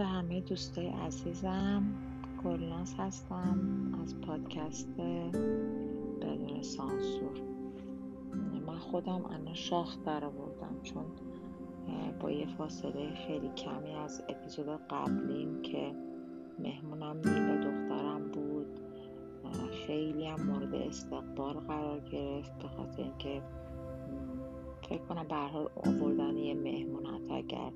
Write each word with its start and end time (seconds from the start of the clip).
به 0.00 0.06
همه 0.06 0.40
دوستای 0.40 0.88
عزیزم 0.88 1.82
گلناز 2.44 2.94
هستم 2.98 3.58
از 4.02 4.20
پادکست 4.20 4.88
بدون 6.20 6.62
سانسور. 6.62 7.40
من 8.66 8.78
خودم 8.78 9.24
انا 9.24 9.54
شاخ 9.54 9.96
در 10.04 10.24
آوردم 10.24 10.82
چون 10.82 11.04
با 12.20 12.30
یه 12.30 12.46
فاصله 12.46 13.14
خیلی 13.14 13.48
کمی 13.48 13.90
از 13.90 14.22
اپیزود 14.28 14.68
قبلیم 14.90 15.62
که 15.62 15.94
مهمونم 16.58 17.16
نیل 17.16 17.56
دخترم 17.56 18.30
بود. 18.32 18.80
خیلی 19.86 20.26
هم 20.26 20.46
مورد 20.46 20.74
استقبال 20.74 21.54
قرار 21.54 22.00
گرفت 22.00 22.58
به 22.58 22.68
خاطر 22.68 23.02
اینکه 23.02 23.42
فکر 24.90 25.02
کنم 25.02 25.26
به 25.28 25.34
حال 25.34 25.70
آوردن 25.76 26.36
یه 26.36 26.54
مهمون 26.54 27.06
اگر 27.30 27.72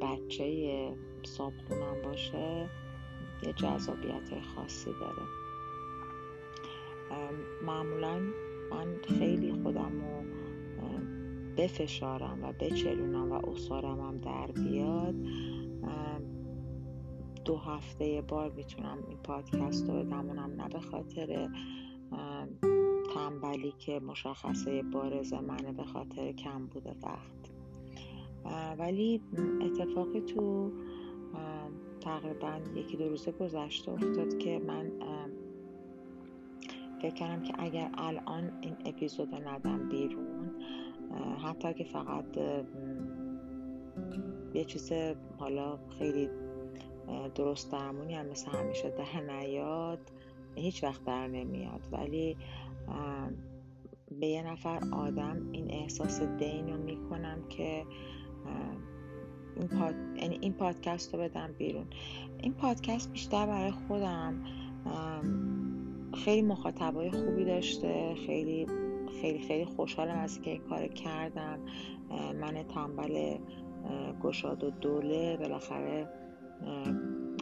بچه 0.00 0.96
صابخونم 1.22 2.02
باشه 2.04 2.70
یه 3.42 3.52
جذابیت 3.52 4.40
خاصی 4.54 4.90
داره. 5.00 5.22
معمولا 7.62 8.18
من 8.70 8.96
خیلی 9.18 9.52
خودم 9.52 9.92
رو 10.00 10.26
بفشارم 11.56 12.44
و 12.44 12.52
بچلونم 12.52 13.32
و 13.32 13.50
اصارم 13.50 14.00
هم 14.00 14.16
در 14.16 14.46
بیاد. 14.52 15.14
دو 17.44 17.56
هفته 17.56 18.24
بار 18.28 18.50
می‌تونم 18.50 18.98
این 19.08 19.18
پادکست 19.18 19.88
رو 19.88 19.94
بدم 19.94 20.26
اونم 20.26 20.62
نه 20.62 20.68
به 20.68 20.80
خاطر 20.80 21.48
تنبلی 23.14 23.72
که 23.78 24.00
مشخصه 24.00 24.82
بارز 24.82 25.32
منه 25.32 25.72
به 25.72 25.84
خاطر 25.84 26.32
کم 26.32 26.66
بوده 26.66 26.96
وقت. 27.02 27.45
ولی 28.78 29.20
اتفاقی 29.60 30.20
تو 30.20 30.72
تقریبا 32.00 32.60
یکی 32.74 32.96
دو 32.96 33.08
روزه 33.08 33.32
گذشته 33.32 33.92
افتاد 33.92 34.38
که 34.38 34.58
من 34.58 34.92
فکر 37.02 37.14
کردم 37.14 37.42
که 37.42 37.54
اگر 37.58 37.90
الان 37.94 38.52
این 38.60 38.76
اپیزود 38.84 39.34
ندم 39.34 39.88
بیرون 39.88 40.50
حتی 41.44 41.74
که 41.74 41.84
فقط 41.84 42.38
یه 44.54 44.64
چیز 44.64 44.92
حالا 45.38 45.78
خیلی 45.98 46.28
درست 47.34 47.72
درمونی 47.72 48.14
هم 48.14 48.26
مثل 48.26 48.50
همیشه 48.50 48.90
در 48.90 49.20
نیاد 49.20 50.12
هیچ 50.54 50.84
وقت 50.84 51.04
در 51.04 51.26
نمیاد. 51.26 51.80
ولی 51.92 52.36
به 54.20 54.26
یه 54.26 54.42
نفر 54.42 54.80
آدم 54.92 55.48
این 55.52 55.70
احساس 55.70 56.22
دین 56.22 56.68
رو 56.68 56.82
می‌کنم 56.82 57.48
که 57.48 57.84
این, 59.56 59.68
پاد... 59.68 59.94
یعنی 60.16 60.38
این 60.40 60.52
پادکست 60.52 61.14
رو 61.14 61.20
بدم 61.20 61.52
بیرون. 61.58 61.86
این 62.42 62.54
پادکست 62.54 63.12
بیشتر 63.12 63.46
برای 63.46 63.70
خودم 63.70 64.44
خیلی 66.14 66.42
مخاطبای 66.42 67.10
خوبی 67.10 67.44
داشته 67.44 68.14
خیلی 68.26 68.66
خیلی 69.20 69.38
خیلی 69.38 69.64
خوشحالم 69.64 70.18
از 70.18 70.40
که 70.40 70.50
این 70.50 70.60
کار 70.60 70.86
کردم. 70.86 71.58
من 72.40 72.62
تنبل 72.62 73.38
گشاد 74.22 74.64
و 74.64 74.70
دوله 74.70 75.36
بالاخره 75.36 76.08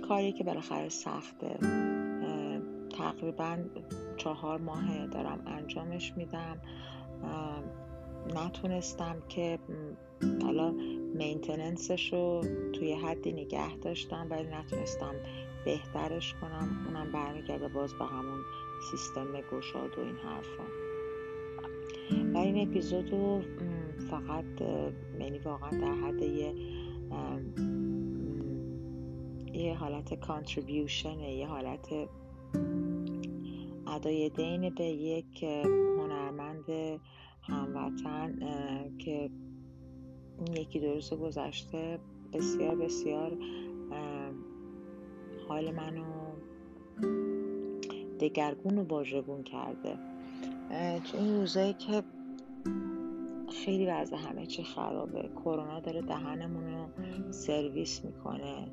کاری 0.08 0.32
که 0.32 0.44
بالاخره 0.44 0.88
سخته. 0.88 1.58
تقریبا 2.98 3.56
چهار 4.16 4.60
ماه 4.60 5.06
دارم 5.06 5.42
انجامش 5.46 6.12
میدم. 6.16 6.56
نتونستم 8.36 9.22
که 9.28 9.58
حالا 10.42 10.70
مینتننسش 11.14 12.12
رو 12.12 12.40
توی 12.72 12.92
حدی 12.92 13.32
نگه 13.32 13.76
داشتم 13.76 14.26
ولی 14.30 14.48
نتونستم 14.48 15.14
بهترش 15.64 16.34
کنم. 16.34 16.86
اونم 16.86 17.12
برمیگرده 17.12 17.68
باز 17.68 17.94
به 17.94 18.04
همون 18.04 18.40
سیستم 18.90 19.32
گشاد 19.32 19.98
و 19.98 20.00
این 20.00 20.16
حرفا. 20.16 20.64
و 22.34 22.38
این 22.38 22.68
اپیزود 22.68 23.10
رو 23.10 23.40
فقط 24.10 24.44
یعنی 25.20 25.38
واقعا 25.38 25.70
در 25.70 25.94
حد 25.94 26.22
یه 26.22 26.54
یه 29.52 29.74
حالت 29.74 30.14
کانتریبیوشن 30.14 31.20
یه 31.20 31.46
حالت 31.46 31.88
ادای 33.86 34.30
دین 34.30 34.74
به 34.74 34.84
یک 34.84 35.42
هنرمند 35.98 36.64
هموطن 37.46 38.38
که 38.98 39.30
یکی 40.54 40.80
دو 40.80 40.94
روز 40.94 41.12
گذشته 41.12 41.98
بسیار 42.32 42.74
بسیار 42.76 43.36
حال 45.48 45.70
منو 45.70 46.04
دگرگون 48.20 48.78
و 48.78 48.84
واژگون 48.84 49.42
کرده. 49.42 49.98
تو 51.04 51.18
این 51.18 51.36
روزایی 51.36 51.72
که 51.72 52.02
خیلی 53.64 53.86
وضع 53.86 54.16
همه 54.16 54.46
چی 54.46 54.62
خرابه. 54.62 55.30
کرونا 55.44 55.80
داره 55.80 56.02
دهنمون 56.02 56.64
رو 56.74 56.86
سرویس 57.32 58.04
می‌کنه. 58.04 58.68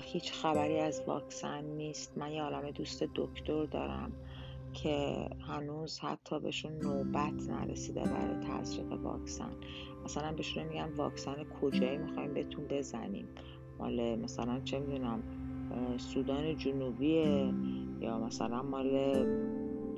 هیچ 0.00 0.32
خبری 0.32 0.78
از 0.78 1.02
واکسن 1.06 1.64
نیست. 1.64 2.18
من 2.18 2.32
یه 2.32 2.42
عالم 2.42 2.70
دوست 2.70 3.04
دکتر 3.14 3.64
دارم. 3.64 4.12
که 4.74 5.28
هنوز 5.40 5.98
حتی 5.98 6.40
بهشون 6.40 6.72
نوبت 6.72 7.50
نرسیده 7.50 8.00
برای 8.00 8.36
تزریق 8.40 8.92
واکسن. 8.92 9.50
مثلا 10.04 10.32
بهشون 10.32 10.64
میگن 10.64 10.92
واکسن 10.96 11.44
کجایی 11.60 11.98
می‌خوایم 11.98 12.34
بهتون 12.34 12.64
بزنیم؟ 12.64 13.28
مال 13.78 14.16
مثلا 14.16 14.60
چه 14.60 14.78
می‌دونم 14.78 15.22
سودان 15.96 16.56
جنوبی 16.56 17.24
یا 18.00 18.18
مثلا 18.18 18.62
مال 18.62 18.90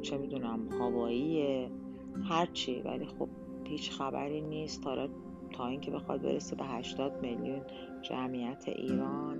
چه 0.02 0.18
می‌دونم 0.18 0.68
هوایی 0.72 1.66
هرچی 2.28 2.82
ولی 2.82 3.06
خب 3.06 3.28
هیچ 3.64 3.90
خبری 3.90 4.40
نیست. 4.40 4.82
تا 4.82 5.08
تا 5.52 5.66
اینکه 5.66 5.90
بخواد 5.90 6.22
برسه 6.22 6.56
به 6.56 6.64
80 6.64 7.22
میلیون 7.22 7.60
جمعیت 8.02 8.68
ایران. 8.68 9.38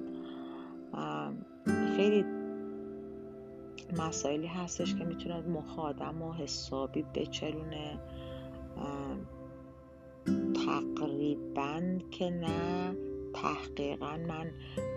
خیلی 1.96 2.24
مسائلی 3.98 4.46
هستش 4.46 4.94
که 4.94 5.04
می‌تونه 5.04 5.40
مخ 5.40 5.78
آدم 5.78 6.22
و 6.22 6.32
حسابی 6.32 7.02
بچلونه 7.02 7.98
تقریبا 10.66 11.98
که 12.10 12.30
نه 12.30 12.96
تحقیقا 13.34 14.16
من 14.28 14.50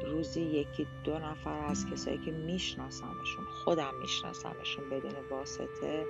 روزی 0.06 0.42
یکی 0.42 0.88
دو 1.04 1.20
نفر 1.20 1.60
از 1.60 1.86
کسایی 1.86 2.18
که 2.18 2.32
میشناسمشون 2.32 3.46
خودم 3.64 3.92
میشناسمشون 4.02 4.90
بدون 4.90 5.12
واسطه 5.32 6.06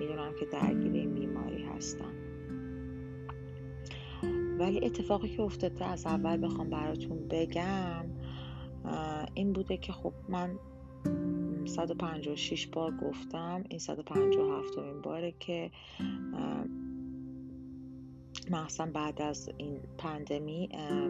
می‌دونم 0.00 0.34
که 0.40 0.46
درگیر 0.46 1.08
بیماری 1.08 1.62
هستن. 1.62 2.14
ولی 4.58 4.86
اتفاقی 4.86 5.28
که 5.28 5.42
افتاده 5.42 5.84
از 5.84 6.06
اول 6.06 6.46
بخوام 6.46 6.70
براتون 6.70 7.28
بگم 7.28 8.04
این 9.34 9.52
بوده 9.52 9.76
که 9.76 9.92
خب 9.92 10.12
من 10.28 10.58
156 11.66 12.66
بار 12.66 12.96
گفتم. 12.96 13.64
این 13.68 13.78
157 13.78 14.78
این 14.78 15.00
باره 15.02 15.34
که 15.40 15.70
مخصوصا 18.50 18.86
بعد 18.86 19.22
از 19.22 19.50
این 19.58 19.78
پندمی 19.98 20.68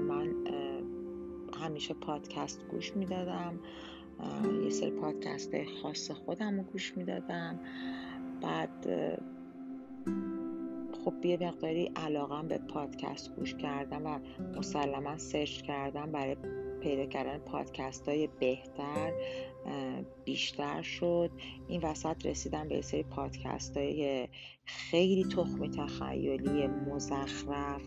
من 0.09 0.35
همیشه 1.61 1.95
پادکست 1.95 2.67
گوش 2.71 2.97
می‌دادم. 2.97 3.61
یه 4.65 4.71
سری 4.71 4.91
پادکست 4.91 5.51
خاص 5.83 6.11
خودم 6.11 6.57
رو 6.57 6.63
گوش 6.63 6.97
می‌دادم. 6.97 7.61
بعد 8.43 8.87
خب 11.05 11.25
یه 11.25 11.39
مقداری 11.43 11.93
علاقم 11.97 12.49
به 12.49 12.59
پادکست 12.59 13.37
گوش 13.37 13.55
کردم 13.55 14.07
و 14.07 14.19
مسلما 14.59 15.19
سرچ 15.19 15.63
کردم 15.63 16.13
برای 16.13 16.37
پیدا 16.83 17.07
کردن 17.07 17.39
پادکست 17.39 18.09
های 18.09 18.29
بهتر 18.41 19.13
بیشتر 20.25 20.83
شد. 20.83 21.31
این 21.69 21.81
وسط 21.81 22.27
رسیدم 22.27 22.69
به 22.69 22.83
سری 22.83 23.03
پادکست 23.03 23.77
های 23.77 24.29
خیلی 24.65 25.25
تخمی 25.25 25.71
تخیلی 25.71 26.67
مزخرف 26.67 27.83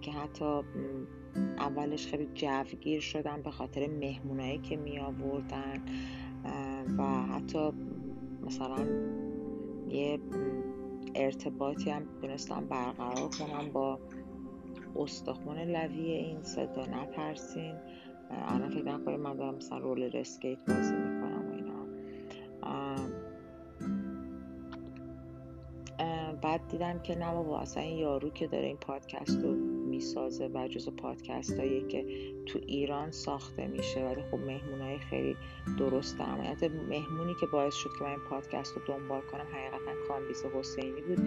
که 0.00 0.12
حتی 0.12 0.60
اولش 1.58 2.06
خیلی 2.06 2.28
جوگیر 2.34 3.00
شدم 3.00 3.42
به 3.42 3.50
خاطر 3.50 3.86
مهمونایی 3.86 4.58
که 4.58 4.76
می 4.76 4.98
آوردن 4.98 5.84
و 6.98 7.22
حتی 7.22 7.70
مثلا 8.46 8.86
یه 9.88 10.18
ارتباطی 11.14 11.90
هم 11.90 12.02
تونستم 12.20 12.66
برقرار 12.66 13.28
کنم 13.38 13.70
با 13.72 13.98
استخون 14.96 15.58
لوی 15.58 16.10
این 16.10 16.42
صدا 16.42 16.86
نترسین. 16.86 17.74
الان 18.30 18.68
فکر 18.68 18.84
نکنید 18.84 19.20
من 19.20 19.36
دارم 19.36 19.54
مثلا 19.54 19.78
رول 19.78 20.02
رسکیت 20.02 20.58
بازی 20.68 20.94
می‌کنم 20.94 21.50
و 21.50 21.54
اینا. 21.54 21.84
بعد 26.42 26.68
دیدم 26.68 26.98
که 26.98 27.18
نه 27.18 27.32
بابا 27.32 27.60
اصلا 27.60 27.82
این 27.82 27.98
یارو 27.98 28.30
که 28.30 28.46
داره 28.46 28.66
این 28.66 28.76
پادکست 28.76 29.40
رو 29.40 29.73
می‌سازه 29.94 30.50
و 30.54 30.68
جز 30.68 30.88
پادکست 30.88 31.58
هایی 31.58 31.86
که 31.88 32.06
تو 32.46 32.58
ایران 32.66 33.10
ساخته 33.10 33.66
میشه. 33.66 34.04
ولی 34.04 34.22
خب 34.22 34.38
مهمون 34.38 34.80
های 34.80 34.98
خیلی 34.98 35.36
درست 35.78 36.18
درمونیت 36.18 36.62
مهمونی 36.64 37.34
که 37.40 37.46
باعث 37.46 37.74
شد 37.74 37.90
که 37.98 38.04
من 38.04 38.10
این 38.10 38.20
پادکست 38.30 38.76
رو 38.76 38.82
دنبال 38.86 39.20
کنم 39.20 39.46
حقیقتا 39.52 39.92
کامبیز 40.08 40.44
حسینی 40.44 41.00
بود. 41.00 41.20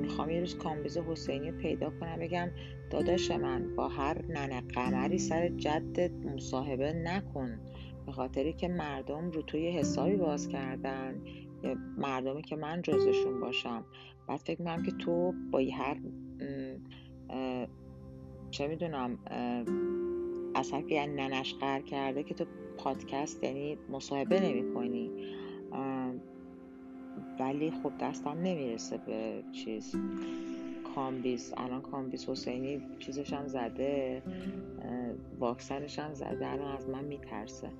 می‌خوام 0.00 0.30
یه 0.30 0.40
روز 0.40 0.58
کامبیز 0.58 0.98
حسینی 0.98 1.50
رو 1.50 1.58
پیدا 1.58 1.90
کنم 2.00 2.18
بگم 2.18 2.50
داداش 2.90 3.30
من 3.30 3.74
با 3.74 3.88
هر 3.88 4.22
ننه 4.28 4.60
قمری 4.60 5.18
سر 5.18 5.48
جدت 5.48 6.10
مصاحبه 6.12 6.92
نکن. 6.92 7.60
به 8.06 8.12
خاطری 8.12 8.52
که 8.52 8.68
مردم 8.68 9.30
رو 9.30 9.42
توی 9.42 9.70
حسابی 9.70 10.16
باز 10.16 10.48
کردن. 10.48 11.22
مردمی 11.98 12.42
که 12.42 12.56
من 12.56 12.82
جزشون 12.82 13.40
باشم. 13.40 13.84
بعد 14.28 14.38
فکر 14.38 14.60
می‌کنم 14.60 14.82
که 14.82 14.90
تو 14.90 15.34
با 15.50 15.62
هر 15.72 15.96
چه 18.50 18.68
می‌دونم 18.68 19.18
اصلا 20.54 20.80
که 20.80 20.94
یعنی 20.94 21.14
ننش 21.14 21.54
قر 21.54 21.80
کرده 21.80 22.22
که 22.22 22.34
تو 22.34 22.44
پادکست 22.76 23.44
یعنی 23.44 23.78
مصاحبه 23.90 24.40
نمی 24.40 24.74
کنی 24.74 25.10
ولی 27.40 27.70
خب 27.70 27.92
دستم 28.00 28.38
نمی‌رسه 28.42 28.98
به 28.98 29.44
چیز. 29.52 29.96
کامبیز 30.94 31.54
الان 31.56 31.80
کامبیز 31.82 32.28
حسینی 32.28 32.80
چیزش 32.98 33.32
هم 33.32 33.46
زده 33.46 34.22
واکسنش 35.38 35.98
هم 35.98 36.14
زده 36.14 36.52
الان 36.52 36.76
از 36.76 36.88
من 36.88 37.04
میترسه. 37.04 37.70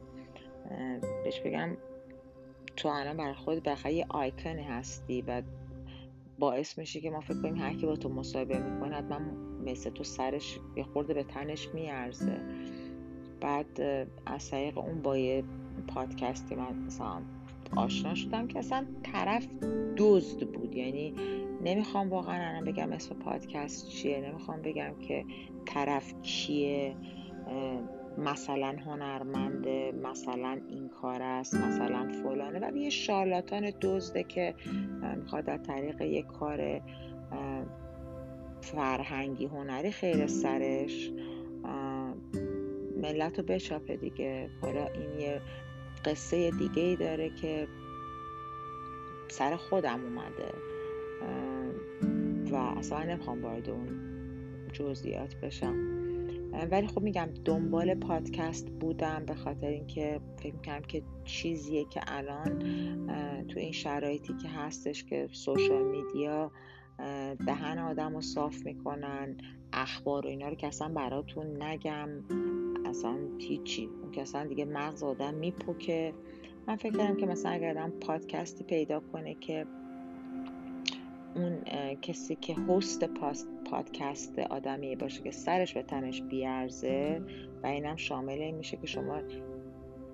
بهش 1.24 1.40
بگم 1.40 1.76
تو 2.76 2.88
الان 2.88 3.16
برای 3.16 3.34
خود 3.34 3.62
بخیر 3.62 3.92
یه 3.92 4.06
آیکنی 4.08 4.62
هستی 4.62 5.22
و 5.22 5.42
باعث 6.38 6.78
میشه 6.78 7.00
که 7.00 7.10
ما 7.10 7.20
فکر 7.20 7.42
کنیم 7.42 7.56
هر 7.56 7.74
کی 7.74 7.86
با 7.86 7.96
تو 7.96 8.08
مصاحبه 8.08 8.58
می‌کنه 8.58 8.96
حتما 8.96 9.20
مثل 9.66 9.90
تو 9.90 10.04
سرش 10.04 10.58
یه 10.76 10.84
خورده 10.84 11.14
به 11.14 11.22
تنش 11.22 11.68
میارزه. 11.74 12.40
بعد 13.40 13.80
از 14.26 14.50
طریق 14.50 14.78
اون 14.78 15.02
با 15.02 15.18
یه 15.18 15.44
پادکستی 15.88 16.54
من 16.54 16.76
مثلا 16.86 17.22
آشنا 17.76 18.14
شدم 18.14 18.46
که 18.46 18.58
اصلا 18.58 18.86
طرف 19.02 19.46
دزد 19.96 20.46
بود. 20.46 20.74
یعنی 20.74 21.14
نمی‌خوام 21.64 22.10
واقعا 22.10 22.48
الان 22.48 22.64
بگم 22.64 22.92
اسم 22.92 23.14
پادکست 23.14 23.88
چیه 23.88 24.20
نمی‌خوام 24.20 24.62
بگم 24.62 24.92
که 25.00 25.24
طرف 25.66 26.14
کیه 26.22 26.96
مثلا 28.19 28.76
هنرمنده 28.86 29.92
مثلا 30.02 30.60
این 30.69 30.88
کار 30.88 31.22
است 31.22 31.54
مثلا 31.54 32.08
فلانه. 32.08 32.58
ولی 32.58 32.80
یه 32.80 32.90
شارلاتان 32.90 33.72
دزده 33.80 34.22
که 34.22 34.54
می‌خواد 35.16 35.44
در 35.44 35.58
طریق 35.58 36.00
یه 36.00 36.22
کار 36.22 36.80
فرهنگی 38.66 39.44
هنری 39.44 39.90
خیر 39.90 40.26
سرش. 40.26 41.10
ملت 43.02 43.38
رو 43.38 43.44
بچاپه 43.44 43.96
دیگه. 43.96 44.50
حالا 44.60 44.86
این 44.86 45.20
یه 45.20 45.40
قصه 46.04 46.50
دیگه 46.50 46.82
ای 46.82 46.96
داره 46.96 47.30
که 47.30 47.68
سر 49.28 49.56
خودم 49.56 50.00
اومده. 50.04 50.52
و 52.50 52.56
اصلا 52.56 53.02
نمی‌خوام 53.02 53.42
وارد 53.42 53.70
اون 53.70 53.88
جزئیات 54.72 55.34
بشم. 55.34 55.76
ولی 56.70 56.86
خب 56.86 57.02
میگم 57.02 57.28
دنبال 57.44 57.94
پادکست 57.94 58.70
بودم 58.70 59.24
به 59.26 59.34
خاطر 59.34 59.66
اینکه 59.66 60.20
فکر 60.36 60.54
می‌کنم 60.54 60.82
که 60.82 61.02
چیزیه 61.24 61.84
که 61.84 62.00
الان 62.06 62.58
تو 63.48 63.58
این 63.58 63.72
شرایطی 63.72 64.34
که 64.42 64.48
هستش 64.48 65.04
که 65.04 65.28
سوشال 65.32 65.82
میدیا 65.82 66.50
دهن 67.46 67.78
آدم 67.78 68.14
رو 68.14 68.20
صاف 68.20 68.66
می‌کنن 68.66 69.37
اخبار 69.72 70.26
و 70.26 70.28
اینا 70.28 70.48
رو 70.48 70.54
که 70.54 70.66
اصلا 70.66 70.88
براتون 70.88 71.62
نگم 71.62 72.08
اصلا 72.84 73.16
هیچی. 73.38 73.88
اون 74.02 74.12
که 74.12 74.22
اصلا 74.22 74.44
دیگه 74.44 74.64
مغز 74.64 75.02
آدم 75.02 75.34
میپکه 75.34 76.14
من 76.66 76.76
فکر 76.76 76.96
کردم 76.96 77.16
که 77.16 77.26
مثلا 77.26 77.52
اگر 77.52 77.70
آدم 77.70 77.90
پادکستی 77.90 78.64
پیدا 78.64 79.00
کنه 79.00 79.34
که 79.34 79.66
اون 81.34 81.64
کسی 81.94 82.37
که 82.37 82.56
هست 82.72 83.04
پادکست 83.70 84.38
آدمی 84.38 84.96
باشه 84.96 85.22
که 85.22 85.31
سرش 85.31 85.75
به 85.75 85.82
تنش 85.82 86.22
بیارزه 86.22 87.22
و 87.62 87.66
اینم 87.66 87.96
شامل 87.96 88.38
این 88.38 88.54
میشه 88.54 88.76
که 88.76 88.87
شما 88.87 89.20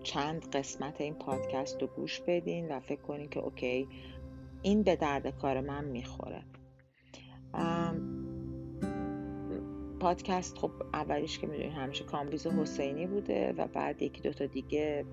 چند 0.03 0.51
قسمت 0.51 1.01
این 1.01 1.15
پادکست 1.15 1.83
رو 1.83 1.89
گوش 1.89 2.21
بدین 2.21 2.69
و 2.69 2.81
فکر 2.81 3.01
کنین 3.01 3.29
که 3.29 3.41
okay 3.41 3.89
این 4.63 4.83
به 4.83 4.97
درد 4.97 5.39
کار 5.39 5.61
من 5.61 5.85
می‌خوره. 5.85 6.43
پادکست 10.01 10.59
خب 10.59 10.71
اولیش 10.95 11.39
که 11.39 11.47
می‌دونین 11.47 11.73
همیشه 11.73 12.05
کامبیز 12.05 12.47
حسینی 12.47 13.07
بوده 13.07 13.55
و 13.59 13.67
بعد 13.67 14.03
یکی 14.03 14.21
دوتا 14.21 14.47
دیگه 14.47 15.05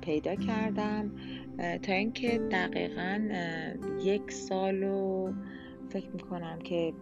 پیدا 0.00 0.34
کردم. 0.34 1.10
تا 1.82 1.92
اینکه 1.92 2.38
دقیقا 2.38 3.28
یک 4.02 4.32
سال 4.32 4.82
و 4.82 5.32
فکر 5.88 6.10
می‌کنم 6.10 6.58
که 6.58 6.94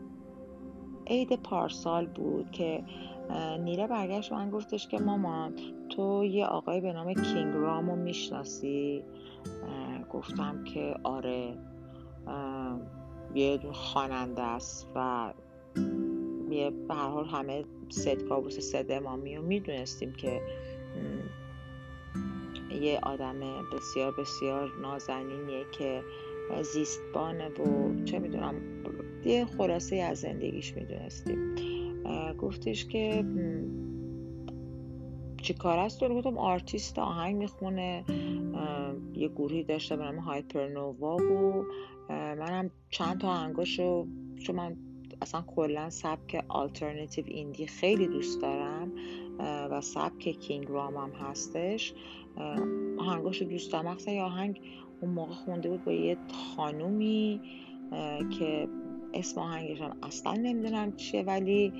عید 1.06 1.42
پارسال 1.42 2.06
بود 2.06 2.50
که 2.50 2.84
نیره 3.60 3.86
برگشت 3.86 4.32
من 4.32 4.50
گفتش 4.50 4.88
که 4.88 4.98
مامان 4.98 5.54
تو 5.88 6.24
یه 6.24 6.46
آقای 6.46 6.80
به 6.80 6.92
نام 6.92 7.14
کینگ 7.14 7.54
رامو 7.54 7.96
می‌شناسی؟ 7.96 9.04
گفتم 10.10 10.64
که 10.64 10.94
آره. 11.04 11.54
یه 13.34 13.58
خواننده 13.73 14.43
است 14.43 14.88
و 14.94 15.32
یه 16.50 16.70
به 16.70 16.94
حال 16.94 17.25
همه 17.25 17.64
ست 17.88 18.25
کابوس 18.25 18.58
صد 18.58 18.90
امامی 18.90 19.37
رو 19.37 19.43
می‌دونستیم 19.43 20.12
که 20.12 20.40
یه 22.81 22.99
آدم 23.02 23.40
بسیار 23.73 24.14
بسیار 24.19 24.73
نازنینیه 24.82 25.64
که 25.73 26.02
زیستبانه 26.62 27.49
و 27.49 27.94
چه 28.05 28.19
می‌دونم 28.19 28.55
یه 29.25 29.46
خلاصه 29.58 29.96
از 29.96 30.19
زندگیش 30.19 30.75
می‌دونستیم. 30.76 31.55
گفتش 32.38 32.87
که 32.87 33.25
چی 35.43 35.55
کار 35.55 35.78
است؟ 35.78 36.02
رو 36.02 36.14
گفتم 36.14 36.38
آرتیست 36.38 36.99
آهنگ 36.99 37.37
می‌خونه. 37.37 38.05
یه 39.14 39.28
گروهی 39.28 39.64
داشته 39.64 39.96
به 39.96 40.05
نام 40.05 40.19
Hypernova 40.18 41.16
و 41.17 41.64
منم 42.08 42.70
چند 42.90 43.20
تا 43.20 43.28
آهنگاشو 43.28 44.06
چون 44.38 44.56
من 44.56 44.76
اصلا 45.22 45.42
کلا 45.42 45.90
سبک 45.90 46.44
alternative 46.49 47.25
indie 47.28 47.66
خیلی 47.66 48.06
دوست 48.06 48.42
دارم 48.42 48.92
و 49.70 49.80
سبک 49.80 50.18
King 50.18 50.68
Raam 50.68 50.96
هم 50.96 51.10
هستش. 51.10 51.94
آهنگاشو 52.98 53.44
دوست 53.44 53.72
دارم. 53.72 53.86
مخصوصا 53.88 54.10
یه 54.10 54.22
آهنگ 54.22 54.60
اون 55.00 55.10
موقع 55.10 55.34
خونده 55.34 55.68
بود 55.68 55.84
با 55.84 55.92
یه 55.92 56.16
خانومی 56.56 57.40
که 58.38 58.68
اسم 59.14 59.40
آهنگش 59.40 59.80
هم 59.80 59.96
اصلا 60.02 60.32
نمی‌دونم 60.32 60.92
چیه 60.96 61.22
ولی 61.22 61.72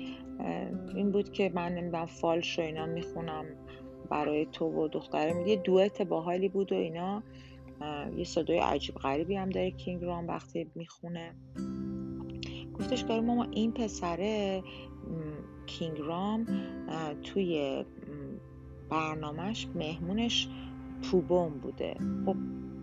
این 0.95 1.11
بود 1.11 1.31
که 1.31 1.51
من 1.55 1.71
نمی‌دونم 1.75 2.05
فالش 2.05 2.59
و 2.59 2.61
اینا 2.61 2.85
می‌خونم 2.85 3.45
برای 4.09 4.45
تو 4.45 4.65
و 4.65 4.87
دختره. 4.87 5.49
یه 5.49 5.55
دوئت 5.55 6.01
باحالی 6.01 6.49
بود 6.49 6.71
و 6.71 6.75
اینا. 6.75 7.23
یه 8.17 8.23
صدای 8.23 8.59
عجیب 8.59 8.95
غریبی 8.95 9.35
هم 9.35 9.49
داره 9.49 9.71
کینگ 9.71 10.03
رام 10.03 10.27
وقتی 10.27 10.71
می‌خونه. 10.75 11.31
گفتش 12.73 13.05
که 13.05 13.21
ماما 13.21 13.43
این 13.43 13.71
پسره 13.71 14.63
کینگ 15.65 15.97
رام 15.99 16.45
توی 17.23 17.85
برنامهش 18.89 19.67
مهمونش 19.75 20.47
پوبون 21.11 21.49
بوده. 21.49 21.95
خب 22.25 22.35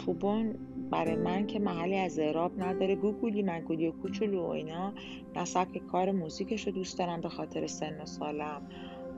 پوبون 0.06 0.54
برای 0.90 1.16
من 1.16 1.46
که 1.46 1.58
محلی 1.58 1.96
از 1.96 2.18
اعراب 2.18 2.62
نداره. 2.62 2.96
گوگولی 2.96 3.42
مگولی 3.42 3.88
و 3.88 3.92
کوچولو 3.92 4.42
و 4.42 4.50
اینا 4.50 4.92
نه 5.36 5.44
سبک 5.44 5.86
کار 5.86 6.12
موزیکش 6.12 6.66
رو 6.66 6.72
دوست 6.72 6.98
دارم 6.98 7.20
به 7.20 7.28
خاطر 7.28 7.66
سن 7.66 8.00
و 8.00 8.06
سالم. 8.06 8.62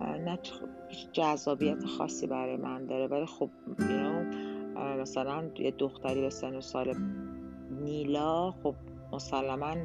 نه 0.01 0.39
جذابیت 1.13 1.85
خاصی 1.85 2.27
برای 2.27 2.57
من 2.57 2.87
داره. 2.87 3.07
ولی 3.07 3.27
خب 3.27 3.51
مثلا 4.77 5.51
یه 5.59 5.71
دختری 5.71 6.21
به 6.21 6.31
سن 6.31 6.57
و 6.57 6.61
سال 6.61 6.95
نیلا 7.71 8.51
خب 8.51 8.75
مسلما 9.13 9.77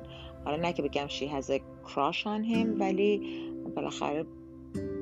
حالا 0.45 0.57
نه 0.57 0.73
که 0.73 0.81
بگم 0.81 1.07
شی 1.07 1.27
هز 1.27 1.51
کراش 1.87 2.27
آن 2.27 2.43
هم 2.43 2.79
ولی 2.79 3.21
بالاخره 3.75 4.25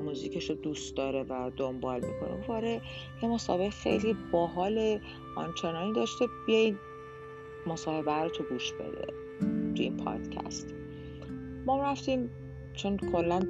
موزیکش 0.04 0.50
رو 0.50 0.56
دوست 0.56 0.96
داره 0.96 1.24
و 1.24 1.52
دنبال 1.58 2.06
می‌کنه. 2.06 2.48
واره 2.48 2.82
یه 3.24 3.30
مسابقه 3.30 3.70
خیلی 3.70 4.16
باحال 4.32 5.00
آنچنانی 5.36 5.94
داشته 5.94 6.26
بیاین 6.48 6.78
مصاحبه 7.68 8.14
رو 8.14 8.30
تو 8.30 8.44
گوش 8.44 8.74
بده 8.74 9.14
تو 9.76 9.84
این 9.84 9.98
پادکست. 9.98 10.74
ما 11.66 11.84
رفتیم 11.84 12.30
چون 12.74 12.98
کلا 12.98 13.42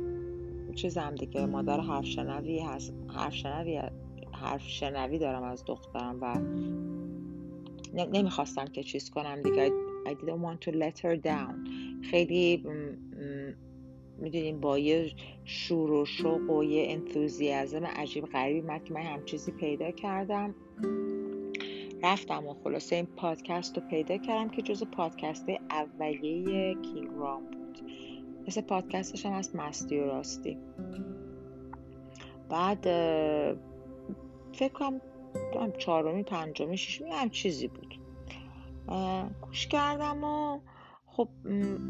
چیزم 0.75 1.15
دیگه 1.15 1.45
مادر 1.45 1.79
حرف 1.79 2.05
شنوی 2.05 2.59
هست 2.59 2.93
حرف 3.07 3.35
شنوی 3.35 3.81
حرف 4.39 4.67
شنوی 4.67 5.19
دارم 5.19 5.43
از 5.43 5.63
دخترم 5.65 6.17
و 6.21 6.39
نمی‌خواستم 7.93 8.65
که 8.65 8.83
چیز 8.83 9.09
کنم 9.09 9.41
دیگه. 9.41 9.71
I 10.05 10.09
didn't 10.09 10.41
want 10.45 10.59
to 10.65 10.71
let 10.71 10.99
her 10.99 11.17
down. 11.25 11.69
خیلی 12.11 12.63
می‌دونیم 14.17 14.59
با 14.59 14.79
یه 14.79 15.11
شور 15.45 15.91
و 15.91 16.05
شوق 16.05 16.49
و 16.49 16.63
یه 16.63 16.91
انتوزیازم 16.91 17.85
عجیب 17.85 18.25
غریبی 18.25 18.61
من 18.61 18.83
که 18.83 18.93
من 18.93 19.01
هم 19.01 19.25
چیزی 19.25 19.51
پیدا 19.51 19.91
کردم. 19.91 20.55
رفتم 22.03 22.47
و 22.47 22.53
خلاصه 22.63 22.95
این 22.95 23.05
پادکست 23.05 23.77
رو 23.77 23.83
پیدا 23.89 24.17
کردم 24.17 24.49
که 24.49 24.61
جز 24.61 24.83
پادکست 24.83 25.49
اولیه 25.69 26.75
کینگ 26.75 27.09
رام 27.17 27.43
بود. 27.43 27.79
مثل 28.47 28.61
پادکستش 28.61 29.25
هم 29.25 29.33
از 29.33 29.55
مستی 29.55 29.99
و 29.99 30.05
راستی. 30.05 30.57
بعد 32.49 32.87
فکر 34.59 34.73
کنم 34.73 35.01
چهارمی 35.77 36.23
پنجمی 36.23 36.77
ششمی 36.77 37.09
هم 37.11 37.29
چیزی 37.29 37.67
بود. 37.67 37.99
گوش 39.41 39.67
کردم 39.67 40.23
و 40.23 40.59
خب 41.05 41.27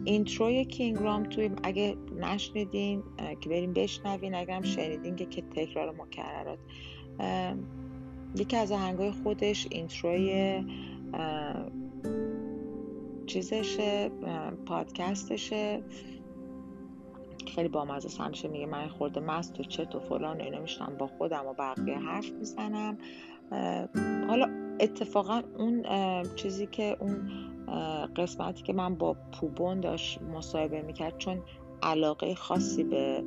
اینتروی 0.05 0.65
کینگ 0.65 0.97
رام 0.97 1.23
توی 1.23 1.49
اگه 1.63 1.95
نشنیدین 2.19 3.03
که 3.41 3.49
بریم 3.49 3.73
بشنوین 3.73 4.35
اگه 4.35 4.53
هم 4.53 4.61
شنیدین 4.61 5.15
که 5.15 5.41
تکرار 5.41 5.91
مکررات. 5.91 6.59
یکی 8.35 8.57
از 8.57 8.71
آهنگای 8.71 9.11
خودش 9.11 9.67
اینتروی 9.71 10.63
چیزشه 13.25 14.11
پادکستشه. 14.65 15.83
خیلی 17.55 17.67
بامزه 17.67 18.23
همیشه 18.23 18.47
میگه 18.47 18.65
من 18.65 18.87
خورده 18.87 19.19
مست 19.19 19.59
و 19.59 19.63
چت 19.63 19.95
و 19.95 19.99
فلان 19.99 20.37
و 20.37 20.43
اینا 20.43 20.59
میشنم 20.59 20.97
با 20.97 21.07
خودم 21.07 21.47
و 21.47 21.53
بقیه 21.53 21.97
حرف 21.97 22.31
می‌زنم. 22.31 22.97
حالا 24.27 24.49
اتفاقا 24.79 25.41
اون 25.57 25.85
چیزی 26.35 26.65
که 26.65 26.97
اون 26.99 27.29
قسمتی 28.15 28.63
که 28.63 28.73
من 28.73 28.95
با 28.95 29.15
پوبون 29.31 29.79
داشت 29.79 30.21
مصاحبه 30.21 30.81
می‌کرد 30.81 31.17
چون 31.17 31.41
علاقه 31.83 32.35
خاصی 32.35 32.83
به 32.83 33.23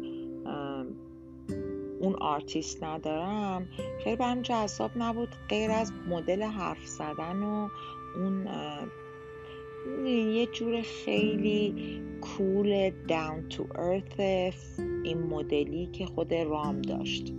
اون 2.00 2.14
آرتیست 2.21 2.85
ندارم 2.85 3.69
خیلی 4.05 4.17
برام 4.17 4.43
جذاب 4.43 4.91
نبود 4.97 5.29
غیر 5.49 5.71
از 5.71 5.93
مدل 6.09 6.43
حرف 6.43 6.87
زدن 6.87 7.43
و 7.43 7.69
اون 8.17 8.49
یه 10.07 10.47
جور 10.47 10.83
خیلی 10.83 11.75
cool 12.21 12.91
down 13.09 13.49
to 13.49 13.67
earth 13.75 14.81
این 15.05 15.19
مدلی 15.19 15.87
که 15.87 16.07
خود 16.07 16.35
رام 16.35 16.83
داشت. 16.83 17.35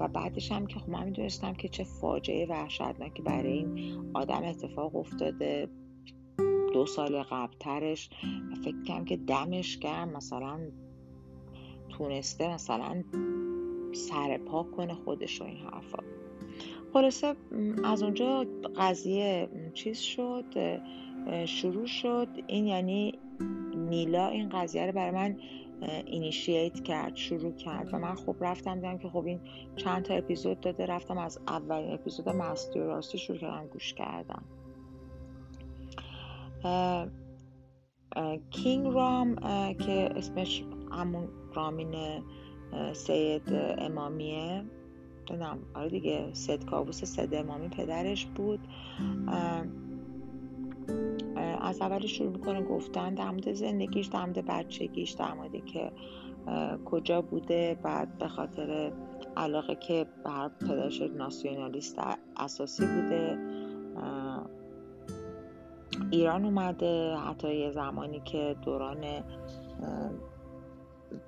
و 0.00 0.08
بعدش 0.08 0.52
هم 0.52 0.66
که 0.66 0.78
خب 0.78 0.90
من 0.90 1.04
می‌دونستم 1.04 1.54
که 1.54 1.68
چه 1.68 1.84
فاجعه 1.84 2.46
وحشتناکی 2.46 3.22
برای 3.22 3.52
این 3.52 3.96
آدم 4.14 4.42
اتفاق 4.44 4.96
افتاده 4.96 5.68
دو 6.74 6.86
سال 6.86 7.22
قبلترش. 7.22 8.10
و 8.52 8.54
فکر 8.54 8.82
کنم 8.88 9.04
که 9.04 9.16
دمش 9.16 9.78
گرم 9.78 10.08
مثلا 10.08 10.60
تونسته 11.88 12.54
مثلا 12.54 13.04
سر 13.92 14.38
پا 14.38 14.62
کنه 14.62 14.94
خودش 14.94 15.40
و 15.40 15.44
این 15.44 15.56
حرفا. 15.56 15.98
خلاصه 16.92 17.34
از 17.84 18.02
اونجا 18.02 18.46
قضیه 18.76 19.48
چیز 19.74 19.98
شد. 19.98 20.44
شروع 21.46 21.86
شد. 21.86 22.28
این 22.46 22.66
یعنی 22.66 23.18
نیلا 23.74 24.26
این 24.26 24.48
قضیه 24.48 24.86
رو 24.86 24.92
برای 24.92 25.10
من 25.10 25.36
اینیشییت 26.06 26.80
کرد 26.80 27.16
شروع 27.16 27.52
کرد 27.52 27.94
و 27.94 27.98
من 27.98 28.14
خب 28.14 28.36
رفتم 28.40 28.74
دیدم 28.74 28.98
که 28.98 29.08
خب 29.08 29.24
این 29.26 29.40
چند 29.76 30.02
تا 30.02 30.14
اپیزود 30.14 30.60
داده. 30.60 30.86
رفتم 30.86 31.18
از 31.18 31.38
اولین 31.48 31.92
اپیزود 31.94 32.28
مستی 32.28 32.78
و 32.78 32.86
راستی 32.86 33.18
شروع 33.18 33.38
کردم 33.38 33.66
گوش 33.66 33.94
کردم. 33.94 34.44
کینگ 38.50 38.86
رام 38.86 39.36
که 39.72 40.10
اسمش 40.16 40.64
همون 40.92 41.28
رامین 41.54 41.94
سید 42.92 43.52
امامیه. 43.78 44.64
نمی‌دونم 45.30 45.58
آره 45.74 45.88
دیگه 45.88 46.28
سید 46.32 46.64
کابوس 46.64 47.04
سید 47.04 47.34
امامی 47.34 47.68
پدرش 47.68 48.26
بود. 48.26 48.60
از 51.60 51.82
اول 51.82 52.06
شروع 52.06 52.30
می‌کنه 52.32 52.62
گفتن 52.62 53.14
در 53.14 53.30
مورد 53.30 53.52
زندگیش 53.52 54.06
در 54.06 54.24
مورد 54.24 54.46
بچگیش 54.46 55.10
در 55.10 55.32
مورد 55.32 55.64
که 55.64 55.92
کجا 56.84 57.22
بوده 57.22 57.78
بعد 57.82 58.18
به 58.18 58.28
خاطر 58.28 58.92
علاقه 59.36 59.74
که 59.74 60.06
بر 60.24 60.48
پدرش 60.48 61.02
ناسیونالیست 61.02 61.98
اساسی 62.36 62.86
بوده. 62.86 63.38
ایران 66.10 66.44
اومده 66.44 67.16
حتی 67.16 67.56
یه 67.56 67.70
زمانی 67.70 68.20
که 68.20 68.56
دوران 68.62 69.04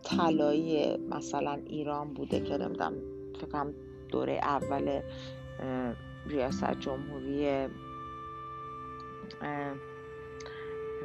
طلایی 0.02 0.96
مثلا 0.96 1.58
ایران 1.66 2.14
بوده 2.14 2.40
که 2.40 2.56
نمی‌دونم 2.56 2.94
فکرم 3.40 3.74
دوره 4.08 4.32
اول 4.32 5.00
ریاست 6.26 6.74
جمهوری 6.80 7.68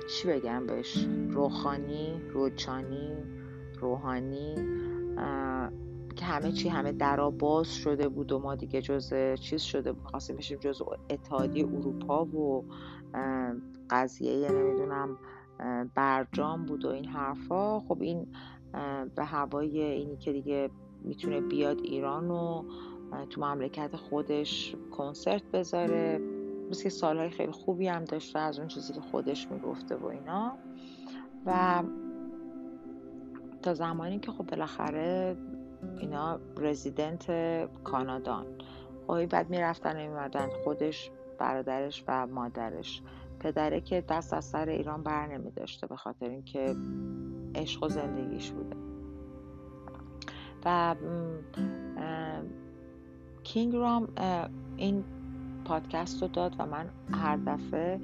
چی 0.05 0.27
بگم 0.27 0.67
بهش؟ 0.67 1.07
روحانی 1.29 2.21
روچانی 2.33 3.11
روحانی 3.79 4.55
که 6.15 6.25
همه 6.25 6.51
چی 6.51 6.69
همه 6.69 6.91
درا 6.91 7.29
باز 7.31 7.75
شده 7.75 8.07
بود 8.09 8.31
و 8.31 8.39
ما 8.39 8.55
دیگه 8.55 8.81
جز 8.81 9.13
چیز 9.35 9.61
شده 9.61 9.91
بود. 9.91 10.03
خواستیم 10.03 10.35
بشیم 10.35 10.57
جز 10.61 10.81
اتحادیه 11.09 11.65
اروپا 11.65 12.25
و 12.25 12.65
قضیه 13.89 14.51
نمی‌دونم 14.51 15.17
برجام 15.95 16.65
بود 16.65 16.85
و 16.85 16.89
این 16.89 17.05
حرفا. 17.05 17.79
خب 17.79 18.01
این 18.01 18.27
به 19.15 19.23
هوای 19.23 19.81
اینی 19.81 20.17
که 20.17 20.31
دیگه 20.31 20.69
می‌تونه 21.03 21.41
بیاد 21.41 21.79
ایران 21.79 22.31
و 22.31 22.63
تو 23.29 23.41
مملکت 23.41 23.95
خودش 23.95 24.75
کنسرت 24.91 25.43
بذاره. 25.43 26.36
مثل 26.69 26.83
که 26.83 26.89
سالهای 26.89 27.29
خیلی 27.29 27.51
خوبی 27.51 27.87
هم 27.87 28.05
داشته 28.05 28.39
از 28.39 28.59
اون 28.59 28.67
چیزی 28.67 28.93
که 28.93 29.01
خودش 29.01 29.47
می‌گفته 29.51 29.95
و 29.95 30.05
اینا. 30.05 30.57
و 31.45 31.83
تا 33.61 33.73
زمانی 33.73 34.19
که 34.19 34.31
خب 34.31 34.45
بالاخره 34.45 35.37
اینا 35.99 36.39
رزیدنت 36.57 37.31
کانادان. 37.83 38.45
خب 39.07 39.25
بعد 39.25 39.49
می‌رفتن 39.49 40.01
میمدن 40.01 40.49
خودش 40.63 41.11
برادرش 41.37 42.03
و 42.07 42.27
مادرش. 42.27 43.01
پدره 43.39 43.81
که 43.81 44.03
دست 44.09 44.33
از 44.33 44.45
سر 44.45 44.69
ایران 44.69 45.03
بر 45.03 45.27
نمی 45.27 45.51
داشته 45.51 45.87
به 45.87 45.95
خاطر 45.95 46.29
اینکه 46.29 46.75
عشق 47.55 47.83
و 47.83 47.89
زندگیش 47.89 48.51
بوده. 48.51 48.75
و 50.65 50.95
کینگ 53.43 53.75
رام 53.75 54.07
این 54.77 55.03
پادکست 55.67 56.21
رو 56.21 56.27
داد 56.27 56.55
و 56.59 56.65
من 56.65 56.89
هر 57.11 57.37
دفعه 57.37 57.99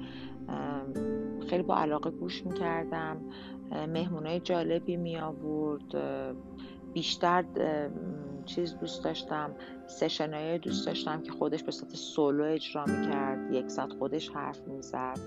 خیلی 1.48 1.62
با 1.62 1.76
علاقه 1.76 2.10
گوش 2.10 2.46
می‌کردم. 2.46 3.16
مهمونای 3.88 4.40
جالبی 4.40 4.96
می 4.96 5.18
آورد 5.18 5.96
بیشتر 6.92 7.44
چیز 8.44 8.76
دوست 8.78 9.04
داشتم. 9.04 9.50
سشنای 9.86 10.58
دوست 10.58 10.86
داشتم 10.86 11.22
که 11.22 11.32
خودش 11.32 11.62
به 11.62 11.72
صورت 11.72 11.96
سولو 11.96 12.44
اجرا 12.44 12.84
می‌کرد. 12.84 13.52
یک 13.52 13.68
ساعت 13.68 13.92
خودش 13.92 14.28
حرف 14.28 14.68
می‌زد. 14.68 15.18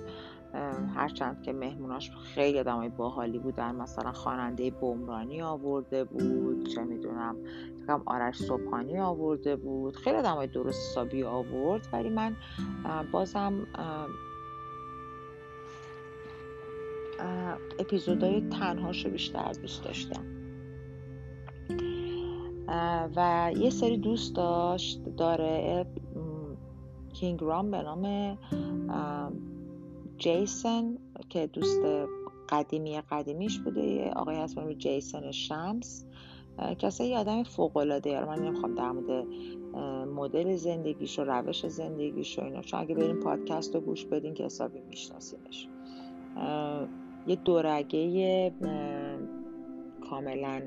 هرچند 0.96 1.41
که 1.41 1.53
مهموناش 1.53 2.12
خیلی 2.12 2.60
آدمای 2.60 2.89
باحالی 2.89 3.39
بودن. 3.39 3.75
مثلا 3.75 4.12
خواننده 4.12 4.72
بمرانی 4.72 5.41
آورده 5.41 6.03
بود. 6.03 6.67
چه 6.67 6.84
می‌دونم. 6.84 7.36
فکرم 7.88 8.03
آرش 8.06 8.38
صبحانی 8.38 9.00
آورده 9.00 9.56
بود. 9.56 9.96
خیلی 9.96 10.17
آدمای 10.17 10.48
درست 10.48 10.91
حسابی 10.91 11.24
آورد 11.24 11.88
ولی 11.94 12.10
من 12.10 12.36
بازم 13.12 13.67
اپیزودهای 17.79 18.50
تنهاش 18.50 19.06
رو 19.06 19.12
بیشتر 19.12 19.51
دوست 19.51 19.84
داشتم. 19.84 20.25
و 23.15 23.51
یه 23.58 23.70
سری 23.70 23.98
دوست 23.98 24.36
داشت 24.36 25.01
داره 25.17 25.86
کینگ 27.13 27.44
رام 27.44 27.72
به 27.72 27.82
نام 27.82 28.38
جیسن 30.17 30.98
که 31.29 31.48
دوست 31.48 31.82
قدیمی 32.50 33.01
قدیمیش 33.01 33.60
بوده 33.60 34.12
آقای 34.12 34.36
هست 34.36 34.60
جیسن 34.77 35.32
شمس. 35.32 36.07
یه 37.00 37.18
آدم 37.18 37.44
فوق 37.44 37.78
العاده 37.78 38.26
من 38.26 38.40
نمی‌خوام 38.40 38.76
در 38.76 38.92
مورد 38.92 39.28
مدل 40.08 40.56
زندگیش 40.56 41.20
و 41.20 41.24
روش 41.24 41.68
زندگیش 41.68 42.40
و 42.40 42.44
اینا. 42.44 42.62
چون 42.62 42.80
اگه 42.80 42.96
بریم 42.96 43.20
پادکست 43.20 43.76
رو 43.76 43.82
گوش 43.82 44.06
بدین 44.06 44.34
که 44.34 44.46
حسابی 44.46 44.80
میشناسینش 44.80 45.68
یه 47.28 47.36
دورگه 47.36 48.54
کاملا 50.10 50.62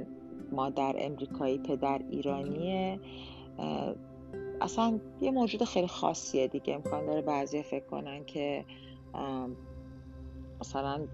مادر 0.52 0.94
امریکایی 0.98 1.58
پدر 1.58 2.00
ایرانیه. 2.10 3.00
اصلا 4.60 5.00
یه 5.20 5.30
موجود 5.30 5.64
خیلی 5.64 5.86
خاصیه 5.86 6.48
دیگه. 6.48 6.74
امکان 6.74 7.06
داره 7.06 7.22
بعضی 7.22 7.62
فکر 7.62 7.84
کنن 7.84 8.24
که 8.24 8.64
مثلا 10.60 11.06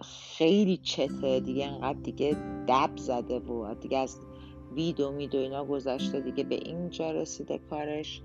خیلی 0.00 0.76
چته 0.76 1.40
دیگه 1.40 1.66
انقدر 1.66 1.98
دیگه 1.98 2.36
دب 2.68 2.90
زده 2.96 3.38
و 3.38 3.74
دیگه 3.74 3.98
از 3.98 4.20
ویدو 4.72 5.12
میدو 5.12 5.38
اینا 5.38 5.64
گذشته 5.64 6.20
دیگه 6.20 6.44
به 6.44 6.54
اینجا 6.54 7.10
رسیده 7.10 7.58
کارش. 7.70 8.22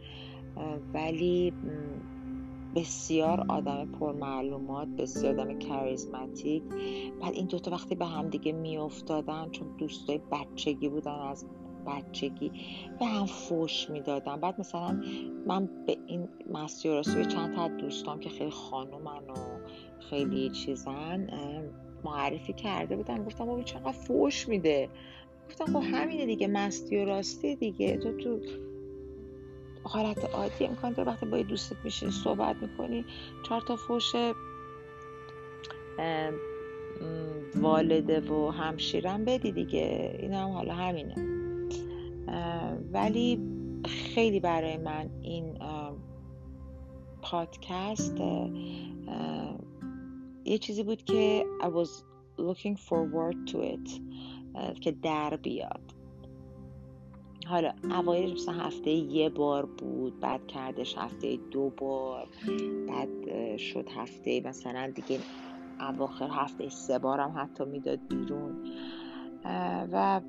ولی 0.93 1.53
بسیار 2.75 3.45
آدم 3.47 3.91
پرمعلومات 3.99 4.87
بسیار 4.87 5.39
آدم 5.39 5.59
کاریزماتیک. 5.59 6.63
بعد 7.21 7.33
این 7.33 7.45
دوتا 7.45 7.71
وقتی 7.71 7.95
به 7.95 8.05
هم 8.05 8.29
دیگه 8.29 8.51
میافتادن 8.51 9.49
چون 9.51 9.67
دوستای 9.77 10.19
بچگی 10.31 10.89
بودن 10.89 11.11
از 11.11 11.45
بچگی 11.87 12.51
به 12.99 13.05
هم 13.05 13.25
فوش 13.25 13.89
می‌دادن. 13.89 14.35
بعد 14.35 14.59
مثلا 14.59 15.01
من 15.47 15.69
به 15.87 15.97
این 16.07 16.29
مستی 16.53 16.89
و 16.89 17.03
چند 17.03 17.55
تا 17.55 17.67
دوستام 17.67 18.19
که 18.19 18.29
خیلی 18.29 18.51
خانومن 18.51 19.29
و 19.29 19.35
خیلی 20.09 20.49
چیزن 20.49 21.27
معرفی 22.03 22.53
کرده 22.53 22.95
بودم 22.95 23.23
گفتم 23.23 23.45
بابی 23.45 23.63
چقدر 23.63 23.91
فوش 23.91 24.47
میده. 24.49 24.89
گفتم 25.49 25.65
خب 25.65 25.83
همینه 25.93 26.25
دیگه 26.25 26.47
مستی 26.47 26.97
و 26.97 27.05
راستی 27.05 27.55
دیگه. 27.55 27.97
تو 27.97 28.17
تو 28.17 28.39
حالت 29.83 30.35
عادی 30.35 30.65
امکان 30.65 30.93
داره 30.93 31.11
وقتی 31.11 31.25
با 31.25 31.41
دوستت 31.41 31.75
میشین 31.83 32.09
صحبت 32.09 32.55
می‌کنی 32.61 33.05
چهار 33.47 33.61
تا 33.61 33.75
فوش 33.75 34.15
والده 37.55 38.21
و 38.21 38.49
همشیرم 38.49 39.25
بدی 39.25 39.51
دیگه. 39.51 40.17
این 40.21 40.33
هم 40.33 40.49
حالا 40.49 40.73
همینه. 40.73 41.15
ولی 42.93 43.39
خیلی 43.85 44.39
برای 44.39 44.77
من 44.77 45.09
این 45.21 45.57
پادکست 47.21 48.17
یه 50.51 50.57
چیزی 50.57 50.83
بود 50.83 51.03
که 51.03 51.45
I 51.61 51.65
was 51.65 51.89
looking 52.37 52.75
forward 52.89 53.51
to 53.51 53.57
it 53.57 54.01
که 54.81 54.91
در 54.91 55.35
بیاد. 55.35 55.81
حالا 57.47 57.73
اوایل 57.91 58.33
مثلا 58.33 58.53
هفته 58.53 58.89
یه 58.89 59.29
بار 59.29 59.65
بود 59.65 60.19
بعد 60.19 60.47
کردش 60.47 60.97
هفته 60.97 61.37
دو 61.51 61.69
بار 61.69 62.27
بعد 62.87 63.57
شد 63.57 63.89
هفته 63.89 64.41
مثلا 64.45 64.91
دیگه 64.95 65.19
اواخر 65.79 66.29
هفته 66.31 66.69
سه 66.69 66.99
بارم 66.99 67.33
حتی 67.37 67.65
می‌داد 67.65 67.99
بیرون. 68.07 68.71
و 69.91 70.21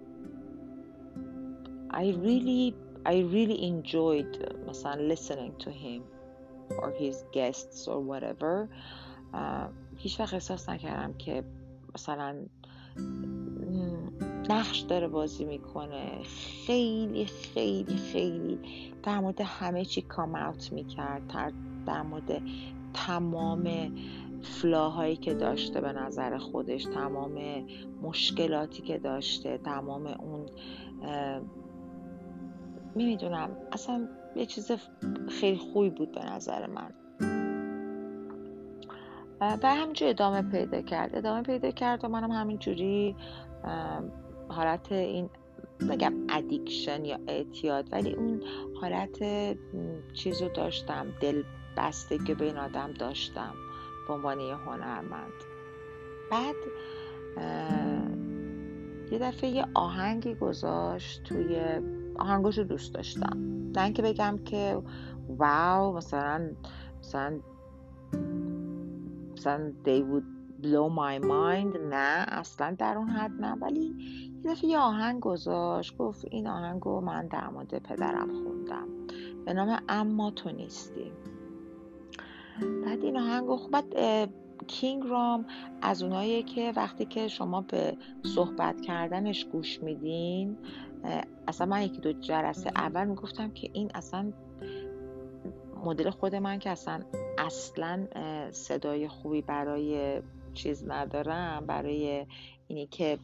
I 1.91 2.05
really 2.05 2.75
I 3.07 3.15
really 3.35 3.59
enjoyed 3.73 4.55
مثلا 4.69 5.15
listening 5.15 5.53
to 5.65 5.71
him 5.71 6.03
or 6.79 6.91
his 6.91 7.17
guests 7.33 7.89
or 7.89 7.99
whatever. 8.11 8.69
هیچ 10.03 10.21
وقت 10.21 10.35
احساس 10.35 10.69
نکردم 10.69 11.13
که 11.13 11.45
مثلا 11.95 12.37
نقش 14.51 14.79
داره 14.79 15.09
بازی 15.09 15.45
می‌کنه. 15.45 16.23
خیلی 16.67 17.25
خیلی 17.25 17.97
خیلی 17.97 18.59
در 19.03 19.21
مورد 19.21 19.41
همه 19.41 19.85
چی 19.85 20.03
کام 20.03 20.35
اوت 20.35 20.73
می‌کرد. 20.73 21.23
در 21.87 22.03
مورد 22.03 22.43
تمام 22.95 23.93
فلاهایی 24.43 25.17
که 25.17 25.35
داشته 25.35 25.81
به 25.81 25.93
نظر 25.93 26.39
خودش 26.39 26.85
تمام 26.85 27.65
مشکلاتی 28.03 28.83
که 28.83 28.99
داشته 28.99 29.59
تمام 29.59 30.07
اون 30.07 30.47
می‌دونم 32.95 33.57
اصلا 33.73 34.09
یه 34.37 34.47
چیز 34.47 34.71
خیلی 35.29 35.59
خوبی 35.59 35.91
بود 35.91 36.13
به 36.13 36.25
نظر 36.25 36.67
من. 36.67 36.95
و 39.43 39.75
همینجور 39.75 40.09
ادامه 40.09 40.43
پیدا 40.43 40.83
کرد. 40.83 41.17
ادامه 41.17 41.43
پیدا 41.43 41.71
کرد 41.71 42.05
و 42.05 42.09
منم 42.09 42.31
همینجوری 42.31 43.17
حالت 44.49 44.93
این 44.93 45.31
بگم 45.91 46.13
ادیکشن 46.29 47.05
یا 47.05 47.19
اعتیاد 47.29 47.93
ولی 47.93 48.13
اون 48.15 48.43
حالت 48.81 49.19
چیز 50.15 50.43
رو 50.43 50.49
داشتم 50.49 51.07
دل 51.21 51.43
بستگی 51.77 52.35
به 52.35 52.45
این 52.45 52.57
آدم 52.57 52.93
داشتم 52.93 53.55
به 54.09 54.15
عنوان 54.15 54.41
یه 54.41 54.55
هنرمند. 54.55 55.33
بعد 56.31 56.55
یه 59.13 59.19
دفعه 59.19 59.51
یه 59.51 59.67
آهنگی 59.75 60.35
گذاشت 60.35 61.23
توی 61.23 61.61
آهنگش 62.19 62.59
رو 62.59 62.65
دوست 62.65 62.95
داشتم. 62.95 63.39
نه 63.77 63.85
اینکه 63.85 64.03
بگم 64.03 64.39
که 64.45 64.83
واو 65.29 65.97
مثلا 65.97 66.51
مثلا 66.99 67.41
مثلا 69.43 69.73
they 69.85 70.03
would 70.03 70.27
blow 70.63 70.89
my 70.89 71.19
mind. 71.19 71.77
نه 71.91 72.25
اصلا 72.29 72.77
در 72.79 72.99
اون 72.99 73.09
حد 73.09 73.31
نه. 73.41 73.53
ولی 73.53 73.95
یه 74.45 74.51
دفعه 74.53 74.71
یه 74.71 74.79
آهنگ 74.79 75.21
گذاشت 75.21 75.97
گفت 75.97 76.25
این 76.31 76.47
آهنگ 76.47 76.83
رو 76.83 77.01
من 77.01 77.27
در 77.27 77.49
مورد 77.49 77.83
پدرم 77.83 78.29
خوندم. 78.33 78.89
به 79.45 79.53
نام 79.53 79.83
اما 79.89 80.31
تو 80.31 80.51
نیستی. 80.51 81.13
بعد 82.85 83.03
این 83.03 83.19
آهنگ 83.19 83.47
رو 83.47 83.59
بعد 83.73 83.95
کینگ 84.67 85.03
رام 85.07 85.47
از 85.83 86.03
اوناییه 86.03 86.43
که 86.43 86.73
وقتی 86.77 87.05
که 87.05 87.29
شما 87.29 87.61
به 87.61 87.97
صحبت 88.35 88.81
کردنش 88.81 89.45
گوش 89.45 89.83
میدین 89.83 90.57
اصلا 91.49 91.67
من 91.67 91.83
یکی 91.83 92.01
دو 92.01 92.13
جلسه 92.13 92.71
اول 92.77 93.05
می‌گفتم 93.05 93.51
که 93.51 93.71
این 93.73 93.91
اصلا 93.95 94.33
مدل 95.85 96.11
خود 96.11 96.35
من 96.35 96.59
که 96.59 96.71
اصلا 96.71 97.01
اصلا 97.39 98.07
صدای 98.51 99.09
خوبی 99.09 99.43
برای 99.43 100.23
چیز 100.55 100.85
ندارم 100.89 101.67
برای 101.67 102.27
اینی 102.69 102.87
که 102.87 103.19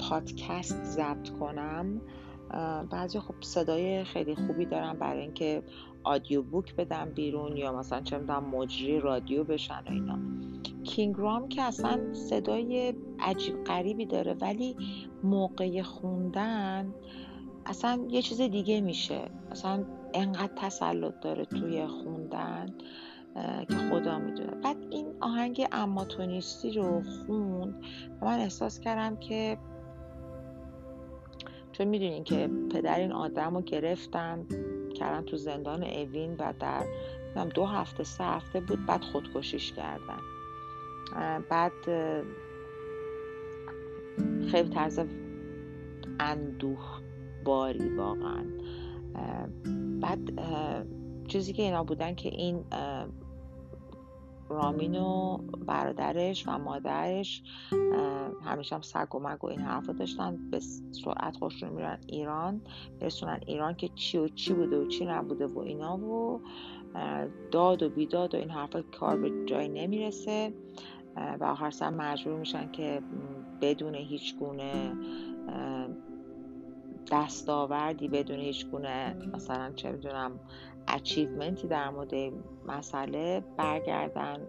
پادکست 0.00 0.84
ضبط 0.84 1.30
کنم 1.30 2.00
بعضی 2.90 3.20
خب 3.20 3.34
صدای 3.40 4.04
خیلی 4.04 4.34
خوبی 4.34 4.66
دارم 4.66 4.98
برای 4.98 5.20
اینکه 5.20 5.62
آدیو 6.04 6.42
بوک 6.42 6.76
بدم 6.76 7.10
بیرون 7.14 7.56
یا 7.56 7.72
مثلا 7.72 8.00
چه 8.00 8.18
می‌دونم 8.18 8.44
مجری 8.44 9.00
رادیو 9.00 9.44
بشن 9.44 9.82
و 9.86 9.90
اینا. 9.90 10.18
کینگرام 10.84 11.48
که 11.48 11.62
اصلا 11.62 12.14
صدای 12.14 12.94
عجیب 13.20 13.64
غریبی 13.64 14.06
داره 14.06 14.34
ولی 14.34 14.76
موقع 15.22 15.82
خوندن 15.82 16.94
اصلا 17.66 18.06
یه 18.10 18.22
چیز 18.22 18.40
دیگه 18.40 18.80
میشه. 18.80 19.20
اصلا 19.50 19.84
انقدر 20.14 20.52
تسلط 20.56 21.20
داره 21.20 21.44
توی 21.44 21.86
خوندن 21.86 22.74
که 23.68 23.74
خدا 23.90 24.18
می‌دونه. 24.18 24.50
بعد 24.50 24.76
این 24.90 25.06
آهنگ 25.20 25.66
اما 25.72 26.04
تو 26.04 26.26
نیستی 26.26 26.72
رو 26.72 27.02
خوند 27.02 27.84
و 28.20 28.24
من 28.24 28.38
احساس 28.38 28.80
کردم 28.80 29.16
که 29.16 29.58
چون 31.72 31.86
می‌دونین 31.86 32.24
که 32.24 32.50
پدر 32.72 32.98
این 32.98 33.12
آدم 33.12 33.54
رو 33.54 33.62
گرفتن 33.62 34.46
کردن 34.94 35.22
تو 35.24 35.36
زندان 35.36 35.82
اوین 35.82 36.34
و 36.38 36.52
در 36.60 36.84
دو 37.54 37.64
هفته 37.64 38.04
سه 38.04 38.24
هفته 38.24 38.60
بود 38.60 38.86
بعد 38.86 39.00
خودکشیش 39.00 39.72
کردن 39.72 40.20
بعد 41.50 41.72
خیلی 44.50 44.68
طرز 44.68 45.00
اندوه 46.20 46.84
باری 47.44 47.88
واقعا 47.88 48.44
بعد 50.00 50.18
چیزی 51.28 51.52
که 51.52 51.62
اینا 51.62 51.84
بودن 51.84 52.14
که 52.14 52.28
این 52.28 52.64
رامین 54.48 54.96
و 54.96 55.38
برادرش 55.66 56.48
و 56.48 56.58
مادرش 56.58 57.42
همیشه 58.44 58.74
هم 58.74 58.82
سگ 58.82 59.14
و 59.14 59.18
مگ 59.18 59.44
و 59.44 59.46
این 59.46 59.60
حرفا 59.60 59.92
داشتن 59.92 60.50
به 60.50 60.60
سرعت 61.04 61.36
خوشون 61.36 61.68
میرن 61.68 61.98
ایران 62.06 62.60
برسونن 63.00 63.40
ایران 63.46 63.74
که 63.74 63.88
چی 63.88 64.18
و 64.18 64.28
چی 64.28 64.52
بوده 64.52 64.78
و 64.78 64.86
چی 64.86 65.06
نبوده 65.06 65.46
و 65.46 65.58
اینا 65.58 65.98
و 65.98 66.40
داد 67.50 67.82
و 67.82 67.88
بیداد 67.88 68.34
و 68.34 68.38
این 68.38 68.50
حرفا 68.50 68.82
کار 68.82 69.16
به 69.16 69.46
جای 69.46 69.68
نمی‌رسه 69.68 70.52
و 71.40 71.44
آخر 71.44 71.70
سر 71.70 71.90
مجبور 71.90 72.38
میشن 72.38 72.72
که 72.72 73.02
بدون 73.60 73.94
هیچ 73.94 74.36
گونه 74.38 74.92
دستاوردی 77.12 78.08
بدون 78.08 78.38
هیچ 78.38 78.66
گونه 78.66 79.16
مثلا 79.34 79.72
چه 79.72 79.92
می‌دونم 79.92 80.40
اچیومنتی 80.88 81.68
در 81.68 81.90
مورد 81.90 82.14
مسئله 82.66 83.44
برگردن 83.56 84.40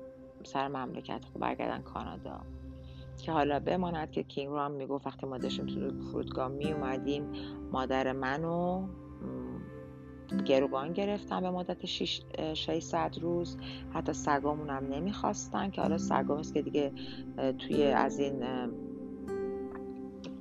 سر 0.44 0.68
مملکت 0.68 1.26
خب 1.34 1.40
برگردن 1.40 1.82
کانادا. 1.82 2.42
که 3.18 3.32
حالا 3.32 3.60
بماند 3.60 4.12
که 4.12 4.24
کینگ 4.24 4.54
رام 4.54 4.72
می‌گفت 4.72 5.08
وقتی 5.08 5.26
ما 5.26 5.38
داشتیم 5.38 5.66
تو 5.66 6.00
فرودگاه 6.12 6.48
می 6.48 6.72
اومدیم 6.72 7.32
مادر 7.72 8.12
منو 8.12 8.88
گروگان 10.46 10.94
گرفتن 10.94 11.42
به 11.42 11.50
مدت 11.52 11.86
600 11.86 13.18
روز. 13.22 13.58
حتی 13.94 14.14
سگامون 14.14 14.70
هم 14.70 14.86
نمی‌خواستن 14.86 15.70
که 15.70 15.82
حالا 15.82 15.98
سگام 15.98 16.42
که 16.42 16.62
دیگه 16.62 16.92
توی 17.60 17.84
از 17.84 18.20
این 18.20 18.44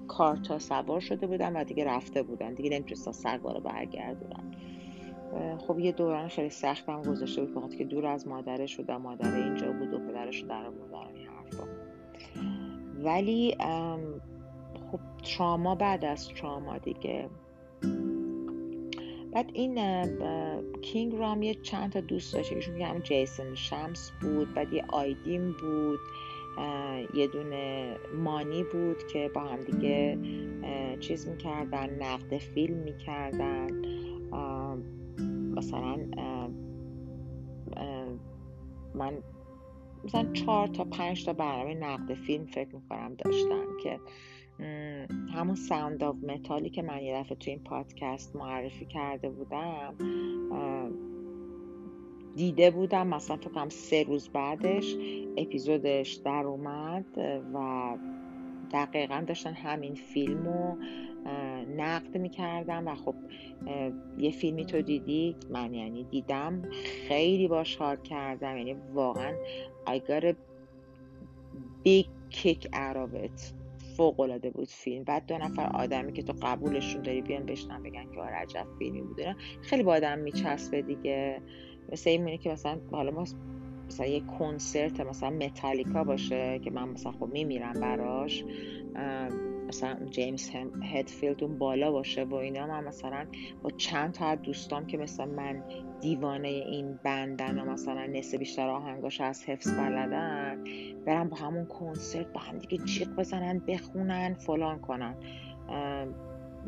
کارتا 0.09 0.59
سوار 0.59 1.01
شده 1.01 1.27
بودن 1.27 1.57
و 1.57 1.65
دیگه 1.65 1.85
رفته 1.85 2.23
بودن. 2.23 2.55
دیگه 2.55 2.71
نمی‌تونستن 2.71 3.13
سگا 3.13 3.53
رو 3.53 3.61
برگردونن. 3.61 4.55
خب 5.59 5.79
یه 5.79 5.93
دوران 5.93 6.29
خیلی 6.29 6.51
سخت 6.51 6.89
هم 6.89 7.03
گذاشته 7.03 7.45
بود 7.45 7.75
که 7.75 7.85
دور 7.85 8.07
از 8.07 8.29
مادرش 8.29 8.81
و 8.89 8.99
مادر 8.99 9.35
اینجا 9.35 9.73
بود 9.73 9.95
و 9.95 9.99
پدرش 9.99 10.41
در 10.41 10.67
آوردن 10.67 11.15
این 11.15 11.27
حرفا. 11.27 11.65
ولی 13.05 13.57
خب 14.93 15.01
تراما 15.37 15.75
بعد 15.75 16.05
از 16.05 16.29
تراما 16.29 16.79
دیگه. 16.79 17.29
بعد 19.33 19.51
این 19.53 19.79
کینگ 20.81 21.15
رام 21.15 21.43
یه 21.43 21.55
چند 21.55 21.93
تا 21.93 22.01
دوست 22.01 22.35
داشته 22.35 22.57
ایشون 22.57 22.81
هم 22.81 22.99
جیسن 22.99 23.55
شمس 23.55 24.13
بود. 24.21 24.55
بعد 24.55 24.73
یه 24.73 24.85
آیدیم 24.89 25.57
بود. 25.61 25.99
یه 27.15 27.27
دونه 27.27 27.97
مانی 28.15 28.65
بود 28.65 29.07
که 29.07 29.31
با 29.35 29.41
هم 29.41 29.61
دیگه 29.61 30.19
چیز 31.01 31.29
می‌کردن 31.29 32.03
نقد 32.03 32.39
فیلم 32.39 32.77
می‌کردن. 32.77 33.69
مثلا 35.57 35.97
من 38.95 39.19
مثلا 40.05 40.33
چهار 40.33 40.67
تا 40.67 40.85
پنج 40.85 41.25
تا 41.25 41.33
برنامه 41.33 41.75
نقد 41.75 42.15
فیلم 42.15 42.47
فکر 42.47 42.75
می‌کنم 42.75 43.15
داشتن 43.15 43.67
که 43.83 44.01
همون 45.35 45.55
Sound 45.55 46.05
of 46.05 46.17
Metal 46.17 46.62
ی 46.62 46.71
که 46.71 46.83
من 46.83 47.03
یه 47.03 47.21
دفعه 47.21 47.37
تو 47.37 47.51
این 47.51 47.61
پادکست 47.65 48.37
معرفی 48.37 48.87
کرده 48.87 49.31
بودم 49.31 49.95
دیده 52.39 52.71
بودم 52.71 53.07
مثلا 53.07 53.37
فکر 53.37 53.51
کنم 53.51 53.69
سه 53.69 54.03
روز 54.03 54.29
بعدش 54.29 54.97
اپیزودش 55.37 56.13
در 56.13 56.45
اومد 56.45 57.05
و 57.55 57.97
دقیقا 58.73 59.25
داشتن 59.27 59.53
همین 59.53 59.95
فیلم 59.95 60.45
رو 60.45 60.77
نقد 61.77 62.19
می‌کردم 62.19 62.89
و 62.89 62.95
خب 62.95 63.15
یه 64.19 64.31
فیلمی 64.31 64.67
تو 64.67 64.83
دیدی؟ 64.83 65.37
من 65.51 65.75
یعنی 65.75 66.05
دیدم. 66.05 66.63
خیلی 67.09 67.49
باش 67.49 67.77
حال 67.77 67.97
کردم. 67.97 68.57
یعنی 68.57 68.77
واقعا 68.95 69.35
I 69.87 69.99
got 70.11 70.25
a 70.25 70.35
big 71.85 72.07
kick 72.31 72.65
out 72.65 72.97
of 72.97 73.25
it. 73.25 73.53
بود 74.55 74.69
فیلم. 74.69 75.05
بعد 75.05 75.27
دو 75.27 75.39
نفر 75.39 75.71
آدمی 75.75 76.13
که 76.13 76.23
تو 76.23 76.33
قبولشون 76.43 77.03
داری 77.03 77.23
بیان 77.23 77.47
بشنن 77.47 77.83
بگن 77.83 78.11
که 78.15 78.21
آره 78.21 78.35
عجب 78.35 78.67
فیلمی 78.79 79.01
بوده 79.01 79.37
خیلی 79.63 79.83
با 79.83 79.93
آدم 79.95 80.19
میچسبه 80.19 80.83
دیگه. 80.83 81.41
مثل 81.93 82.11
این 82.11 82.37
که 82.37 82.51
مثلا 82.51 82.79
حالا 82.93 83.11
ما 83.11 83.25
مثلا 83.89 84.07
یه 84.07 84.21
کنسرت 84.21 85.01
مثلا 85.01 85.31
متالیکا 85.31 86.05
باشه 86.05 86.59
که 86.59 86.71
من 86.71 86.89
مثلا 86.89 87.13
خب 87.13 87.29
میمیرم 87.33 87.73
براش 87.73 88.45
مثلا 89.69 90.07
جیمز 90.11 90.51
هدفیلد 90.93 91.45
اون 91.45 91.59
بالا 91.59 91.93
باشه 91.93 92.25
و 92.25 92.35
اینا 92.35 92.67
من 92.67 92.85
مثلا 92.85 93.27
با 93.63 93.71
چند 93.71 94.13
تا 94.13 94.35
دوستام 94.35 94.87
که 94.87 94.99
مثلا 94.99 95.27
من 95.27 95.63
دیوانه 96.01 96.49
این 96.49 96.99
بندن 97.05 97.59
و 97.59 97.65
مثلا 97.73 98.07
نصف 98.07 98.39
بیشتر 98.39 98.69
آهنگاش 98.69 99.21
از 99.21 99.45
حفظ 99.45 99.73
بلدن 99.73 100.65
برم 101.07 101.29
با 101.29 101.37
همون 101.37 101.67
کنسرت 101.67 102.33
با 102.33 102.41
هم 102.41 102.59
دیگه 102.59 102.85
جیغ 102.85 103.09
بزنن 103.09 103.59
بخونن 103.59 104.35
فلان 104.35 104.79
کنن. 104.79 105.15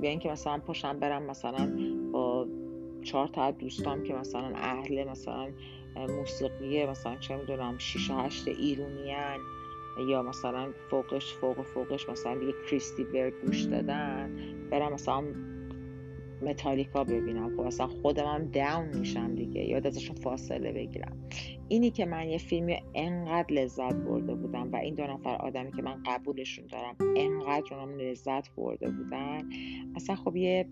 یا 0.02 0.10
اینکه 0.10 0.28
مثلا 0.28 0.58
پاشم 0.58 0.98
برم 0.98 1.22
مثلا 1.22 1.72
با 2.12 2.46
چهار 3.02 3.28
تا 3.28 3.50
دوستام 3.50 4.02
که 4.02 4.14
مثلا 4.14 4.52
اهل 4.54 5.10
مثلا 5.10 5.48
موسیقی 5.96 6.86
مثلا 6.86 7.16
چه 7.16 7.36
می‌دونم 7.36 7.78
6 7.78 8.10
هشت 8.10 8.48
ایرونیان 8.48 9.38
یا 10.08 10.22
مثلا 10.22 10.72
فوقش 10.90 11.34
فوق 11.34 11.62
فوقش 11.62 12.08
مثلا 12.08 12.38
دیگه 12.38 12.52
کریستی 12.70 13.04
برگ 13.04 13.32
گوش 13.44 13.62
دادن 13.62 14.36
برم 14.70 14.92
مثلا 14.92 15.24
متالیکا 16.42 17.04
ببینم. 17.04 17.56
خب 17.56 17.62
مثلا 17.62 17.86
خودم 17.86 18.50
داون 18.52 18.98
میشم 18.98 19.34
دیگه 19.34 19.60
یاد 19.60 19.86
ازشون 19.86 20.16
فاصله 20.16 20.72
بگیرم. 20.72 21.16
اینی 21.68 21.90
که 21.90 22.06
من 22.06 22.28
یه 22.28 22.38
فیلمی 22.38 22.82
انقدر 22.94 23.54
لذت 23.54 23.94
برده 23.94 24.34
بودم 24.34 24.72
و 24.72 24.76
این 24.76 24.94
دو 24.94 25.02
نفر 25.02 25.36
آدمی 25.36 25.72
که 25.72 25.82
من 25.82 26.02
قبولشون 26.06 26.66
دارم 26.66 26.96
انقدر 27.16 27.74
اونم 27.74 27.98
لذت 27.98 28.54
برده 28.56 28.90
بودن. 28.90 29.48
اصلا 29.96 30.16
خب 30.16 30.36
یه 30.36 30.66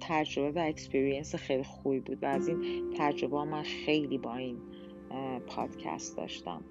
تجربه 0.00 0.60
و 0.60 0.64
اکسپریانس 0.64 1.34
خیلی 1.34 1.62
خوبی 1.62 2.00
بود 2.00 2.22
و 2.22 2.26
از 2.26 2.48
این 2.48 2.58
تجربه 2.98 3.44
من 3.44 3.62
خیلی 3.62 4.18
با 4.18 4.36
این 4.36 4.56
پادکست 5.46 6.16
داشتم. 6.16 6.62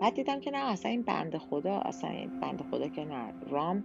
بعد 0.00 0.14
دیدم 0.14 0.40
که 0.40 0.50
نه 0.50 0.58
اصلا 0.58 0.90
این 0.90 1.02
بند 1.02 1.36
خدا 1.36 1.74
اصلا 1.74 2.10
این 2.10 2.40
بند 2.40 2.62
خدا 2.70 2.88
که 2.88 3.04
نه 3.04 3.34
رام 3.50 3.84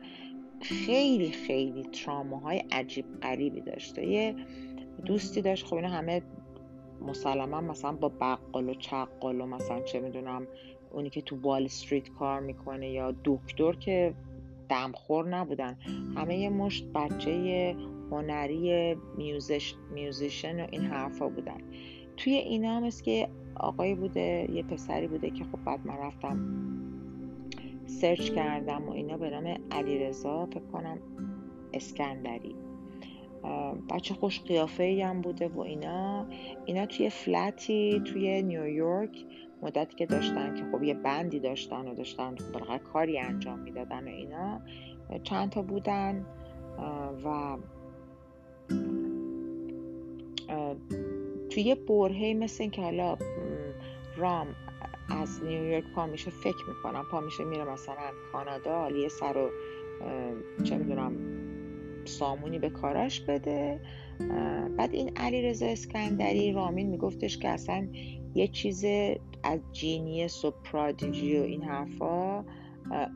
خیلی 0.62 1.32
خیلی 1.32 1.84
تراماهای 1.84 2.64
عجیب 2.72 3.06
غریبی 3.22 3.62
داشته. 3.62 4.08
یه 4.08 4.36
دوستی 5.06 5.42
داشت 5.42 5.66
خب 5.66 5.76
اینا 5.76 5.90
همه 5.90 6.22
مسلما 7.02 7.62
مثلا 7.62 7.92
با 7.92 8.10
بقال 8.10 8.70
و 8.70 8.74
چقال 8.74 9.42
و 9.42 9.46
مثلا 9.46 9.82
چه 9.82 10.00
می‌دونم 10.00 10.48
اونی 10.92 11.10
که 11.10 11.22
تو 11.22 11.42
Wall 11.42 11.66
Street 11.66 12.10
کار 12.10 12.40
می‌کنه 12.40 12.90
یا 12.90 13.16
دکتر 13.24 13.74
که 13.74 14.14
دمخور 14.70 15.28
نبودن. 15.28 15.78
همه 16.16 16.38
یه 16.38 16.50
مشت 16.50 16.86
بچه 16.86 17.76
هنری 18.12 18.96
musician، 19.18 19.76
musician 19.94 20.64
و 20.64 20.68
این 20.72 20.82
حرفا 20.82 21.30
بودن. 21.30 21.62
توی 22.18 22.34
اینا 22.34 22.78
هم 22.78 22.90
که 22.90 23.30
آقایی 23.56 23.96
بوده 23.96 24.48
یه 24.54 24.64
پسری 24.64 25.08
بوده 25.08 25.30
که 25.30 25.44
خب 25.44 25.64
بعد 25.66 25.88
من 25.88 25.98
رفتم 25.98 26.40
سرچ 27.86 28.32
کردم 28.32 28.90
و 28.90 28.92
اینا 28.92 29.18
به 29.18 29.30
نام 29.30 29.58
علیرضا 29.72 30.46
فکر 30.46 30.60
کنم 30.60 30.98
اسکندری. 31.74 32.56
بچه 33.90 34.14
خوش 34.14 34.42
قیافه 34.42 35.06
هم 35.06 35.22
بوده 35.22 35.48
و 35.48 35.60
اینا. 35.60 36.26
اینا 36.66 36.86
توی 36.86 37.10
فلتی 37.10 38.02
توی 38.06 38.42
نیویورک 38.42 39.26
مدتی 39.62 39.96
که 39.96 40.06
داشتن 40.06 40.56
که 40.56 40.64
خب 40.72 40.84
یه 40.84 40.94
بندی 40.94 41.40
داشتن 41.40 41.88
و 41.88 41.96
داشتن 41.96 42.36
کاری 42.94 43.20
انجام 43.20 43.60
می‌دادن 43.60 44.08
و 44.08 44.08
اینا. 44.08 44.62
چند 45.24 45.50
تا 45.50 45.62
بودن 45.62 46.26
و 47.26 47.58
توی 51.50 51.64
یه 51.64 51.76
برهه 51.76 52.34
مثل 52.40 52.64
این 52.64 52.72
که 52.72 52.82
حالا 52.82 53.18
رام 54.18 54.48
از 55.10 55.44
نیویورک 55.44 55.84
پا 55.96 56.06
میشه 56.06 56.32
فکر 56.32 56.66
می‌کنم 56.68 57.06
پا 57.12 57.20
میشه 57.20 57.44
میره 57.44 57.64
مثلا 57.64 58.12
کانادا 58.32 58.92
یه 58.92 59.08
سر 59.08 59.38
و 59.38 59.50
چه 60.64 60.78
می‌دونم 60.78 61.12
سامونی 62.06 62.60
به 62.60 62.70
کاراش 62.70 63.22
بده. 63.22 63.80
بعد 64.78 64.94
این 64.94 65.18
علی 65.18 65.42
رضا 65.42 65.66
اسکندری 65.66 66.52
رامین 66.52 66.90
میگفتش 66.90 67.38
که 67.38 67.50
اصلا 67.50 67.88
یه 68.36 68.48
چیز 68.48 68.86
از 69.44 69.60
جینیس 69.72 70.46
و 70.46 70.52
پرادیجی 70.52 71.40
و 71.40 71.44
این 71.44 71.64
حرفا 71.64 72.46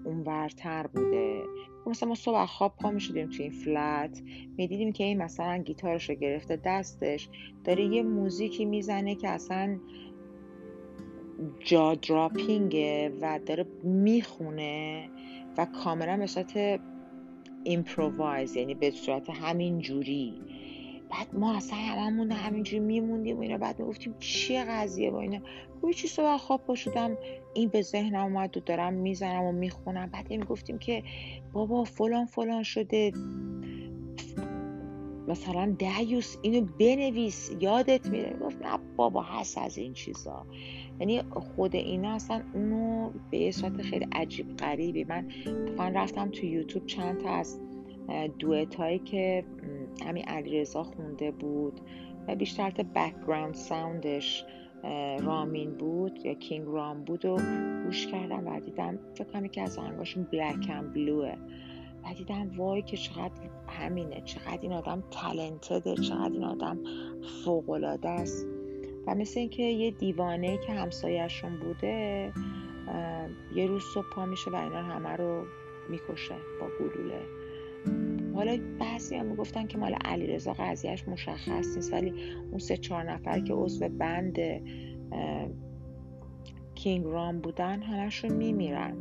اونورتر 0.05 0.88
بوده. 0.88 1.43
مثلا 1.88 2.09
ما 2.09 2.15
صبح 2.15 2.45
خواب 2.45 2.75
پا 2.81 2.91
می‌شدیم 2.91 3.29
توی 3.29 3.43
این 3.43 3.51
فلت 3.51 4.21
می‌دیدیم 4.57 4.91
که 4.91 5.03
این 5.03 5.17
مثلا 5.17 5.57
گیتارش 5.57 6.09
رو 6.09 6.15
گرفته 6.15 6.55
دستش 6.65 7.29
داره 7.63 7.83
یه 7.83 8.03
موزیکی 8.03 8.65
می‌زنه 8.65 9.15
که 9.15 9.29
اصلا 9.29 9.79
جا 11.59 11.95
دراپینگه 11.95 13.12
و 13.21 13.39
داره 13.45 13.65
می‌خونه 13.83 15.09
و 15.57 15.65
کاملا 15.65 16.17
به 16.17 16.27
صورت 16.27 16.79
improvise 17.63 18.56
یعنی 18.55 18.75
به 18.75 18.91
صورت 18.91 19.29
همین 19.29 19.79
جوری. 19.79 20.33
بعد 21.13 21.36
ما 21.36 21.56
اصلا 21.56 21.78
هممون 21.78 22.32
همینجوری 22.32 22.80
میموندیم 22.80 23.38
و 23.38 23.41
اینا 23.41 23.58
بعد 23.58 23.80
می‌گفتیم 23.80 24.15
چیه 24.19 24.65
قضیه 24.65 25.12
با 25.12 25.21
اینا؟ 25.21 25.39
کوی 25.82 25.93
چی 25.93 26.08
صبح 26.08 26.38
خواب 26.38 26.62
پاشدم 26.62 27.17
این 27.54 27.69
به 27.69 27.82
ذهنم 27.82 28.23
اومد 28.23 28.58
و 28.58 28.60
دارم 28.60 28.93
می‌زنم 28.93 29.43
و 29.43 29.52
می‌خونم. 29.52 30.10
بعد 30.13 30.32
می‌گفتیم 30.32 30.78
که 30.78 31.04
بابا 31.54 31.84
فلان 31.84 32.26
فلان 32.26 32.63
شده. 32.63 33.12
مثلا 35.28 35.76
دیوس 35.80 36.38
اینو 36.41 36.67
بنویس 36.80 37.52
یادت 37.60 38.08
میره. 38.08 38.36
گفت 38.41 38.62
نه 38.62 38.80
بابا 38.95 39.21
هست 39.21 39.58
از 39.58 39.78
این 39.78 39.93
چیزا. 39.93 40.45
یعنی 40.99 41.21
خود 41.21 41.76
اینا 41.76 42.15
اصلا 42.15 42.43
اونو 42.54 43.12
به 43.32 43.38
یه 43.38 43.52
صورت 43.52 43.82
خیلی 43.82 44.08
عجیب 44.12 44.58
غریبی. 44.58 45.04
من 45.04 45.93
رفتم 45.93 46.30
تو 46.30 46.45
یوتیوب 46.45 46.86
چند 46.86 47.17
تا 47.17 47.30
از 47.30 47.60
duet 48.39 48.76
هایی 48.76 48.99
که 48.99 49.43
همین 50.06 50.23
علیرضا 50.23 50.84
خونده 50.84 51.32
بود 51.32 51.82
و 52.27 52.36
بیشتر 52.36 52.71
تا 52.71 52.84
background 52.95 53.54
sound 53.54 54.19
ش 54.19 54.45
رامین 55.19 55.71
بود 55.71 56.25
یا 56.25 56.34
King 56.34 56.67
Raam 56.67 57.04
بود 57.03 57.25
و 57.25 57.38
گوش 57.86 58.08
کردم 58.08 58.47
و 58.47 58.60
دیدم 58.60 58.99
فکر 59.15 59.23
کنم 59.23 59.47
که 59.47 59.62
از 59.62 59.77
آهنگاشون 59.77 60.23
Black 60.23 60.69
and 60.69 60.93
Blue 60.93 61.26
ه 61.26 61.34
و 62.03 62.13
دیدم 62.17 62.51
وای 62.58 62.82
که 62.82 62.97
چقدر 62.97 63.32
همینه 63.67 64.21
چقدر 64.21 64.60
این 64.62 64.73
آدم 64.73 65.03
talented 65.12 65.86
ه 65.86 65.95
چقدر 65.95 66.32
این 66.34 66.43
آدم 66.43 66.79
فوقلاده 67.45 68.10
است. 68.10 68.47
و 69.08 69.15
مثل 69.15 69.39
اینکه 69.39 69.63
یه 69.63 69.91
دیوانه 69.91 70.58
که 70.58 70.73
همسایهشون 70.73 71.60
بوده 71.60 72.34
یه 73.56 73.67
روز 73.67 73.84
صبح 73.93 74.06
پا 74.15 74.25
میشه 74.25 74.51
و 74.51 74.56
اینا 74.56 74.84
همه 74.84 75.10
رو 75.10 75.43
می‌کشه 75.89 76.36
با 76.60 76.67
گلوله. 76.79 77.21
حالا 78.36 78.60
بعضی 78.80 79.15
هم 79.15 79.26
می‌گفتن 79.26 79.67
که 79.67 79.78
مال 79.78 79.93
علیرضا 79.93 80.54
قضیهش 80.54 81.08
مشخص 81.08 81.76
نیست 81.76 81.93
ولی 81.93 82.13
اون 82.50 82.60
سه 82.60 82.78
چهار 82.78 83.12
نفر 83.12 83.39
که 83.39 83.54
عضو 83.54 83.89
بند 83.89 84.39
کینگ 86.76 87.06
رام 87.06 87.39
بودن 87.39 87.82
همشون 87.82 88.34
میمیرن. 88.34 88.98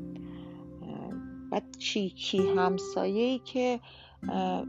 بعد 1.50 1.76
چیکی 1.78 2.38
همسایه 2.38 3.38
که 3.38 3.80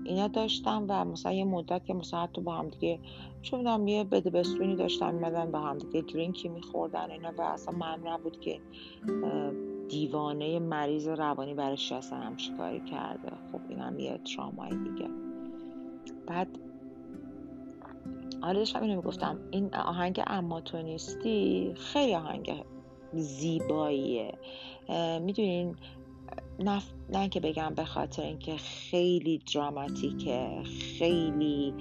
اینا 0.05 0.27
داشتم 0.27 0.85
و 0.89 1.05
مثلا 1.05 1.31
یه 1.31 1.43
مدت 1.43 1.85
که 1.85 1.93
مثلا 1.93 2.27
تو 2.27 2.41
با 2.41 2.55
هم 2.55 2.69
دیگه 2.69 2.99
چون 3.41 3.87
یه 3.87 4.03
بده 4.03 4.29
بستونی 4.29 4.75
داشتم 4.75 5.13
میمدن 5.13 5.51
با 5.51 5.59
هم 5.59 5.77
دیگه 5.77 6.01
درینکی 6.01 6.49
میخوردن 6.49 7.11
اینا 7.11 7.31
و 7.37 7.41
اصلا 7.41 7.77
من 7.77 7.99
نبود 8.05 8.39
که 8.39 8.59
دیوانه 9.93 10.59
مریض 10.59 11.07
روانی 11.07 11.53
اصلا 11.91 12.19
هم 12.19 12.35
چیکاری 12.35 12.79
کرده؟ 12.79 13.31
خب 13.51 13.61
این 13.69 13.79
هم 13.79 13.99
یه 13.99 14.17
ترامای 14.17 14.69
دیگه. 14.69 15.09
بعد 16.27 16.47
آره 18.41 18.59
داشتم 18.59 18.81
اینو 18.81 18.95
می‌گفتم 18.95 19.39
این 19.51 19.75
آهنگ 19.75 20.21
اما 20.27 20.61
تو 20.61 20.81
نیستی 20.81 21.73
خیلی 21.77 22.15
آهنگ 22.15 22.63
زیباییه. 23.13 24.31
می‌دونین 25.21 25.75
نه, 26.59 26.81
نه 27.09 27.29
که 27.29 27.39
بگم 27.39 27.73
به 27.75 27.85
خاطر 27.85 28.21
اینکه 28.23 28.57
خیلی 28.57 29.41
دراماتیکه 29.53 30.63
خیلی 30.99 31.73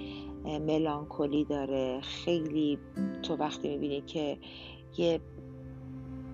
ملانکولی 0.44 1.44
داره 1.44 2.00
خیلی 2.00 2.78
تو 3.22 3.36
وقتی 3.36 3.68
می‌بینی 3.68 4.00
که 4.00 4.38
یه 4.98 5.20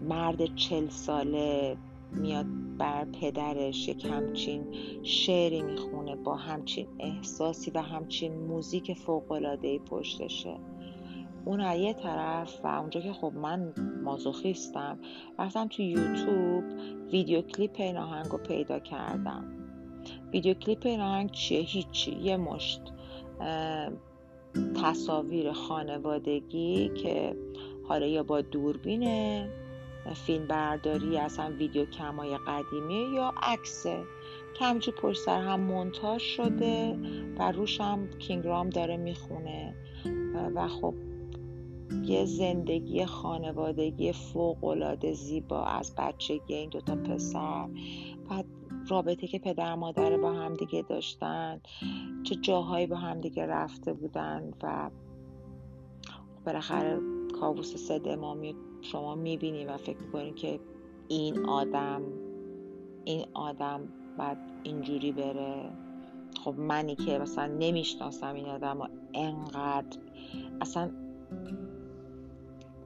مرد 0.01 0.55
چل 0.55 0.89
ساله 0.89 1.77
میاد 2.13 2.47
بر 2.79 3.05
پدرش 3.05 3.89
یک 3.89 4.05
همچین 4.05 4.67
شعری 5.03 5.63
می‌خونه 5.63 6.17
با 6.17 6.37
همچین 6.37 6.87
احساسی 6.99 7.71
و 7.71 7.83
همچین 7.83 8.33
موزیک 8.33 8.93
فوقلادهی 8.93 9.79
پشتشه. 9.79 10.57
اون 11.45 11.61
از 11.61 11.81
یه 11.81 11.93
طرف 11.93 12.61
و 12.65 12.67
اونجا 12.69 13.01
که 13.01 13.13
خب 13.13 13.33
من 13.35 13.73
مازوخیستم 14.05 14.99
رفتم 15.39 15.69
تو 15.69 15.83
یوتیوب 15.83 16.65
ویدیو 17.13 17.43
کلیپ 17.43 17.75
این 17.79 17.97
آهنگ 17.97 18.27
رو 18.27 18.39
پیدا 18.39 18.79
کردم. 18.79 19.45
ویدیو 20.33 20.55
کلیپ 20.55 20.87
این 20.87 21.01
آهنگ 21.01 21.31
چیه؟ 21.31 21.61
هیچی. 21.61 22.13
یه 22.13 22.37
مشت 22.37 22.81
تصاویر 24.83 25.53
خانوادگی 25.53 26.89
که 26.89 27.37
حالا 27.89 28.07
یا 28.07 28.23
با 28.23 28.41
دوربینه 28.41 29.49
فیلم 30.15 30.47
برداری 30.47 31.19
اصلا 31.19 31.53
ویدیو 31.59 31.85
کمای 31.85 32.39
قدیمی 32.39 33.15
یا 33.15 33.35
عکسه 33.43 34.05
همینجور 34.61 34.95
پشت 34.95 35.21
سر 35.21 35.41
هم 35.41 35.61
منتاج 35.61 36.21
شده 36.21 36.99
و 37.39 37.53
روش 37.53 37.81
هم 37.81 38.09
کینگرام 38.19 38.71
داره 38.71 38.97
می‌خونه. 38.97 39.75
و 40.55 40.69
خب 40.69 40.95
یه 42.03 42.25
زندگی 42.25 43.07
خانوادگی 43.07 44.13
فوق 44.13 45.13
زیبا 45.13 45.65
از 45.65 45.95
بچگی 45.99 46.55
این 46.55 46.71
دوتا 46.71 46.97
پسر 46.97 47.69
بعد 48.31 48.45
رابطه 48.89 49.27
که 49.27 49.39
پدر 49.39 49.75
مادر 49.75 50.17
با 50.17 50.33
هم 50.33 50.55
دیگه 50.55 50.83
داشتن 50.83 51.61
چه 52.23 52.35
جاهایی 52.35 52.87
با 52.87 52.97
هم 52.97 53.21
دیگه 53.21 53.47
رفته 53.47 53.93
بودن 53.93 54.53
و 54.63 54.91
بالاخره 56.47 57.01
کابوس 57.41 57.77
سد 57.77 58.09
امامی 58.09 58.57
شما 58.81 59.15
می‌بینی 59.15 59.65
و 59.65 59.77
فکر 59.77 59.99
می‌کنی 59.99 60.33
که 60.33 60.61
این 61.09 61.39
آدم 61.39 62.03
این 63.05 63.27
آدم 63.35 63.89
بعد 64.19 64.39
اینجوری 64.63 65.13
بره. 65.13 65.71
خب 66.45 66.55
منی 66.59 66.95
که 66.97 67.19
مثلا 67.19 67.47
نمی‌شناسم 67.47 68.35
این 68.35 68.47
آدم 68.47 68.81
و 68.81 68.89
انقدر 69.15 69.99
اصلا 70.61 70.91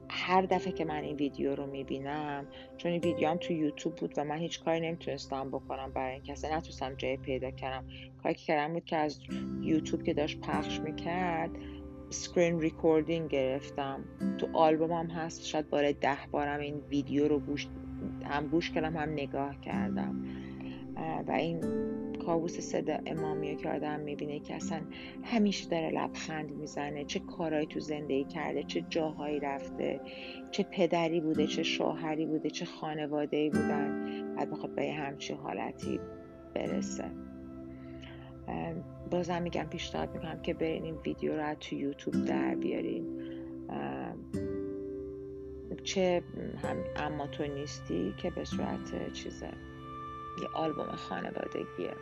هر 0.09 0.41
دفعه 0.41 0.73
که 0.73 0.85
من 0.85 1.03
این 1.03 1.15
ویدیو 1.15 1.55
رو 1.55 1.65
می‌بینم 1.65 2.47
چون 2.77 2.91
این 2.91 3.01
ویدیو 3.01 3.29
هم 3.29 3.37
تو 3.37 3.53
یوتیوب 3.53 3.95
بود 3.95 4.13
و 4.17 4.23
من 4.23 4.37
هیچ 4.37 4.63
کاری 4.63 4.79
نمی‌تونستم 4.79 5.49
بکنم 5.49 5.91
برای 5.95 6.13
این 6.13 6.23
کسی 6.23 6.47
نتونستم 6.47 6.95
جای 6.95 7.17
پیدا 7.17 7.51
کردم. 7.51 7.87
کاری 8.23 8.35
که 8.35 8.45
کردم 8.45 8.73
بود 8.73 8.85
که 8.85 8.97
از 8.97 9.19
یوتیوب 9.61 10.03
که 10.03 10.13
داشت 10.13 10.39
پخش 10.41 10.79
می‌کرد 10.79 11.51
screen 12.13 12.59
recording 12.59 13.29
گرفتم. 13.29 14.03
تو 14.37 14.47
آلبوم 14.53 14.91
هم 14.91 15.07
هست 15.07 15.45
شاید 15.45 15.69
بار 15.69 15.91
ده 15.91 16.17
بارم 16.31 16.59
این 16.59 16.75
ویدیو 16.89 17.27
رو 17.27 17.39
گوش 17.39 17.67
هم 18.25 18.47
گوش 18.47 18.71
کردم 18.71 18.97
هم 18.97 19.09
نگاه 19.09 19.61
کردم. 19.61 20.25
و 21.27 21.31
این 21.31 21.59
کابوس 22.25 22.59
صدا 22.59 22.97
امامی 23.05 23.55
که 23.55 23.69
آدم 23.69 23.99
می‌بینه 23.99 24.39
که 24.39 24.55
اصلا 24.55 24.81
همیشه 25.23 25.69
داره 25.69 25.89
لبخند 25.89 26.51
می‌زنه. 26.51 27.05
چه 27.05 27.19
کارهایی 27.19 27.65
تو 27.65 27.79
زندگی 27.79 28.23
کرده 28.23 28.63
چه 28.63 28.85
جاهایی 28.89 29.39
رفته 29.39 30.01
چه 30.51 30.63
پدری 30.63 31.21
بوده 31.21 31.47
چه 31.47 31.63
شوهری 31.63 32.25
بوده 32.25 32.49
چه 32.49 32.65
خانواده 32.65 33.49
بودن. 33.49 34.35
بعد 34.35 34.51
بخواد 34.51 34.75
به 34.75 34.91
همچی 34.91 35.33
حالتی 35.33 35.99
برسه. 36.55 37.11
بازم 39.11 39.41
میگم 39.41 39.63
پیشنهاد 39.63 40.13
می‌کنم 40.13 40.41
که 40.41 40.53
برین 40.53 40.83
این 40.83 40.95
ویدیو 41.05 41.41
رو 41.41 41.55
تو 41.55 41.75
یوتیوب 41.75 42.25
در 42.25 42.55
بیارین. 42.55 43.05
چه 45.83 46.23
هم 46.63 46.77
اما 46.95 47.27
تو 47.27 47.43
نیستی 47.43 48.13
که 48.17 48.29
به 48.29 48.45
صورت 48.45 49.13
چیزه 49.13 49.49
یه 50.41 50.47
آلبوم 50.53 50.85
خانوادگیه. 50.85 51.93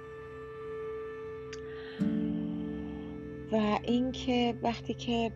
و 3.51 3.80
اینکه 3.84 4.56
وقتی 4.63 4.93
که 4.93 5.32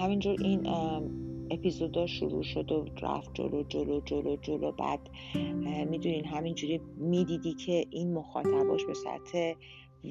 همینجور 0.00 0.36
این 0.40 0.66
اپیزودا 1.52 2.06
شروع 2.06 2.42
شد 2.42 2.72
و 2.72 2.84
رفت 3.02 3.30
جلو 3.34 3.62
جلو 3.62 4.00
جلو 4.00 4.36
جلو. 4.36 4.72
بعد 4.72 5.00
می‌دونین 5.90 6.24
همینجوری 6.24 6.80
می‌دیدی 6.96 7.54
که 7.54 7.86
این 7.90 8.14
مخاطباش 8.14 8.84
به 8.84 8.94
سطح 8.94 9.54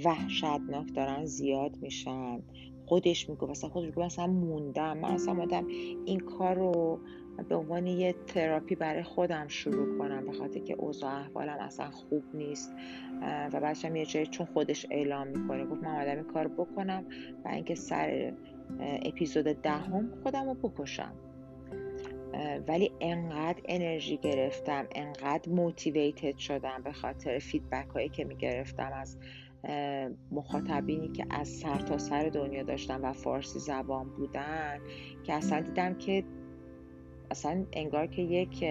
وحشتناک 0.06 0.94
دارن 0.96 1.26
زیاد 1.26 1.78
میشن. 1.82 2.42
خودش 2.86 3.30
میگو 3.30 3.48
مثلا 3.48 3.70
خودش 3.70 3.86
میگو 3.86 4.02
مثلا 4.02 4.28
موندم 4.28 4.98
من 4.98 5.10
اصلا 5.10 5.44
آدم 5.44 5.68
این 6.06 6.20
کار 6.20 6.56
رو 6.56 7.00
به 7.50 7.56
عنوان 7.56 7.88
یه 7.88 8.16
تراپی 8.28 8.76
برای 8.76 9.04
خودم 9.04 9.48
شروع 9.48 9.98
کنم 9.98 10.26
به 10.26 10.32
خاطر 10.32 10.60
که 10.60 10.74
اوضاع 10.74 11.14
احوالم 11.14 11.58
اصلا 11.60 11.92
خوب 11.92 12.24
نیست. 12.34 12.74
و 13.22 13.60
بعدشم 13.60 13.96
یه 13.96 14.06
جایی 14.06 14.26
چون 14.26 14.46
خودش 14.46 14.86
اعلام 14.92 15.28
می‌کنه 15.28 15.66
گفت 15.66 15.84
من 15.84 16.02
آدم 16.02 16.16
این 16.16 16.34
کار 16.34 16.48
بکنم 16.48 17.06
و 17.46 17.48
اینکه 17.48 17.76
سر 17.76 18.34
اپیزود 18.80 19.46
دهم 19.46 20.08
ده 20.08 20.16
خودم 20.24 20.46
رو 20.46 20.54
بکشم. 20.54 21.14
ولی 22.68 22.92
انقدر 23.00 23.62
انرژی 23.66 24.18
گرفتم 24.18 24.88
انقدر 24.96 25.52
موتیویتد 25.52 26.38
شدم 26.38 26.82
به 26.84 26.92
خاطر 26.92 27.40
فیدبک 27.40 27.88
هایی 27.88 28.10
که 28.10 28.24
می‌گرفتم 28.24 28.92
از 28.94 29.18
مخاطبینی 30.32 31.08
که 31.08 31.26
از 31.30 31.48
سر 31.48 31.80
تا 31.80 31.98
سر 31.98 32.30
دنیا 32.30 32.64
داشتن 32.64 33.02
و 33.02 33.14
فارسی 33.14 33.60
زبان 33.60 34.10
بودن 34.10 34.80
که 35.24 35.34
اصلا 35.34 35.62
دیدم 35.62 35.94
که 35.94 36.24
اصلا 37.32 37.66
انگار 37.74 38.08
که 38.08 38.22
یک 38.22 38.66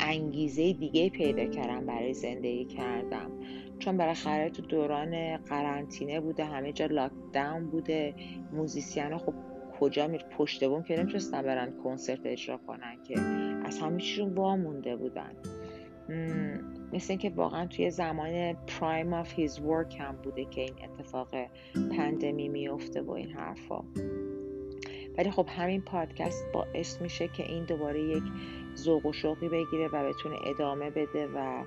انگیزه 0.00 0.72
دیگه 0.72 1.08
پیدا 1.08 1.46
کردم 1.46 1.86
برای 1.86 2.14
زندگی 2.14 2.64
کردم. 2.64 3.30
چون 3.78 3.96
بالاخره 3.96 4.50
تو 4.50 4.62
دوران 4.62 5.36
قرنطینه 5.36 6.20
بوده 6.20 6.44
همه 6.44 6.72
جا 6.72 6.86
لاکداون 6.86 7.66
بوده 7.66 8.14
موزیسین 8.52 9.18
خب 9.18 9.34
کجا 9.82 10.06
میر 10.06 10.22
پشت 10.38 10.64
بوم 10.64 10.82
که 10.82 10.96
نمی‌تونستن 10.96 11.42
برن 11.42 11.72
کنسرت 11.84 12.20
اجرا 12.24 12.56
کنن 12.56 13.02
که 13.04 13.20
از 13.64 13.78
همه 13.78 14.00
چیشون 14.00 14.34
وامونده 14.34 14.96
بودن. 14.96 15.32
مثل 16.92 17.06
اینکه 17.12 17.30
واقعا 17.30 17.66
توی 17.66 17.90
زمان 17.90 18.52
prime 18.52 19.12
of 19.12 19.32
his 19.32 19.60
work 19.60 19.96
هم 20.00 20.16
بوده 20.16 20.44
که 20.44 20.60
این 20.60 20.74
اتفاق 20.84 21.28
pandemic 21.96 22.48
میفته 22.48 23.02
و 23.02 23.10
این 23.10 23.30
حرفا. 23.30 23.84
ولی 25.18 25.30
خب 25.30 25.46
همین 25.48 25.82
پادکست 25.82 26.44
باعث 26.52 27.00
میشه 27.00 27.28
که 27.28 27.42
این 27.42 27.64
دوباره 27.64 28.02
یک 28.02 28.24
ذوق 28.76 29.06
و 29.06 29.12
شوقی 29.12 29.48
بگیره 29.48 29.88
و 29.92 30.08
بتونه 30.08 30.36
ادامه 30.46 30.90
بده 30.90 31.26
و 31.26 31.64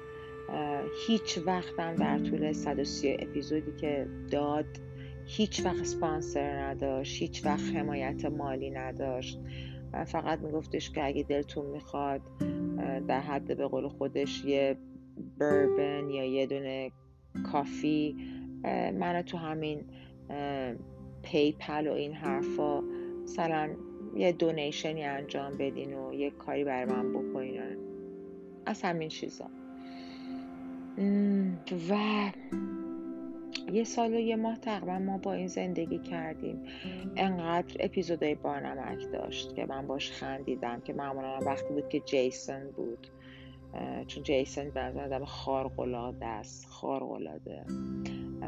هیچ 1.07 1.39
وقتم 1.45 1.95
در 1.95 2.19
طول 2.19 2.53
130 2.53 3.17
اپیزودی 3.19 3.71
که 3.81 4.07
داد 4.31 4.65
هیچ 5.25 5.65
وقت 5.65 5.83
سپانسر 5.83 6.59
نداشت 6.59 7.21
هیچ 7.21 7.45
وقت 7.45 7.75
حمایت 7.75 8.25
مالی 8.25 8.69
نداشت. 8.69 9.39
و 9.93 10.05
فقط 10.05 10.39
میگفتش 10.39 10.91
که 10.91 11.05
اگه 11.05 11.23
دلتون 11.23 11.65
می‌خواد 11.65 12.21
در 13.07 13.19
حد 13.19 13.57
به 13.57 13.67
قول 13.67 13.87
خودش 13.87 14.45
یه 14.45 14.77
بربن 15.37 16.09
یا 16.09 16.25
یه 16.25 16.45
دونه 16.45 16.91
coffee 17.51 18.15
منو 18.99 19.21
تو 19.21 19.37
همین 19.37 19.83
PayPal 21.23 21.87
و 21.87 21.91
این 21.91 22.13
حرفا 22.13 22.81
مثلا 23.23 23.69
یه 24.15 24.31
donation 24.31 24.95
ی 24.95 25.03
انجام 25.03 25.57
بدین 25.57 25.93
و 25.93 26.13
یه 26.13 26.29
کاری 26.31 26.63
بر 26.63 26.85
من 26.85 27.13
بکنین 27.13 27.61
از 28.65 28.81
همین 28.81 29.09
چیزا. 29.09 29.49
و 31.89 31.95
یه 33.71 33.83
سال 33.83 34.13
و 34.13 34.19
یه 34.19 34.35
ماه 34.35 34.57
تقریبا 34.57 34.99
ما 34.99 35.17
با 35.17 35.33
این 35.33 35.47
زندگی 35.47 35.99
کردیم. 35.99 36.63
انقدر 37.15 37.75
اپیزودهای 37.79 38.35
بانمک 38.35 39.11
داشت 39.13 39.55
که 39.55 39.65
من 39.65 39.87
باش 39.87 40.11
خندیدم 40.11 40.81
که 40.81 40.93
معمولا 40.93 41.39
وقتی 41.39 41.73
بود 41.73 41.89
که 41.89 41.99
جیسون 41.99 42.71
بود 42.71 43.07
چون 44.07 44.23
جیسون 44.23 44.69
به 44.69 44.81
آدم 44.81 45.25
خارق‌العاده 45.25 46.25
است 46.25 46.67
خارق‌العاده. 46.67 47.65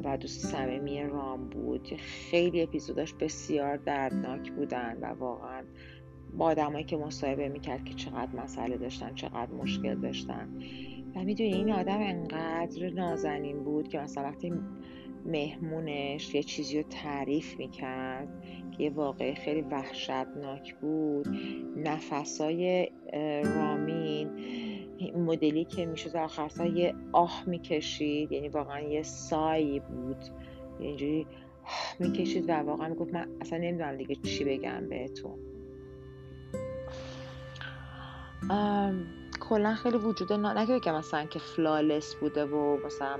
و 0.03 0.17
دوست 0.17 0.45
صمیمی 0.45 1.03
رام 1.03 1.49
بود 1.49 1.87
خیلی 1.97 2.61
اپیزوداش 2.61 3.13
بسیار 3.13 3.77
دردناک 3.77 4.51
بودن 4.51 4.97
و 5.01 5.05
واقعا 5.05 5.63
با 6.37 6.45
آدمایی 6.45 6.83
که 6.83 6.97
مصاحبه 6.97 7.49
می‌کرد 7.49 7.85
که 7.85 7.93
چقدر 7.93 8.35
مسئله 8.43 8.77
داشتن 8.77 9.15
چقدر 9.15 9.51
مشکل 9.51 9.95
داشتن. 9.95 10.49
و 11.15 11.23
می‌دونی 11.23 11.53
این 11.53 11.71
آدم 11.71 11.99
انقدر 11.99 12.89
نازنین 12.89 13.63
بود 13.63 13.87
که 13.87 13.99
مثلا 13.99 14.23
وقتی 14.23 14.53
مهمونش 15.25 16.35
یه 16.35 16.43
چیزی 16.43 16.77
رو 16.77 16.83
تعریف 16.89 17.57
می‌کرد 17.57 18.43
که 18.77 18.83
یه 18.83 18.89
واقعی 18.89 19.35
خیلی 19.35 19.61
وحشتناک 19.61 20.75
بود 20.75 21.27
نفسای 21.77 22.89
رامین 23.43 24.29
مدلی 25.15 25.65
که 25.65 25.85
می‌شد 25.85 26.15
آخر 26.15 26.65
یه 26.65 26.93
آه 27.11 27.43
می‌کشید 27.47 28.31
یعنی 28.31 28.49
واقعا 28.49 28.79
یه 28.79 29.03
سایی 29.03 29.79
بود. 29.79 30.17
اینجوری 30.79 31.27
می‌کشید 31.99 32.49
و 32.49 32.51
واقعا 32.51 32.89
می‌گفت 32.89 33.13
من 33.13 33.29
اصلا 33.41 33.59
نمی‌دونم 33.59 33.97
دیگه 33.97 34.15
چی 34.15 34.43
بگم 34.43 34.89
بهتون. 34.89 35.56
کلا 39.39 39.75
خیلی 39.75 39.97
وجود 39.97 40.33
نگه 40.33 40.79
که 40.79 40.91
مثلا 40.91 41.25
که 41.25 41.39
فلالس 41.39 42.15
بوده 42.15 42.45
و 42.45 42.77
مثلا 42.85 43.17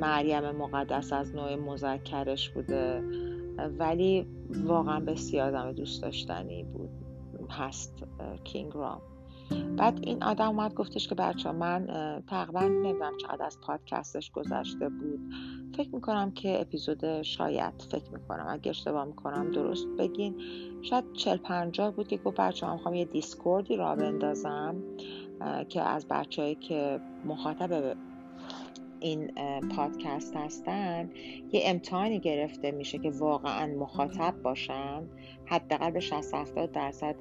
مریم 0.00 0.50
مقدس 0.50 1.12
از 1.12 1.34
نوع 1.34 1.54
مذکرش 1.54 2.50
بوده 2.50 3.02
ولی 3.78 4.26
واقعا 4.64 5.00
بسیار 5.00 5.48
آدم 5.48 5.72
دوست 5.72 6.02
داشتنی 6.02 6.64
بود. 6.64 6.90
هست 7.50 8.04
کینگ 8.44 8.72
رام. 8.74 9.00
بعد 9.76 10.00
این 10.02 10.22
آدم 10.22 10.48
اومد 10.48 10.74
گفتش 10.74 11.08
که 11.08 11.14
بچه 11.14 11.52
من 11.52 11.86
تقریبا 12.26 12.60
نمی‌دونم 12.60 13.16
چقدر 13.16 13.44
از 13.44 13.60
پادکستش 13.60 14.30
گذشته 14.30 14.88
بود. 14.88 15.20
فکر 15.76 15.94
می‌کنم 15.94 16.30
که 16.30 16.60
اپیزود 16.60 17.22
شاید 17.22 17.82
فکر 17.90 18.10
می‌کنم. 18.12 18.46
اگه 18.48 18.70
اشتباه 18.70 19.04
می‌کنم 19.04 19.50
درست 19.50 19.86
بگین. 19.98 20.40
شاید 20.82 21.12
چل 21.12 21.36
پنجاه 21.36 21.90
بود 21.90 22.08
که 22.08 22.16
گفت 22.16 22.36
بچه 22.36 22.66
هم 22.66 22.72
می‌خوام 22.72 22.94
یه 22.94 23.04
دیسکوردی 23.04 23.76
را 23.76 23.96
بندازم 23.96 24.76
که 25.68 25.82
از 25.82 26.06
بچههایی 26.10 26.54
که 26.54 27.00
مخاطب 27.24 27.96
این 29.00 29.32
پادکست 29.76 30.36
هستن 30.36 31.10
یه 31.52 31.62
امتحانی 31.64 32.20
گرفته 32.20 32.70
میشه 32.70 32.98
که 32.98 33.10
واقعا 33.10 33.66
مخاطب 33.66 34.34
باشن. 34.42 35.02
حداقل 35.46 35.90
به 35.90 36.00
60 36.00 36.34
70 36.34 36.72
درصد 36.72 37.16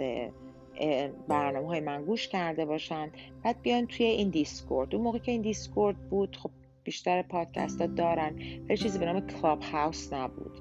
برنامه 1.27 1.67
های 1.67 1.79
من 1.79 2.05
گوش 2.05 2.27
کرده 2.27 2.65
باشن. 2.65 3.11
بعد 3.43 3.61
بیان 3.61 3.87
توی 3.87 4.05
این 4.05 4.29
دیسکورد. 4.29 4.95
اون 4.95 5.03
موقع 5.03 5.17
که 5.17 5.31
این 5.31 5.41
دیسکورد 5.41 6.09
بود 6.09 6.35
خب 6.35 6.49
بیشتر 6.83 7.21
پادکست 7.21 7.81
ها 7.81 7.87
دارن. 7.87 8.35
ولی 8.69 8.77
چیزی 8.77 8.99
به 8.99 9.05
نام 9.05 9.27
کلاب 9.27 9.61
هاوس 9.61 10.13
نبود 10.13 10.51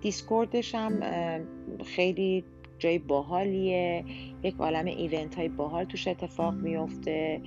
دیسکوردش 0.00 0.74
هم 0.74 1.00
خیلی 1.84 2.44
جای 2.78 2.98
باحالیه. 2.98 4.04
یک 4.42 4.54
عالم 4.58 4.84
event 4.84 5.34
های 5.34 5.48
باحال 5.48 5.84
توش 5.84 6.08
اتفاق 6.08 6.54
میفته 6.54 7.40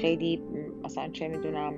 خیلی 0.00 0.40
مثلا 0.84 1.08
چه 1.08 1.28
می‌دونم 1.28 1.74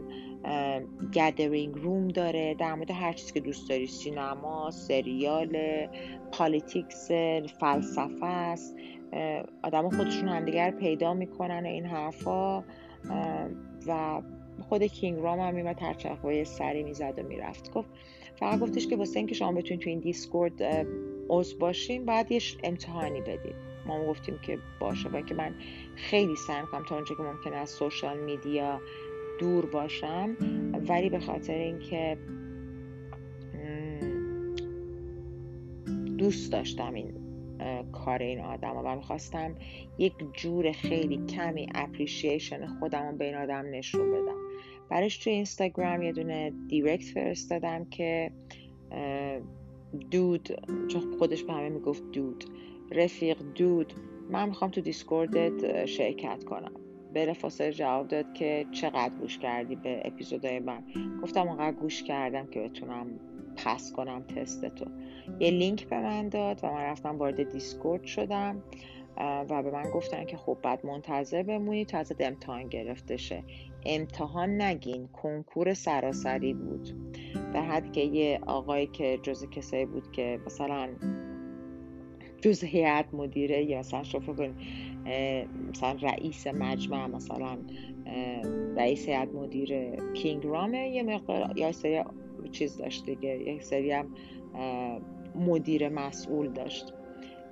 gathering 1.15 1.75
room 1.75 2.09
داره. 2.09 2.55
در 2.55 2.75
مورد 2.75 2.91
هر 2.91 3.13
چیزی 3.13 3.33
که 3.33 3.41
دوست 3.41 3.69
داری 3.69 3.87
سینما 3.87 4.71
سریال 4.71 5.57
politics 6.33 7.11
فلسفه 7.61 8.27
است. 8.27 8.77
آدم 9.63 9.91
خودشون 9.91 10.29
همدیگر 10.29 10.71
پیدا 10.71 11.15
می‌کنن 11.15 11.67
این 11.67 11.87
حرفا. 11.87 12.65
و 13.87 14.23
خود 14.69 14.83
King 14.83 15.19
Raam 15.19 15.41
هم 15.41 15.55
میومد 15.55 15.83
هر 15.83 16.45
سری 16.45 16.83
می‌زد 16.83 17.19
و 17.19 17.23
می‌رفت. 17.23 17.73
گفت 17.73 17.89
فقط 18.37 18.61
گفتش 18.61 18.87
که 18.87 18.97
واسه 18.97 19.19
اینکه 19.19 19.35
شما 19.35 19.53
بتونید 19.53 19.81
تو 19.81 19.91
این 19.91 19.99
Discord 19.99 20.63
عضو 21.29 21.59
باشیم 21.59 22.05
بعد 22.05 22.33
یه 22.33 22.41
امتحانی 22.65 23.21
بدید. 23.21 23.55
ما 23.87 24.07
گفتیم 24.07 24.39
که 24.43 24.59
باشه 24.81 25.09
و 25.09 25.21
که 25.21 25.35
من 25.35 25.55
خیلی 25.97 26.37
سعی 26.37 26.61
می‌کنم 26.61 26.85
تا 26.85 26.95
اونجا 26.95 27.15
که 27.15 27.23
ممکنه 27.23 27.57
از 27.57 27.71
سوشال 27.71 28.19
میدیا 28.19 28.81
دور 29.43 29.67
باشم 29.67 30.37
ولی 30.89 31.11
به 31.11 31.21
خاطر 31.21 31.55
اینکه 31.55 32.19
دوست 36.19 36.53
داشتم 36.53 36.95
این 36.95 37.13
کار 37.93 38.23
این 38.23 38.41
آدم 38.41 38.77
و 38.77 38.97
می‌خواستم 38.97 39.55
یک 39.99 40.13
جور 40.33 40.73
خیلی 40.73 41.27
کمی 41.27 41.67
اپریشیشن 41.75 42.67
خودم 42.67 43.07
رو 43.07 43.17
به 43.17 43.25
این 43.25 43.35
آدم 43.35 43.65
نشون 43.71 44.11
بدم. 44.11 44.37
برش 44.91 45.19
توی 45.19 45.33
اینستاگرام 45.33 46.03
یه 46.03 46.13
دونه 46.13 46.53
دیرکت 46.69 47.05
فرستادم 47.05 47.85
که 47.85 48.31
dude 50.11 50.49
چون 50.89 51.17
خودش 51.19 51.45
به 51.45 51.53
همه 51.53 51.69
می‌گفت 51.69 52.11
dude 52.13 52.45
رفیق 52.91 53.39
dude 53.55 53.93
من 54.31 54.49
می‌خوام 54.49 54.71
تو 54.71 54.81
Discord 54.81 55.74
ت 55.74 55.87
شرکت 55.87 56.45
کنم. 56.45 56.82
بلافاصله 57.33 57.73
جواب 57.73 58.09
داد 58.09 58.33
که 58.33 58.67
چقدر 58.73 59.15
گوش 59.21 59.39
کردی 59.39 59.77
به 59.77 60.03
اپیزودهای 60.05 60.59
من. 60.59 60.83
گفتم 61.23 61.49
اونقدر 61.49 61.77
گوش 61.77 62.03
کردم 62.03 62.47
که 62.47 62.61
بتونم 62.61 63.07
pass 63.57 63.93
کنم 63.93 64.23
تستتو 64.23 64.85
یه 65.41 65.51
لینک 65.51 65.89
به 65.89 66.01
من 66.01 66.29
داد 66.29 66.61
و 66.63 66.67
من 66.67 66.81
رفتم 66.81 67.19
وارد 67.19 67.53
Discord 67.53 68.05
شدم 68.05 68.63
و 69.19 69.63
به 69.63 69.71
من 69.71 69.91
گفتن 69.91 70.25
که 70.25 70.37
خب 70.37 70.59
بعد 70.63 70.87
منتظر 70.87 71.43
بمونی 71.43 71.85
تا 71.85 71.99
ازت 71.99 72.21
امتحان 72.21 72.69
گرفته 72.69 73.17
شه. 73.17 73.43
امتحان 73.87 74.61
نگین 74.61 75.09
کنکور 75.09 75.75
سراسری 75.75 76.55
بود. 76.55 76.89
در 77.55 77.63
حدی 77.63 77.91
که 77.91 78.01
یه 78.01 78.41
آقایی 78.47 78.87
که 78.87 79.19
جز 79.23 79.51
کسایی 79.51 79.87
بود 79.87 80.13
که 80.13 80.41
مثلا 80.47 80.89
جز 82.43 82.65
هیئت 82.65 83.15
مدیره 83.15 83.65
یا 83.65 83.79
مثلا 83.79 84.03
شوفه 84.03 84.33
کن 84.33 84.55
مثلا 85.71 85.97
رئیس 86.03 86.47
مجمع 86.47 87.07
مثلا 87.07 87.59
رئیس 88.77 89.09
هیئت 89.09 89.29
مدیر 89.35 89.97
کینگ 90.13 90.45
رامه 90.47 90.89
یه 90.89 91.03
مقدار 91.03 91.59
یا 91.59 91.73
سری 91.73 92.03
چیز 92.53 92.77
داشت 92.77 93.07
دیگه 93.07 93.29
یک 93.29 93.63
سری 93.63 93.93
هم 93.93 94.07
مدیر 95.35 95.89
مسئول 95.89 96.49
داشت. 96.49 96.93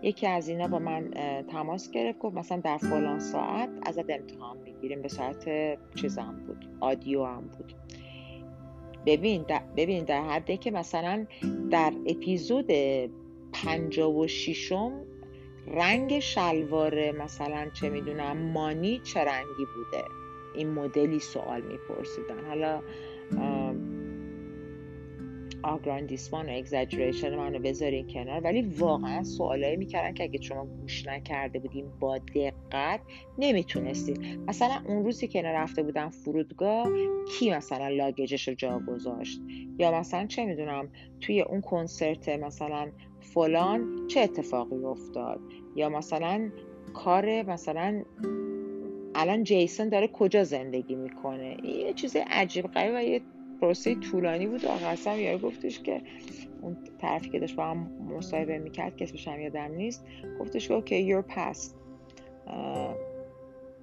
یکی 0.03 0.27
از 0.27 0.49
اینا 0.49 0.69
با 0.69 0.79
من 0.79 1.11
تماس 1.53 1.91
گرفت 1.91 2.19
گفت 2.19 2.37
مثلا 2.37 2.61
در 2.61 2.79
فلان 2.79 3.19
ساعت 3.19 3.69
ازت 3.87 4.11
امتحان 4.11 4.59
می‌گیریم. 4.59 5.03
به 5.03 5.09
ساعت 5.09 5.49
چیزم 5.95 6.43
بود 6.47 6.69
آدیو 6.81 7.25
هم 7.25 7.41
بود. 7.41 7.73
ببین 9.07 9.45
در, 9.49 9.63
ببین 9.77 10.05
در 10.05 10.23
حده 10.23 10.57
که 10.57 10.71
مثلا 10.71 11.27
در 11.71 11.93
اپیزود 12.07 12.67
پنجا 13.53 14.11
و 14.11 14.27
شیشم 14.27 14.93
رنگ 15.67 16.19
شلوار 16.19 17.11
مثلا 17.11 17.71
چه 17.81 17.89
می‌دونم 17.89 18.37
مانی 18.37 19.01
چه 19.05 19.21
رنگی 19.21 19.67
بوده؟ 19.75 20.05
این 20.55 20.71
مدلی 20.71 21.19
سوال 21.19 21.61
میپرسیدن. 21.61 22.45
حالا 22.49 22.83
آگراندیسمان 25.63 26.49
و 26.49 26.53
اگزاجریشن 26.53 27.37
منو 27.37 27.59
بذارین 27.59 28.07
کنار. 28.07 28.41
ولی 28.41 28.63
واقعا 28.63 29.23
سوالایی 29.23 29.77
می‌کردن 29.77 30.15
که 30.15 30.25
اگه 30.25 30.41
شما 30.43 30.65
گوش 30.65 31.07
نکرده 31.07 31.59
بودیم 31.59 31.93
با 32.01 32.19
دقت 32.19 33.01
نمی‌تونستید 33.39 34.41
مثلا 34.49 34.83
اون 34.87 35.05
روزی 35.05 35.29
که 35.29 35.43
رفته 35.43 35.83
بودم 35.83 36.11
فرودگاه 36.11 36.89
کی 37.29 37.51
مثلا 37.51 37.89
لاگجش 37.89 38.49
رو 38.49 38.55
جا 38.55 38.81
گذاشت؟ 38.89 39.41
یا 39.79 40.01
مثلا 40.01 40.27
چه 40.27 40.45
می‌دونم 40.45 40.89
توی 41.21 41.41
اون 41.41 41.61
کنسرت 41.61 42.29
مثلا 42.29 42.91
فلان 43.35 44.07
چه 44.07 44.21
اتفاقی 44.21 44.85
افتاد؟ 44.85 45.41
یا 45.77 45.89
مثلا 45.89 46.51
کار 46.95 47.43
مثلا 47.43 48.03
الان 49.15 49.45
جیسون 49.45 49.89
داره 49.89 50.09
کجا 50.09 50.45
زندگی 50.45 50.95
می‌کنه؟ 50.95 51.57
یه 51.67 51.93
چیز 51.93 52.17
عجیب 52.17 52.67
غریب 52.67 52.95
و 52.95 53.03
یه 53.03 53.21
پروسه 53.61 53.95
طولانی 53.95 54.47
بود. 54.47 54.65
آخر 54.65 55.11
هم 55.11 55.19
یارو 55.19 55.39
گفتش 55.39 55.81
که 55.81 56.03
اون 56.63 56.77
طرفی 56.99 57.31
که 57.31 57.39
داشت 57.39 57.57
با 57.57 57.65
هم 57.65 57.91
مصاحبه 58.17 58.59
می‌کرد 58.59 58.97
که 58.97 59.05
اسمش 59.05 59.29
هم 59.29 59.41
یادم 59.41 59.73
نیست 59.73 60.05
گفتش 60.41 60.69
که 60.69 60.75
اوکی 60.75 61.15
you're 61.15 61.35
past. 61.35 61.75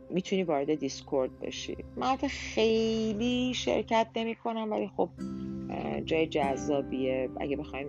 می‌تونی 0.09 0.43
وارد 0.43 0.75
دیسکورد 0.75 1.39
بشی. 1.39 1.77
من 1.95 2.15
خیلی 2.15 3.53
شرکت 3.53 4.07
نمی 4.15 4.35
کنم 4.35 4.71
ولی 4.71 4.87
خب 4.97 5.09
جای 6.05 6.27
جذابیه. 6.27 7.29
اگه 7.39 7.55
بخوایم 7.55 7.87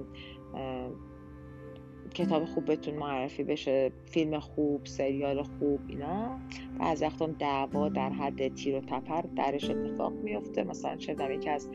کتاب 2.15 2.45
خوب 2.45 2.65
بهتون 2.65 2.95
معرفی 2.95 3.45
بشه 3.45 3.93
فیلم 4.07 4.39
خوب 4.39 4.87
سریال 4.87 5.43
خوب 5.43 5.81
اینا. 5.89 6.39
بعضی 6.79 7.05
وقتا 7.05 7.27
دعوا 7.27 7.89
در 7.89 8.11
حد 8.11 8.55
تیر 8.55 8.77
و 8.77 8.81
تپر 8.81 9.23
درش 9.37 9.71
اتفاق 9.71 10.13
میفته 10.13 10.65
مثلا 10.65 10.97
چه 10.97 11.17
یکی 11.31 11.51
از 11.51 11.69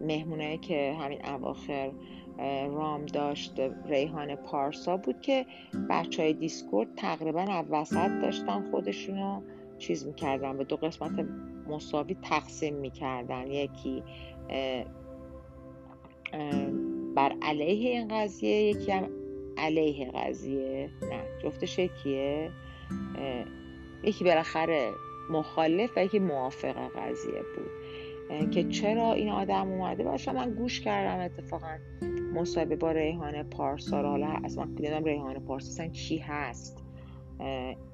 مهمونه 0.00 0.58
که 0.58 0.96
همین 1.00 1.26
اواخر 1.26 1.92
رام 2.68 3.06
داشت 3.06 3.60
ریحان 3.86 4.36
پارسا 4.36 4.96
بود 4.96 5.20
که 5.20 5.46
بچه 5.90 6.22
های 6.22 6.32
دیسکورد 6.32 6.88
تقریبا 6.96 7.64
وسط 7.70 8.10
داشتن 8.22 8.70
خودشونو 8.70 9.42
چیز 9.78 10.06
می‌کردن 10.06 10.56
به 10.56 10.64
دو 10.64 10.76
قسمت 10.76 11.26
مساوی 11.68 12.16
تقسیم 12.22 12.74
می‌کردن. 12.74 13.46
یکی 13.46 14.02
بر 17.16 17.32
علیه 17.42 17.90
این 17.90 18.08
قضیه 18.08 18.62
یکی 18.62 18.92
هم 18.92 19.08
علیه 19.58 20.10
قضیه. 20.10 20.90
نه 21.02 21.22
جفتش 21.42 21.78
یکیه. 21.78 22.50
یکی 24.04 24.24
بالاخره 24.24 24.90
مخالف 25.30 25.90
و 25.96 26.04
یکی 26.04 26.18
موافق 26.18 26.76
قضیه 26.96 27.42
بود. 27.56 27.70
که 28.50 28.64
چرا 28.64 29.12
این 29.12 29.28
آدم 29.28 29.68
اومده؟ 29.68 30.04
باشه 30.04 30.32
من 30.32 30.50
گوش 30.54 30.80
کردم 30.80 31.24
اتفاقا. 31.24 31.76
مصاحبه 32.34 32.76
با 32.76 32.90
ریحان 32.90 33.42
پارسا 33.42 34.00
رو 34.00 34.08
حالا 34.08 34.26
اصلا 34.44 34.64
دیدم 34.64 35.04
ریحان 35.04 35.38
پارسا 35.38 35.68
اصلا 35.68 35.88
کی 35.88 36.18
هست. 36.18 36.84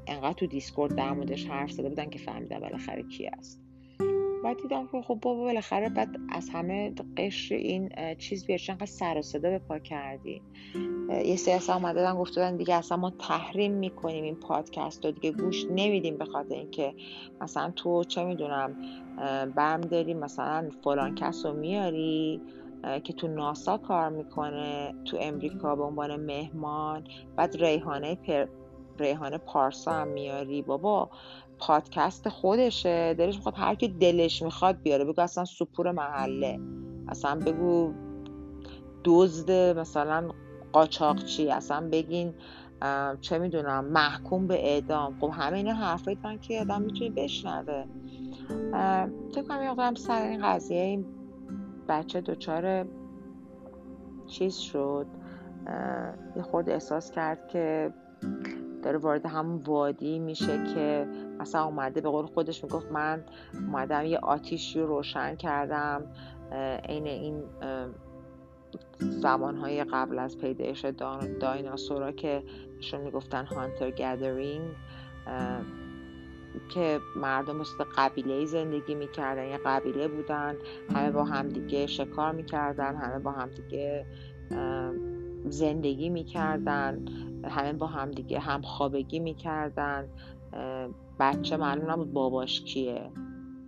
انقدر 0.06 0.32
تو 0.32 0.46
دیسکورد 0.46 0.94
در 0.94 1.12
موردش 1.12 1.46
حرف 1.46 1.70
زده 1.70 1.88
بودن 1.88 2.10
که 2.10 2.18
فهمیدم 2.18 2.60
بالاخره 2.60 3.02
کی 3.02 3.26
هست. 3.26 3.61
بعد 4.44 4.56
دیدم 4.62 4.86
که 4.86 5.02
خب 5.02 5.18
بابا 5.22 5.42
بالاخره 5.44 5.88
بعد 5.88 6.16
از 6.28 6.50
همه 6.50 6.94
قشر 7.16 7.54
این 7.54 7.90
چیز 8.18 8.46
بیاد 8.46 8.60
انقدر 8.68 8.86
سر 8.86 9.18
و 9.18 9.22
صدا 9.22 9.50
به 9.50 9.58
پا 9.58 9.78
کردی 9.78 10.42
یه 11.24 11.36
سری 11.36 11.54
اصلا 11.54 11.76
اومدن 11.76 12.14
گفتن 12.14 12.56
دیگه 12.56 12.74
اصلا 12.74 12.96
ما 12.96 13.10
تحریم 13.10 13.72
می‌کنیم 13.72 14.24
این 14.24 14.36
پادکست 14.36 15.04
رو 15.04 15.10
دیگه 15.10 15.32
گوش 15.32 15.66
نمیدیم 15.70 16.18
به 16.18 16.24
خاطر 16.24 16.54
اینکه 16.54 16.94
مثلا 17.40 17.70
تو 17.76 18.04
چه 18.04 18.24
می‌دونم 18.24 18.76
برم 19.56 19.80
داری 19.80 20.14
مثلا 20.14 20.68
فلان 20.84 21.14
کس 21.14 21.46
رو 21.46 21.52
میاری 21.52 22.40
که 23.04 23.12
تو 23.12 23.28
ناسا 23.28 23.78
کار 23.78 24.08
می‌کنه 24.08 24.94
تو 25.04 25.18
امریکا 25.20 25.76
به 25.76 25.82
عنوان 25.82 26.16
مهمان 26.16 27.04
بعد 27.36 27.56
ریحانه 27.56 28.14
پر... 28.14 28.46
ریحانه 28.98 29.38
پارسا 29.38 29.92
هم 29.92 30.08
میاری. 30.08 30.62
بابا 30.62 31.10
پادکست 31.66 32.28
خودشه 32.28 33.14
دلش 33.14 33.36
می‌خواد 33.36 33.54
هر 33.56 33.74
کی 33.74 33.88
دلش 33.88 34.42
می‌خواد 34.42 34.82
بیاره. 34.82 35.04
بگو 35.04 35.20
اصلا 35.20 35.44
سپور 35.44 35.92
محله. 35.92 36.60
اصلا 37.08 37.38
بگو 37.38 37.92
دزد 39.04 39.78
مثلا 39.78 40.30
قاچاقچی 40.72 41.50
اصلا 41.50 41.88
بگین 41.92 42.34
چه 43.20 43.38
می‌دونم 43.38 43.84
محکوم 43.84 44.46
به 44.46 44.66
اعدام. 44.66 45.18
خب 45.20 45.30
همه 45.32 45.56
اینا 45.56 45.74
حرفایی 45.74 46.18
من 46.24 46.38
که 46.38 46.60
آدم 46.60 46.82
می‌تونه 46.82 47.10
بشنوه. 47.10 47.84
فکر 49.34 49.42
کنم 49.48 49.62
یه 49.62 49.94
سر 49.94 50.22
این 50.22 50.42
قضیه 50.42 50.82
این 50.82 51.04
بچه 51.88 52.20
دچار 52.20 52.86
چیز 54.26 54.56
شد. 54.56 55.06
یه 56.36 56.42
خورد 56.42 56.70
احساس 56.70 57.10
کرد 57.10 57.48
که 57.48 57.92
داره 58.82 58.98
وارد 58.98 59.26
همون 59.26 59.56
وادی 59.56 60.18
میشه 60.18 60.64
که 60.74 61.06
مثلا 61.40 61.64
اومده 61.64 62.00
به 62.00 62.08
قول 62.08 62.26
خودش 62.26 62.64
می‌گفت 62.64 62.92
من 62.92 63.24
اومدم 63.54 64.04
یه 64.04 64.18
آتیشی 64.18 64.80
رو 64.80 64.86
روشن 64.86 65.36
کردم 65.36 66.02
عین 66.88 67.06
این 67.06 67.42
زمانهای 68.98 69.84
قبل 69.84 70.18
از 70.18 70.38
پیدایش 70.38 70.84
دایناسورا 71.40 72.12
که 72.12 72.42
نشون 72.78 73.00
می‌گفتن 73.00 73.46
هانتر 73.46 73.90
گدرینگ 73.90 74.70
که 76.74 77.00
مردم 77.16 77.56
مثل 77.56 77.84
قبیله 77.96 78.44
زندگی 78.44 78.94
می‌کردن 78.94 79.46
یه 79.48 79.58
قبیله 79.64 80.08
بودن 80.08 80.56
همه 80.94 81.10
با 81.10 81.24
همدیگه 81.24 81.86
شکار 81.86 82.32
می‌کردن 82.32 82.96
همه 82.96 83.18
با 83.18 83.30
همدیگه 83.30 84.06
زندگی 85.48 86.10
می‌کردن 86.10 87.04
همه 87.44 87.72
با 87.72 87.86
همدیگه 87.86 88.38
هم 88.38 88.62
خوابگی 88.62 89.18
می‌کردن. 89.18 90.08
بچه 91.20 91.56
معلوم 91.56 91.90
نبود 91.90 92.12
باباش 92.12 92.60
کیه. 92.60 93.10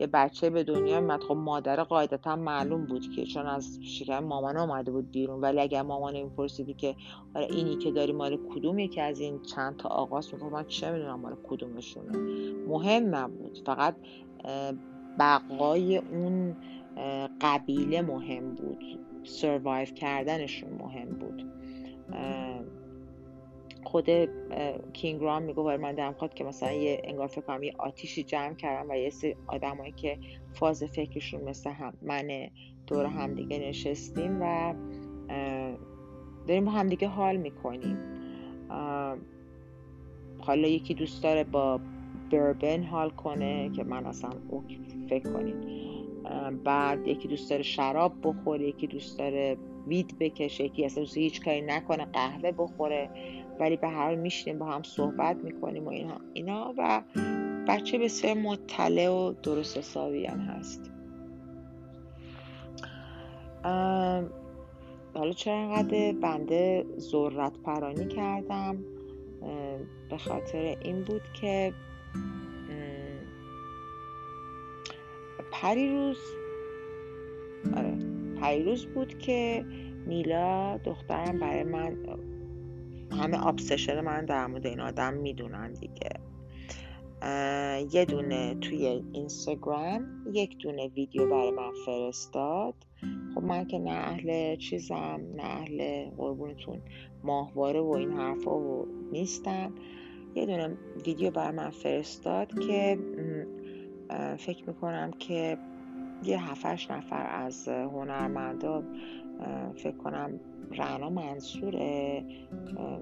یه 0.00 0.06
بچه 0.06 0.50
به 0.50 0.64
دنیا 0.64 1.00
میاد 1.00 1.20
خب 1.20 1.34
مادر 1.34 1.82
قاعدتا 1.82 2.36
معلوم 2.36 2.86
بود 2.86 3.10
که 3.10 3.24
چون 3.24 3.46
از 3.46 3.78
شکم 3.82 4.24
مامان 4.24 4.56
اومده 4.56 4.92
بود 4.92 5.10
بیرون. 5.10 5.40
ولی 5.40 5.60
اگر 5.60 5.82
مامان 5.82 6.14
این 6.14 6.30
پرسیدی 6.30 6.74
که 6.74 6.96
آره 7.34 7.46
اینی 7.50 7.76
که 7.76 7.90
داری 7.90 8.12
مال 8.12 8.36
کدوم 8.36 8.78
یکی 8.78 9.00
از 9.00 9.20
این 9.20 9.42
چند 9.42 9.76
تا 9.76 9.88
آقاست 9.88 10.34
می‌گفت 10.34 10.52
من 10.52 10.64
چه 10.64 10.92
می‌دونم 10.92 11.20
مال 11.20 11.36
کدومشونه. 11.48 12.18
مهم 12.68 13.14
نبود. 13.14 13.58
فقط 13.66 13.96
بقای 15.18 15.96
اون 15.96 16.56
قبیله 17.40 18.02
مهم 18.02 18.54
بود. 18.54 18.84
سروایو 19.24 19.86
کردنشون 19.86 20.70
مهم 20.78 21.08
بود. 21.08 21.44
خود 23.84 24.10
کینگ 24.92 25.22
رام 25.22 25.42
میگه 25.42 25.76
من 25.76 26.12
خواد 26.12 26.34
که 26.34 26.44
مثلا 26.44 26.72
یه 26.72 27.02
انگار 27.04 27.26
فکر 27.26 27.40
کنم 27.40 27.62
یه 27.62 27.72
آتیشی 27.78 28.22
جمع 28.22 28.54
کردم 28.54 28.90
و 28.90 28.94
یه 28.94 29.10
سری 29.10 29.36
آدمایی 29.46 29.92
که 29.92 30.18
فاز 30.52 30.84
فکرشون 30.84 31.40
مثل 31.40 31.70
هم 31.70 31.92
من 32.02 32.48
دور 32.86 33.06
همدیگه 33.06 33.58
نشستیم 33.58 34.38
و 34.42 34.74
داریم 36.46 36.64
با 36.64 36.70
همدیگه 36.70 37.08
حال 37.08 37.36
می‌کنیم. 37.36 37.98
حالا 40.38 40.68
یکی 40.68 40.94
دوست 40.94 41.22
داره 41.22 41.44
با 41.44 41.80
بربن 42.30 42.82
حال 42.82 43.10
کنه 43.10 43.70
که 43.70 43.84
من 43.84 44.06
اصلا 44.06 44.30
فکر 45.08 45.32
کنیم. 45.32 45.56
بعد 46.64 47.08
یکی 47.08 47.28
دوست 47.28 47.50
داره 47.50 47.62
شراب 47.62 48.12
بخوره 48.22 48.68
یکی 48.68 48.86
دوست 48.86 49.18
داره 49.18 49.56
وید 49.86 50.18
بکشه 50.18 50.64
یکی 50.64 50.84
اصلا 50.84 51.04
هیچ 51.14 51.44
کاری 51.44 51.62
نکنه 51.62 52.04
قهوه 52.04 52.52
بخوره 52.52 53.10
ولی 53.60 53.76
به 53.76 53.88
هر 53.88 54.14
میشنیم 54.14 54.58
با 54.58 54.66
هم 54.66 54.82
صحبت 54.82 55.36
می‌کنیم 55.36 55.84
و 55.84 55.88
اینا, 55.88 56.20
اینا 56.32 56.74
و 56.78 57.02
بچه 57.68 57.98
بسیار 57.98 58.34
مطلع 58.34 59.08
و 59.08 59.32
درست 59.32 59.78
حسابی 59.78 60.26
هم 60.26 60.38
هست. 60.38 60.90
حالا 65.14 65.32
چرا 65.32 65.54
انقدر 65.54 66.12
بنده 66.12 66.84
ذرت 66.98 67.52
پرانی 67.64 68.08
کردم؟ 68.08 68.84
به 70.10 70.18
خاطر 70.18 70.76
این 70.82 71.02
بود 71.04 71.22
که 71.40 71.72
پریروز 75.52 76.18
آره 76.18 76.43
پریروز 78.44 78.86
بود 78.86 79.18
که 79.18 79.64
نیلا 80.06 80.76
دخترم 80.84 81.38
برای 81.38 81.62
من 81.62 81.96
همه 83.12 83.38
آبسشن 83.38 84.00
من 84.00 84.24
در 84.24 84.46
مورد 84.46 84.66
این 84.66 84.80
آدم 84.80 85.14
می‌دونن 85.14 85.72
دیگه. 85.72 86.10
یه 87.92 88.04
دونه 88.04 88.54
توی 88.54 89.02
اینستاگرام 89.12 90.06
یک 90.32 90.58
دونه 90.58 90.88
ویدیو 90.88 91.30
برای 91.30 91.50
من 91.50 91.72
فرستاد. 91.86 92.74
خب 93.34 93.42
من 93.42 93.66
که 93.66 93.78
نه 93.78 93.90
اهل 93.90 94.56
چیزم 94.56 95.20
نه 95.36 95.44
اهل 95.44 96.10
قربونتون 96.16 96.80
ماهواره 97.22 97.80
و 97.80 97.90
این 97.90 98.12
حرفا 98.12 98.58
و 98.58 98.86
نیستم. 99.12 99.74
یه 100.34 100.46
دونه 100.46 100.76
ویدیو 101.06 101.30
برای 101.30 101.56
من 101.56 101.70
فرستاد 101.70 102.58
که 102.58 102.98
فکر 104.38 104.64
می‌کنم 104.66 105.10
که 105.10 105.58
یه 106.24 106.50
هفتش 106.50 106.90
نفر 106.90 107.26
از 107.30 107.68
هنرمندا 107.68 108.82
فکر 109.76 109.96
کنم 109.96 110.40
رعنا 110.70 111.10
منصوره 111.10 112.24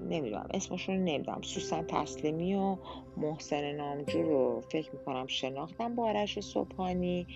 نمی‌دونم 0.09 0.47
اسمشون 0.53 0.95
نمی‌دونم. 0.95 1.41
سوسن 1.41 1.83
تسلیمی 1.87 2.55
و 2.55 2.77
محسن 3.17 3.71
نامجو 3.71 4.21
رو 4.23 4.61
فکر 4.61 4.91
می‌کنم 4.93 5.27
شناختم 5.27 5.95
با 5.95 6.09
آرش 6.09 6.39
صبحانی 6.39 7.27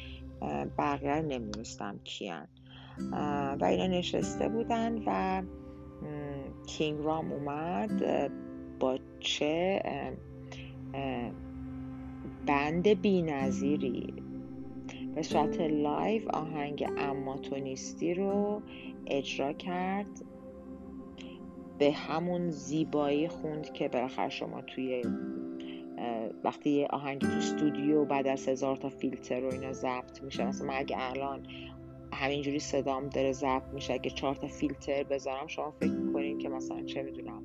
بقیه 0.77 1.15
رو 1.15 1.21
نمی‌دونستم 1.21 1.99
کیان. 2.03 2.47
و 3.59 3.65
اینا 3.65 3.87
نشسته 3.87 4.49
بودن 4.49 5.03
و 5.05 5.41
King 6.67 6.99
Raam 7.03 7.31
اومد 7.31 8.03
با 8.79 8.97
چه 9.19 9.81
band 12.47 12.87
بی 12.87 13.21
نظیری 13.21 14.13
به 15.17 15.23
صورت 15.23 15.61
live 15.61 16.29
آهنگ 16.29 16.93
اما 16.97 17.37
تو 17.37 17.55
نیستی 17.55 18.13
رو 18.13 18.61
اجرا 19.07 19.53
کرد. 19.53 20.25
به 21.77 21.91
همون 21.91 22.49
زیبایی 22.49 23.27
خوند 23.27 23.73
که 23.73 23.87
بالاخره 23.87 24.29
شما 24.29 24.61
توی 24.61 25.03
وقتی 26.43 26.69
یه 26.69 26.87
آهنگ 26.87 27.21
تو 27.21 27.27
استودیو 27.27 28.05
بعد 28.05 28.27
از 28.27 28.49
هزار 28.49 28.75
تا 28.75 28.89
فیلتر 28.89 29.43
و 29.43 29.51
اینا 29.51 29.73
ضبط 29.73 30.23
میشه. 30.23 30.45
مثلا 30.45 30.67
من 30.67 30.73
اگه 30.77 30.95
الان 30.99 31.47
همینجوری 32.13 32.59
صدام 32.59 33.09
داره 33.09 33.31
ضبط 33.31 33.73
میشه 33.73 33.93
اگه 33.93 34.09
چهار 34.09 34.35
تا 34.35 34.47
فیلتر 34.47 35.03
بذارم 35.03 35.47
شما 35.47 35.71
فکر 35.71 35.91
می‌کنین 35.91 36.37
که 36.37 36.49
مثلا 36.49 36.83
چه 36.83 37.03
می‌دونم 37.03 37.43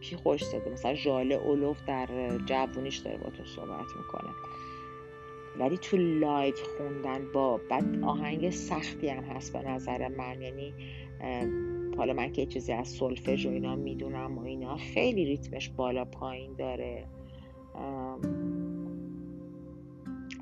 کی 0.00 0.16
خوش 0.16 0.44
صدا 0.44 0.70
مثلا 0.72 0.94
ژاله 0.94 1.34
اولوف 1.34 1.78
در 1.86 2.38
جوونیش 2.46 2.96
داره 2.98 3.16
با 3.16 3.30
تو 3.30 3.44
صحبت 3.44 3.86
می‌کنه. 3.96 4.30
ولی 5.58 5.78
تو 5.78 5.96
live 5.96 6.54
خوندن 6.76 7.32
با 7.34 7.60
بعد 7.70 8.02
آهنگ 8.02 8.50
سختی 8.50 9.08
هم 9.08 9.24
هست 9.24 9.52
به 9.52 9.68
نظر 9.68 10.08
من. 10.08 10.42
یعنی 10.42 10.74
حالا 11.96 12.12
من 12.12 12.32
که 12.32 12.46
چیزی 12.46 12.72
از 12.72 12.88
سولفژ 12.88 13.46
و 13.46 13.50
اینا 13.50 13.76
می‌دونم 13.76 14.38
و 14.38 14.42
اینا 14.42 14.76
خیلی 14.76 15.24
ریتمش 15.24 15.68
بالا 15.68 16.04
پایین 16.04 16.54
داره. 16.58 17.06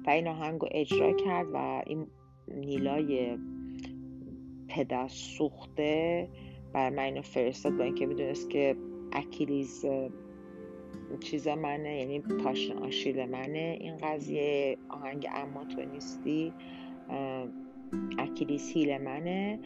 و 0.07 0.11
این 0.11 0.29
آهنگ 0.29 0.61
رو 0.61 0.69
اجرا 0.71 1.13
کرد 1.13 1.47
و 1.55 1.83
این 1.87 2.07
نیلای 2.49 3.39
پدر 4.69 5.09
سوخته 5.09 6.29
بر 6.73 6.91
من 6.91 7.03
اینو 7.03 7.23
فرستاد 7.23 7.77
با 7.77 7.85
اینکه 7.85 8.07
می‌دونست 8.07 8.51
که 8.51 8.77
اکیلیز 9.13 9.87
چیز 11.21 11.49
منه 11.49 11.99
یعنی 11.99 12.21
پاشن 12.21 12.79
آشیل 12.79 13.25
منه. 13.25 13.79
این 13.81 13.97
قضیه 13.97 14.77
آهنگ 14.89 15.29
اما 15.35 15.65
تو 15.65 15.83
نیستی 15.83 16.53
اکیلیز 18.19 18.71
هیل 18.71 18.99
منه 18.99 19.59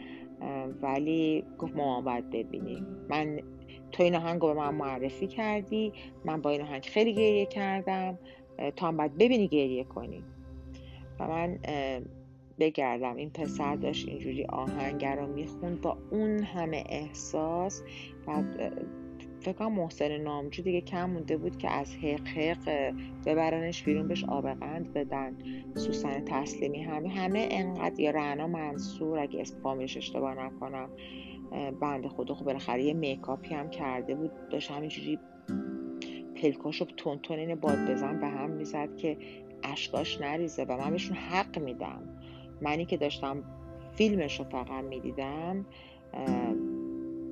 ولی 0.81 1.43
گفت 1.57 1.75
ما 1.75 2.01
باید 2.01 2.29
ببینیم 2.29 2.85
من 3.09 3.39
تو 3.91 4.03
این 4.03 4.15
آهنگ 4.15 4.41
به 4.41 4.53
من 4.53 4.75
معرفی 4.75 5.27
کردی 5.27 5.93
من 6.25 6.41
با 6.41 6.49
این 6.49 6.61
آهنگ 6.61 6.83
خیلی 6.85 7.13
گریه 7.13 7.45
کردم 7.45 8.19
تا 8.75 8.87
هم 8.87 8.97
باید 8.97 9.17
ببینی 9.17 9.47
گریه 9.47 9.83
کنی. 9.83 10.23
و 11.19 11.27
من 11.27 11.59
بگردم. 12.59 13.15
این 13.15 13.29
پسر 13.29 13.75
داشت 13.75 14.07
اینجوری 14.07 14.45
آهنگ 14.45 15.05
رو 15.05 15.27
می‌خوند 15.27 15.81
با 15.81 15.97
اون 16.11 16.43
همه 16.43 16.83
احساس 16.89 17.83
و 18.27 18.43
فکر 19.41 19.53
کنم 19.53 19.73
محسن 19.73 20.17
نامجو 20.17 20.63
دیگه 20.63 20.81
کم 20.81 21.09
مونده 21.09 21.37
بود 21.37 21.57
که 21.57 21.69
از 21.69 21.95
حق 21.95 22.27
حق 22.27 22.93
ببرنش 23.25 23.83
بیرون 23.83 24.07
بهش 24.07 24.23
آبقند 24.23 24.93
بدن. 24.93 25.37
سوسن 25.75 26.25
تسلیمی 26.25 26.83
همه 26.83 27.09
همه 27.09 27.47
انقدر 27.51 27.99
یا 27.99 28.11
رعنا 28.11 28.47
منصور 28.47 29.19
اگه 29.19 29.41
اسم 29.41 29.61
فامیلش 29.63 29.97
اشتباه 29.97 30.35
نکنم 30.35 30.89
بند 31.81 32.07
خدا. 32.07 32.33
خب 32.33 32.45
بالاخره 32.45 32.83
یه 32.83 32.93
makeup 32.93 33.46
ی 33.46 33.55
هم 33.55 33.69
کرده 33.69 34.15
بود. 34.15 34.31
داشت 34.49 34.71
همینجوری 34.71 35.19
پلکاشو 36.35 36.85
تند 36.85 37.19
تند 37.19 37.39
عین 37.39 37.55
باد 37.55 37.91
بزن 37.91 38.19
به 38.19 38.27
هم 38.27 38.49
می‌زد 38.49 38.97
که 38.97 39.17
اشکاش 39.63 40.21
نریزه 40.21 40.63
و 40.63 40.77
من 40.77 40.91
بهشون 40.91 41.17
حق 41.17 41.59
میدم. 41.59 42.01
منی 42.61 42.85
که 42.85 42.97
داشتم 42.97 43.43
فیلمش 43.93 44.39
رو 44.39 44.45
فقط 44.45 44.83
می‌دیدم 44.83 45.65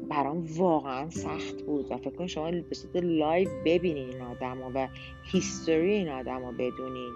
برام 0.10 0.46
واقعا 0.58 1.10
سخت 1.10 1.62
بود 1.62 1.92
و 1.92 1.98
فکر 1.98 2.10
کنید 2.10 2.30
شما 2.30 2.52
به 2.52 2.76
صورت 2.76 2.96
live 2.96 3.50
ببینین 3.66 4.10
این 4.10 4.22
آدم 4.22 4.58
و 4.76 4.88
هیستوری 5.32 5.94
این 5.94 6.10
آدم 6.10 6.46
رو 6.46 6.52
بدونین. 6.52 7.12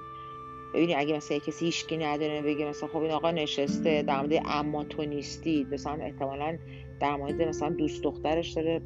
ببینید 0.74 0.96
اگه 1.00 1.16
مثلا 1.16 1.38
کسی 1.38 1.66
هیچکی 1.66 1.98
نداره 1.98 2.42
بگه 2.42 2.70
مثلا 2.70 2.90
خب 2.90 2.98
این 2.98 3.12
آقا 3.12 3.32
نشسته 3.32 4.04
در 4.04 4.22
مورد 4.22 4.42
اما 4.46 4.84
تو 4.84 5.06
نیستی 5.06 5.68
مثلا 5.72 5.94
احتمالا 5.94 6.58
در 7.00 7.16
مورد 7.16 7.42
مثلا 7.42 7.70
دوست 7.70 8.04
دخترش 8.04 8.50
داره 8.52 8.82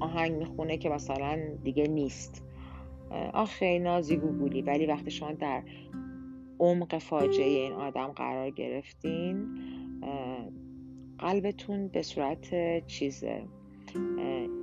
آهنگ 0.00 0.32
می‌خونه 0.32 0.78
که 0.78 0.88
مثلا 0.88 1.38
دیگه 1.64 1.88
نیست. 1.88 2.44
آخه 3.32 3.78
نازی 3.78 4.16
گوگولی 4.16 4.62
ولی 4.62 4.86
وقتی 4.86 5.10
شما 5.10 5.32
در 5.32 5.62
عمق 6.58 6.98
فاجعه 6.98 7.46
این 7.46 7.72
آدم 7.72 8.06
قرار 8.06 8.50
گرفتین 8.50 9.48
قلبتون 11.20 11.88
به 11.88 12.02
صورت 12.02 12.86
چیزه. 12.86 13.42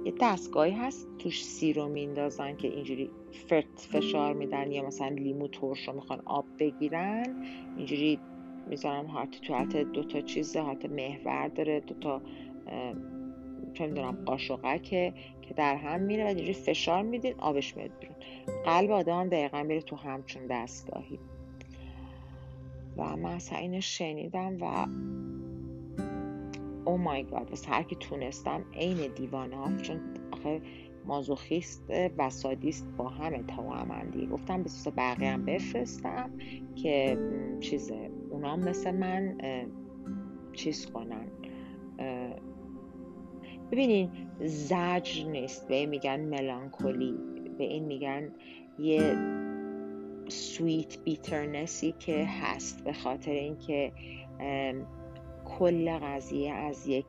یه 0.05 0.13
دستگاهی 0.21 0.71
هست 0.71 1.07
توش 1.19 1.45
سی 1.45 1.73
رو 1.73 1.87
میندازن 1.87 2.57
که 2.57 2.67
اینجوری 2.67 3.09
فرت 3.49 3.79
فشار 3.79 4.33
میدن 4.33 4.71
یا 4.71 4.87
مثلا 4.87 5.07
لیمو 5.07 5.47
ترش 5.47 5.87
رو 5.87 5.93
می‌خوان 5.93 6.21
آب 6.25 6.45
بگیرن. 6.59 7.45
اینجوری 7.77 8.19
می‌ذارن 8.69 9.05
هارت 9.05 9.41
تو 9.41 9.53
حالت 9.53 9.77
دو 9.77 10.03
تا 10.03 10.21
چیزه 10.21 10.59
حالت 10.59 10.85
محور 10.85 11.47
داره 11.47 11.79
دو 11.79 11.95
تا 11.95 12.21
چه 13.73 13.87
می‌دونم 13.87 14.17
قاشقه 14.25 14.79
که 14.79 15.13
که 15.41 15.53
در 15.53 15.75
هم 15.75 16.01
میره 16.01 16.23
و 16.23 16.27
اینجوری 16.27 16.53
فشار 16.53 17.03
میدین 17.03 17.33
آبش 17.37 17.77
میاد 17.77 17.91
بیرون. 17.99 18.15
قلب 18.65 18.91
آدم 18.91 19.29
دقیقا 19.29 19.63
میره 19.63 19.81
تو 19.81 19.95
همچون 19.95 20.47
دستگاهی. 20.47 21.19
و 22.97 23.17
من 23.17 23.31
اصلا 23.31 23.59
اینو 23.59 23.81
شنیدم 23.81 24.57
و 24.61 24.87
او 26.87 26.97
مای 26.97 27.23
گاد 27.23 27.49
واسه 27.49 27.71
هر 27.71 27.83
کی 27.83 27.95
تونستم 27.95 28.65
عین 28.73 29.13
دیوانه 29.15 29.81
چون 29.81 29.99
آخه 30.31 30.61
مازوخیست 31.05 31.83
و 32.17 32.29
سادیست 32.29 32.87
با 32.97 33.09
همه 33.09 33.43
توامندی. 33.43 34.27
گفتم 34.27 34.63
به 34.63 34.69
سوس 34.69 34.93
بقیه 34.97 35.29
هم 35.29 35.45
بفرستم 35.45 36.31
که 36.75 37.17
چیزه 37.59 38.09
اونا 38.29 38.55
مثل 38.55 38.91
من 38.91 39.37
چیز 40.53 40.91
کنن. 40.91 41.27
ببینین 43.71 44.09
زجر 44.39 45.29
نیست. 45.29 45.67
به 45.67 45.75
این 45.75 45.89
میگن 45.89 46.19
ملانکولی. 46.19 47.13
به 47.57 47.63
این 47.63 47.85
میگن 47.85 48.31
یه 48.79 49.15
سویت 50.27 51.03
بیترنسی 51.03 51.91
که 51.99 52.25
هست 52.25 52.83
به 52.83 52.93
خاطر 52.93 53.31
اینکه 53.31 53.91
کل 55.47 55.99
قضیه 55.99 56.53
از 56.53 56.87
یک 56.87 57.05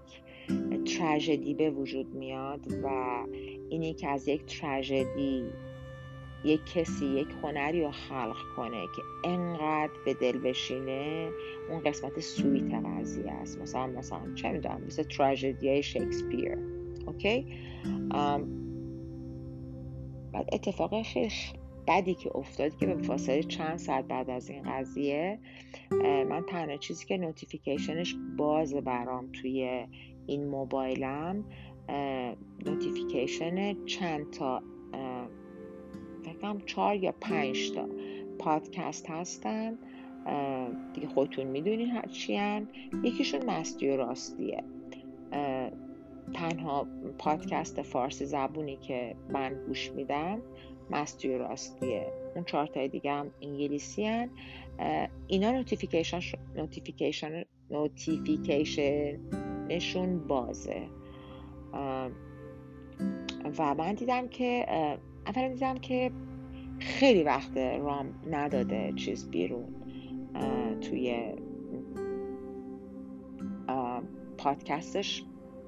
تراژدی 0.98 1.54
به 1.54 1.70
وجود 1.70 2.14
میاد 2.14 2.60
و 2.82 2.88
اینی 3.70 3.94
که 3.94 4.08
از 4.08 4.28
یک 4.28 4.60
تراژدی 4.60 5.44
یک 6.44 6.60
کسی 6.74 7.06
یک 7.06 7.28
هنری 7.42 7.82
رو 7.82 7.90
خلق 7.90 8.36
کنه 8.56 8.84
که 8.96 9.28
انقدر 9.28 9.92
به 10.04 10.14
دل 10.14 10.38
بشینه 10.38 11.30
اون 11.70 11.80
قسمت 11.80 12.20
سویت 12.20 12.74
قضیه 12.74 13.30
است. 13.30 13.60
مثلا 13.60 13.86
مثلا 13.86 14.34
چه 14.34 14.52
می‌دونم 14.52 14.82
مثل 14.86 15.02
تراژدی 15.02 15.82
شکسپیر 15.82 16.58
اوکی 17.06 17.46
بعد 20.32 20.48
اتفاق 20.52 21.02
خیلی 21.02 21.30
بدی 21.88 22.14
که 22.14 22.36
افتاد 22.36 22.76
که 22.76 22.86
به 22.86 23.02
فاصله 23.02 23.42
چند 23.42 23.76
ساعت 23.76 24.04
بعد 24.04 24.30
از 24.30 24.50
این 24.50 24.62
قضیه 24.62 25.38
من 26.30 26.44
تنها 26.48 26.76
چیزی 26.76 27.06
که 27.06 27.16
notification 27.16 28.02
ش 28.02 28.16
باز 28.36 28.74
برام 28.74 29.28
توی 29.32 29.86
این 30.26 30.46
موبایلم 30.46 31.44
notification 32.66 33.84
چند 33.84 34.30
تا 34.30 34.62
فکرم 36.24 36.60
چهار 36.66 36.96
یا 36.96 37.14
پنج 37.20 37.72
تا 37.72 37.88
پادکست 38.38 39.10
هستن. 39.10 39.78
دیگه 40.94 41.08
خودتون 41.08 41.46
می‌دونین 41.46 42.02
چی 42.02 42.38
یکیشون 43.02 43.44
مستی 43.44 43.88
و 43.88 43.96
راستیه. 43.96 44.64
تنها 46.34 46.86
پادکست 47.18 47.82
فارسی 47.82 48.26
زبونی 48.26 48.76
که 48.76 49.16
من 49.32 49.54
گوش 49.66 49.92
میدم 49.92 50.42
مستی 50.90 51.28
و 51.28 51.38
راستیه 51.38 52.12
اون 52.34 52.44
چهار 52.44 52.66
تای 52.66 52.88
دیگه 52.88 53.12
هم 53.12 53.30
انگلیسی 53.42 54.06
هن. 54.06 54.30
اینا 55.26 55.50
notification 55.50 56.20
notification 56.56 57.44
notification 57.70 59.56
شون 59.56 60.18
بازه. 60.28 60.82
و 63.58 63.74
من 63.74 63.94
دیدم 63.94 64.28
که 64.28 64.66
اولا 65.26 65.48
دیدم 65.48 65.78
که 65.78 66.10
خیلی 66.78 67.22
وقت 67.22 67.56
رام 67.56 68.14
نداده 68.30 68.92
چیز 68.96 69.30
بیرون 69.30 69.74
توی 70.80 71.34
پادکستش. 74.38 75.24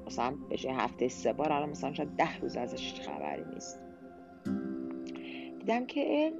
مثلا 0.06 0.34
به 0.48 0.56
هفته 0.72 1.08
سه 1.08 1.32
بار 1.32 1.52
الان 1.52 1.70
مثلا 1.70 1.92
شاید 1.92 2.08
ده 2.08 2.38
روز 2.38 2.56
ازش 2.56 3.00
خبری 3.00 3.44
نیست. 3.54 3.80
دیدم 5.60 5.86
که 5.86 6.32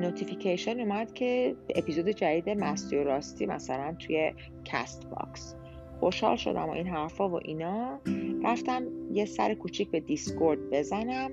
notification 0.00 0.80
اومد 0.80 1.12
که 1.12 1.56
اپیزود 1.76 2.08
جدید 2.08 2.50
مستی 2.50 2.96
و 2.96 3.04
راستی 3.04 3.46
مثلا 3.46 3.96
توی 3.98 4.32
CastBox 4.64 5.54
خوشحال 6.00 6.36
شدم 6.36 6.68
و 6.68 6.70
این 6.70 6.86
حرفا 6.86 7.28
و 7.28 7.34
اینا. 7.34 8.00
رفتم 8.44 8.82
یه 9.12 9.24
سر 9.24 9.54
کوچیک 9.54 9.90
به 9.90 10.00
Discord 10.00 10.70
بزنم 10.70 11.30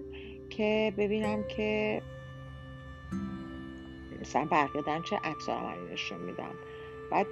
که 0.50 0.94
ببینم 0.98 1.44
که 1.48 2.02
مثلا 4.22 4.48
بقیه 4.52 4.82
دارن 4.82 5.02
چه 5.02 5.16
عکس 5.16 5.50
عملی 5.50 5.94
نشون 5.94 6.22
میدم. 6.22 6.54
بعد 7.12 7.28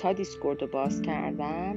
تا 0.00 0.12
Discord 0.12 0.62
رو 0.62 0.68
باز 0.68 1.02
کردم 1.02 1.76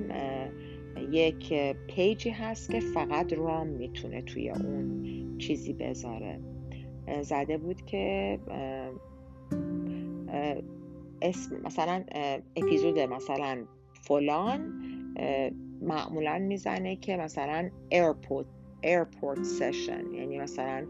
یک 1.12 1.54
page 1.88 2.21
ی 2.21 2.30
هست 2.30 2.72
که 2.72 2.80
فقط 2.80 3.34
رام 3.34 3.68
می‌تونه 3.68 4.22
توی 4.22 4.50
اون 4.50 5.38
چیزی 5.38 5.74
بذاره. 5.74 6.40
زده 7.22 7.58
بود 7.58 7.86
که 7.86 8.40
اسم 11.22 11.62
مثلا 11.64 12.04
اپیزود 12.56 13.00
مثلا 13.00 13.66
فلان 14.02 14.60
معمولا 15.82 16.40
می‌زنه 16.40 16.96
که 16.96 17.18
مثلا 17.18 17.70
airport 17.90 18.46
airport 18.84 19.44
session 19.44 20.14
یعنی 20.14 20.40
مثلا 20.40 20.88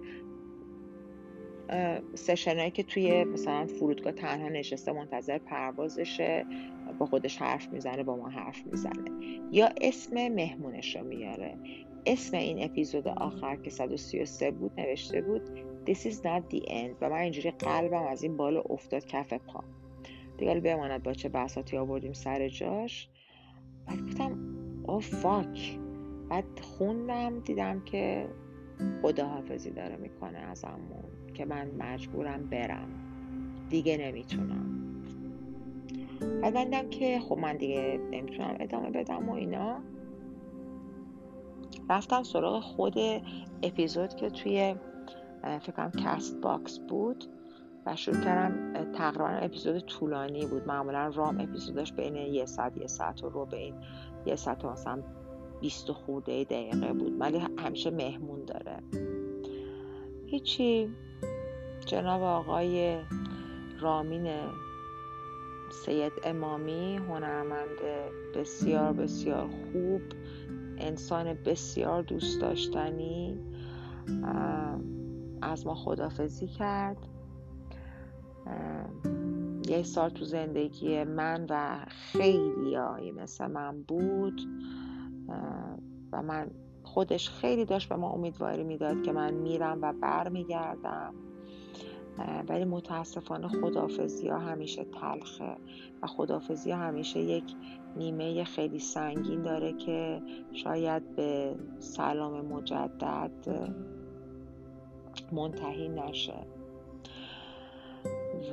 session 2.13 2.57
هایی 2.59 2.71
که 2.71 2.83
توی 2.83 3.23
مثلا 3.23 3.65
فرودگاه 3.65 4.13
تنها 4.13 4.49
نشسته 4.49 4.91
منتظر 4.91 5.37
پروازشه 5.37 6.45
با 6.99 7.05
خودش 7.05 7.37
حرف 7.37 7.69
می‌زنه 7.69 8.03
با 8.03 8.15
ما 8.15 8.29
حرف 8.29 8.65
می‌زنه. 8.65 9.11
یا 9.51 9.69
اسم 9.81 10.27
مهمونش 10.27 10.95
رو 10.95 11.07
میاره. 11.07 11.57
اسم 12.05 12.37
این 12.37 12.63
اپیزود 12.63 13.07
آخر 13.07 13.55
که 13.55 13.69
133 13.69 14.51
بود 14.51 14.71
نوشته 14.77 15.21
بود 15.21 15.41
This 15.85 15.97
is 15.97 16.15
not 16.15 16.43
the 16.53 16.69
end. 16.69 16.95
و 17.01 17.09
من 17.09 17.17
اینجوری 17.17 17.51
قلبم 17.51 18.03
از 18.03 18.23
این 18.23 18.37
بالا 18.37 18.61
افتاد 18.61 19.05
کف 19.05 19.33
پا. 19.33 19.63
دیگه 20.37 20.59
بماند 20.59 21.03
با 21.03 21.13
چه 21.13 21.29
بساتی 21.29 21.77
آوردیم 21.77 22.13
سر 22.13 22.47
جاش. 22.49 23.09
بعد 23.87 24.01
گفتم 24.01 24.37
او 24.87 24.99
فاک. 24.99 25.79
بعد 26.29 26.59
خوندم 26.59 27.39
دیدم 27.39 27.79
که 27.79 28.29
خداحافظی 29.01 29.71
داره 29.71 29.95
می‌کنه 29.95 30.37
ازمون 30.37 31.03
که 31.33 31.45
من 31.45 31.71
مجبورم 31.79 32.49
برم. 32.49 32.87
دیگه 33.69 33.97
نمی‌تونم. 33.97 34.81
بعد 36.41 36.53
بندم 36.53 36.89
که 36.89 37.19
خب 37.19 37.37
من 37.37 37.57
دیگه 37.57 37.99
نمی‌تونم 38.11 38.57
ادامه 38.59 38.89
بدم 38.89 39.29
و 39.29 39.33
اینا. 39.33 39.79
رفتم 41.89 42.23
سراغ 42.23 42.63
خود 42.63 42.95
اپیزود 43.63 44.15
که 44.15 44.29
توی 44.29 44.75
فکرم 45.45 45.91
CastBox 45.91 46.79
بود 46.79 47.25
و 47.85 47.95
شروع 47.95 48.21
کردم 48.21 48.73
تقریبا 48.91 49.27
اپیزود 49.27 49.79
طولانی 49.79 50.45
بود. 50.45 50.67
معمولا 50.67 51.11
رام 51.15 51.39
اپیزودش 51.39 51.93
بین 51.93 52.15
یه 52.15 52.45
ساعت 52.45 52.77
یه 52.77 52.87
ساعت 52.87 53.23
و 53.23 53.29
ربعه 53.29 53.57
این 53.57 53.75
یه 54.25 54.35
ساعت 54.35 54.65
و 54.65 54.69
مثلا 54.69 55.03
بیست 55.61 55.91
خورده 55.91 56.43
دقیقه 56.43 56.93
بود. 56.93 57.21
ولی 57.21 57.41
همیشه 57.57 57.91
مهمون 57.91 58.45
داره. 58.45 58.79
هیچی. 60.25 60.89
جناب 61.85 62.21
آقای 62.21 62.97
رامین 63.79 64.27
سید 65.85 66.11
امامی 66.23 66.97
هنرمند 66.97 67.79
بسیار 68.35 68.93
بسیار 68.93 69.47
خوب 69.47 70.01
انسان 70.77 71.33
بسیار 71.33 72.01
دوست 72.01 72.41
داشتنی. 72.41 73.39
از 75.45 75.67
ما 75.67 75.75
خدافزی 75.75 76.47
کرد. 76.47 76.97
یه 79.67 79.83
سال 79.83 80.09
تو 80.09 80.25
زندگی 80.25 81.03
من 81.03 81.45
و 81.49 81.77
خیلی 81.87 82.75
هایی 82.75 83.11
مثل 83.11 83.47
من 83.47 83.83
بود. 83.83 84.41
و 86.11 86.21
من 86.23 86.51
خودش 86.83 87.29
خیلی 87.29 87.65
داشت 87.65 87.89
به 87.89 87.95
ما 87.95 88.09
امیدواری 88.09 88.63
می‌داد 88.63 89.03
که 89.03 89.11
من 89.11 89.33
میرم 89.33 89.79
و 89.81 89.93
برمیگردم. 89.93 91.13
ولی 92.49 92.65
متاسفانه 92.65 93.47
خدافزی 93.47 94.27
ها 94.27 94.39
همیشه 94.39 94.83
تلخه 94.83 95.57
و 96.01 96.07
خدافزی 96.07 96.71
ها 96.71 96.77
همیشه 96.77 97.19
یک 97.19 97.55
نیمه 97.97 98.43
خیلی 98.43 98.79
سنگین 98.79 99.41
داره 99.41 99.73
که 99.73 100.21
شاید 100.51 101.15
به 101.15 101.55
سلام 101.79 102.45
مجدد 102.45 103.31
منتهی 105.31 105.89
نشه. 105.89 106.47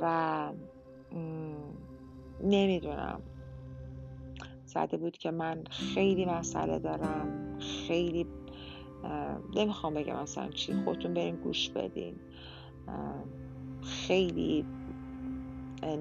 و 0.01 0.51
نمی‌دونم. 2.43 3.21
زده 4.65 4.97
بود 4.97 5.17
که 5.17 5.31
من 5.31 5.63
خیلی 5.69 6.25
مسئله 6.25 6.79
دارم. 6.79 7.57
خیلی 7.59 8.27
نمی‌خوام 9.55 9.93
بگم 9.93 10.21
مثلا 10.21 10.49
چی. 10.49 10.73
خودتون 10.73 11.13
برین 11.13 11.35
گوش 11.35 11.69
بدین. 11.69 12.15
خیلی 13.81 14.65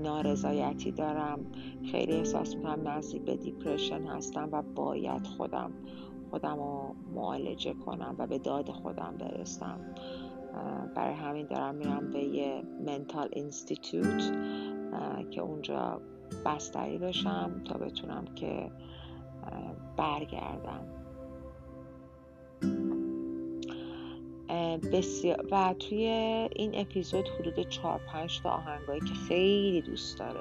نارضایتی 0.03 0.93
دارم. 0.93 1.47
خیلی 1.93 2.13
احساس 2.13 2.57
می‌کنم 2.57 2.89
نزدیک 2.89 3.23
به 3.23 3.37
دیپرشن 3.37 4.07
هستم 4.07 4.49
و 4.53 4.63
باید 4.63 5.27
خودم 5.27 5.73
خودم 6.31 6.57
رو 6.57 6.95
معالجه 7.15 7.75
کنم 7.75 8.15
و 8.19 8.27
به 8.27 8.39
داد 8.39 8.71
خودم 8.71 9.15
برسم. 9.19 9.81
برای 10.95 11.15
همین 11.15 11.47
دارم 11.47 11.75
میرم 11.75 12.11
به 12.11 12.25
یه 12.25 12.63
منتال 12.87 13.29
اینستیتوت 13.33 14.33
که 15.31 15.41
اونجا 15.41 16.01
بستری 16.47 16.99
بشم 16.99 17.63
تا 17.65 17.79
بتونم 17.79 18.25
که 18.25 18.71
برگردم. 19.97 20.85
بسیار 24.93 25.47
و 25.53 25.75
توی 25.79 26.05
این 26.57 26.71
اپیزود 26.75 27.29
حدود 27.29 27.69
4 27.69 28.01
5 28.13 28.41
تا 28.43 28.51
آهنگایی 28.51 29.01
که 29.01 29.15
خیلی 29.29 29.83
دوست 29.83 30.19
داره. 30.19 30.41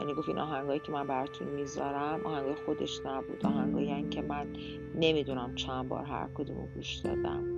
یعنی 0.00 0.14
گفت 0.14 0.28
این 0.28 0.38
آهنگایی 0.38 0.80
که 0.80 0.92
من 0.92 1.06
براتون 1.06 1.48
می‌ذارم 1.48 2.26
آهنگای 2.26 2.54
خودش 2.54 3.00
نبود. 3.06 3.46
آهنگایی 3.46 4.08
که 4.08 4.22
من 4.22 4.46
نمی‌دونم 4.94 5.54
چند 5.54 5.88
بار 5.88 6.04
هر 6.04 6.28
کدوم 6.34 6.68
گوش 6.74 6.96
دادم. 6.96 7.53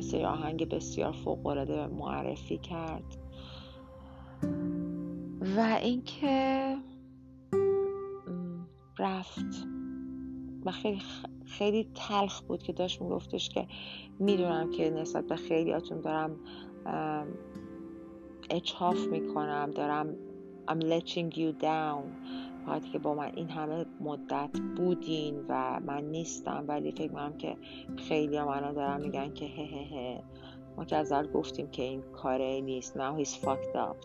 یه 0.00 0.06
سری 0.06 0.24
آهنگ 0.24 0.68
بسیار 0.68 1.12
فوق 1.12 1.46
العاده 1.46 1.86
معرفی 1.86 2.58
کرد. 2.58 3.16
و 5.56 5.78
اینکه 5.82 6.76
رفت. 8.98 9.66
و 10.64 10.70
خیلی 10.70 11.02
خیلی 11.44 11.90
تلخ 11.94 12.40
بود 12.40 12.62
که 12.62 12.72
داشت 12.72 13.02
میگفتش 13.02 13.48
که 13.48 13.66
می‌دونم 14.18 14.70
که 14.70 14.90
نسبت 14.90 15.26
به 15.26 15.36
خیلیاتون 15.36 16.00
دارم 16.00 16.36
اچاف 18.50 19.06
می‌کنم 19.06 19.70
دارم 19.70 20.16
I'm 20.68 20.80
letting 20.82 21.36
you 21.36 21.52
down. 21.62 22.04
وقتی 22.66 22.90
که 22.90 22.98
با 22.98 23.14
من 23.14 23.32
این 23.34 23.48
همه 23.48 23.86
مدت 24.00 24.50
بودین 24.76 25.44
و 25.48 25.80
من 25.80 26.04
نیستم 26.04 26.64
ولی 26.68 26.92
فکر 26.92 27.02
می‌کنم 27.02 27.36
که 27.36 27.56
خیلی 27.96 28.36
هم 28.36 28.48
الان 28.48 28.74
دارم 28.74 29.00
میگن 29.00 29.34
که 29.34 29.44
هه 29.44 29.64
هه 29.64 29.96
هه. 29.96 30.22
ما 30.76 30.84
که 30.84 30.96
از 30.96 31.12
گفتیم 31.12 31.70
که 31.70 31.82
این 31.82 32.02
کاره 32.02 32.60
نیست. 32.60 32.98
now 32.98 33.22
he's 33.22 33.34
fucked 33.34 33.76
up. 33.76 33.96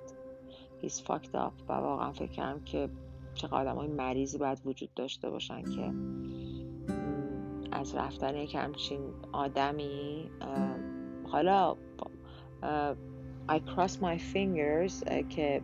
He's 0.84 1.00
fucked 1.00 1.36
up. 1.36 1.54
و 1.70 1.74
واقعا 1.74 2.12
فکرم 2.12 2.64
که 2.64 2.90
چه 3.34 3.48
آدم 3.48 3.76
های 3.76 3.88
مریضی 3.88 4.38
باید 4.38 4.62
وجود 4.66 4.94
داشته 4.94 5.30
باشن 5.30 5.64
که 5.64 5.94
از 7.72 7.96
رفتن 7.96 8.36
یک 8.36 8.56
همچین 8.56 9.00
آدمی 9.32 10.30
حالا 11.24 11.76
I 13.50 13.60
cross 13.60 14.02
my 14.02 14.18
fingers 14.34 15.26
که 15.30 15.62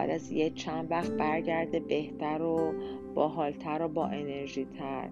بعد 0.00 0.10
از 0.10 0.30
یه 0.30 0.50
چند 0.50 0.90
وقت 0.90 1.10
برگرده 1.10 1.80
بهتر 1.80 2.42
و 2.42 2.74
باحالتر 3.14 3.82
و 3.82 3.88
با 3.88 4.06
انرژی 4.06 4.64
تر 4.64 5.10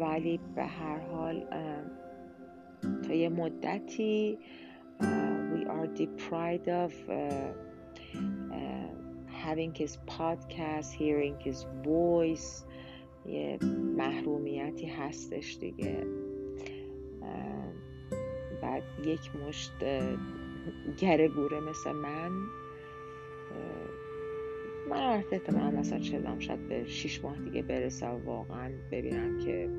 ولی 0.00 0.40
به 0.54 0.64
هر 0.64 0.98
حال 0.98 1.44
تا 3.02 3.14
یه 3.14 3.28
مدتی 3.28 4.38
we 5.52 5.64
are 5.66 5.86
deprived 5.86 6.68
of 6.68 6.92
having 9.44 9.74
his 9.74 9.98
podcast 10.06 10.88
hearing 10.92 11.36
his 11.40 11.66
voice 11.84 12.64
یه 13.26 13.58
محرومیتی 13.96 14.86
هستش 14.86 15.58
دیگه. 15.60 16.06
بعد 18.62 18.82
یک 19.04 19.36
مشت 19.36 19.72
گره 20.98 21.28
گوره 21.28 21.60
مثل 21.60 21.92
من 21.92 22.30
من 24.90 24.96
البته 24.96 25.36
احتمالا 25.36 25.70
مثلا 25.70 25.98
چلم 25.98 26.38
شاید 26.38 26.68
به 26.68 26.84
شیش 26.86 27.24
ماه 27.24 27.38
دیگه 27.38 27.62
برسه 27.62 28.06
و 28.06 28.24
واقعا 28.24 28.72
ببینم 28.92 29.38
که 29.38 29.70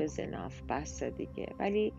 is 0.00 0.18
enough 0.18 0.62
بس 0.68 1.02
دیگه. 1.02 1.54
ولی 1.58 1.92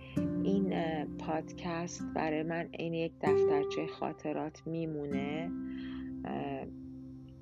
این 0.43 0.73
پادکست 1.17 2.03
برای 2.15 2.43
من 2.43 2.69
این 2.71 2.93
یک 2.93 3.11
دفترچه 3.21 3.87
خاطرات 3.87 4.61
میمونه 4.65 5.51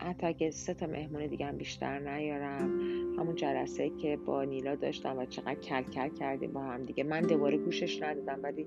حتی 0.01 0.27
اگه 0.27 0.51
سه 0.51 0.73
تا 0.73 0.87
مهمون 0.87 1.27
دیگه 1.27 1.45
هم 1.45 1.57
بیشتر 1.57 1.99
نیارم 1.99 2.79
همون 3.19 3.35
جلسه 3.35 3.89
که 3.89 4.17
با 4.17 4.43
نیلا 4.43 4.75
داشتم 4.75 5.17
و 5.17 5.25
چقدر 5.25 5.55
کل 5.55 5.81
کل 5.81 6.09
کردیم 6.09 6.51
با 6.51 6.61
هم 6.61 6.85
دیگه. 6.85 7.03
من 7.03 7.21
دوباره 7.21 7.57
گوشش 7.57 8.03
ندادم 8.03 8.39
ولی 8.43 8.65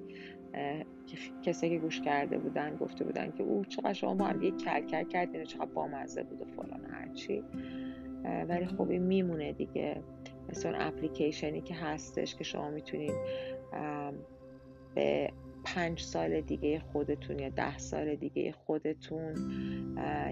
کسی 1.43 1.71
که 1.71 1.79
گوش 1.79 2.01
کرده 2.01 2.39
بودن 2.39 2.77
گفته 2.77 3.05
بودن 3.05 3.33
که 3.33 3.43
او 3.43 3.65
چقدر 3.65 3.93
شما 3.93 4.15
با 4.15 4.25
هم 4.25 4.39
دیگه 4.39 4.57
کل 4.57 4.81
کل 4.81 5.05
کردین 5.05 5.41
و 5.41 5.45
چقدر 5.45 5.67
بامزه 5.67 6.23
بود 6.23 6.43
و 6.43 6.45
فلان 6.45 6.85
هرچی 6.91 7.43
ولی 8.49 8.67
خب 8.67 8.91
این 8.91 9.03
میمونه 9.03 9.53
دیگه. 9.53 10.03
مثل 10.49 10.69
اون 10.69 10.81
اپلیکیشنی 10.81 11.61
که 11.61 11.75
هستش 11.75 12.37
که 12.37 12.45
شما 12.45 12.71
می‌تونید 12.71 13.15
به 14.95 15.31
پنج 15.65 16.01
سال 16.01 16.41
دیگه 16.41 16.79
خودتون 16.79 17.39
یا 17.39 17.49
ده 17.49 17.79
سال 17.79 18.15
دیگه 18.15 18.53
خودتون 18.53 19.35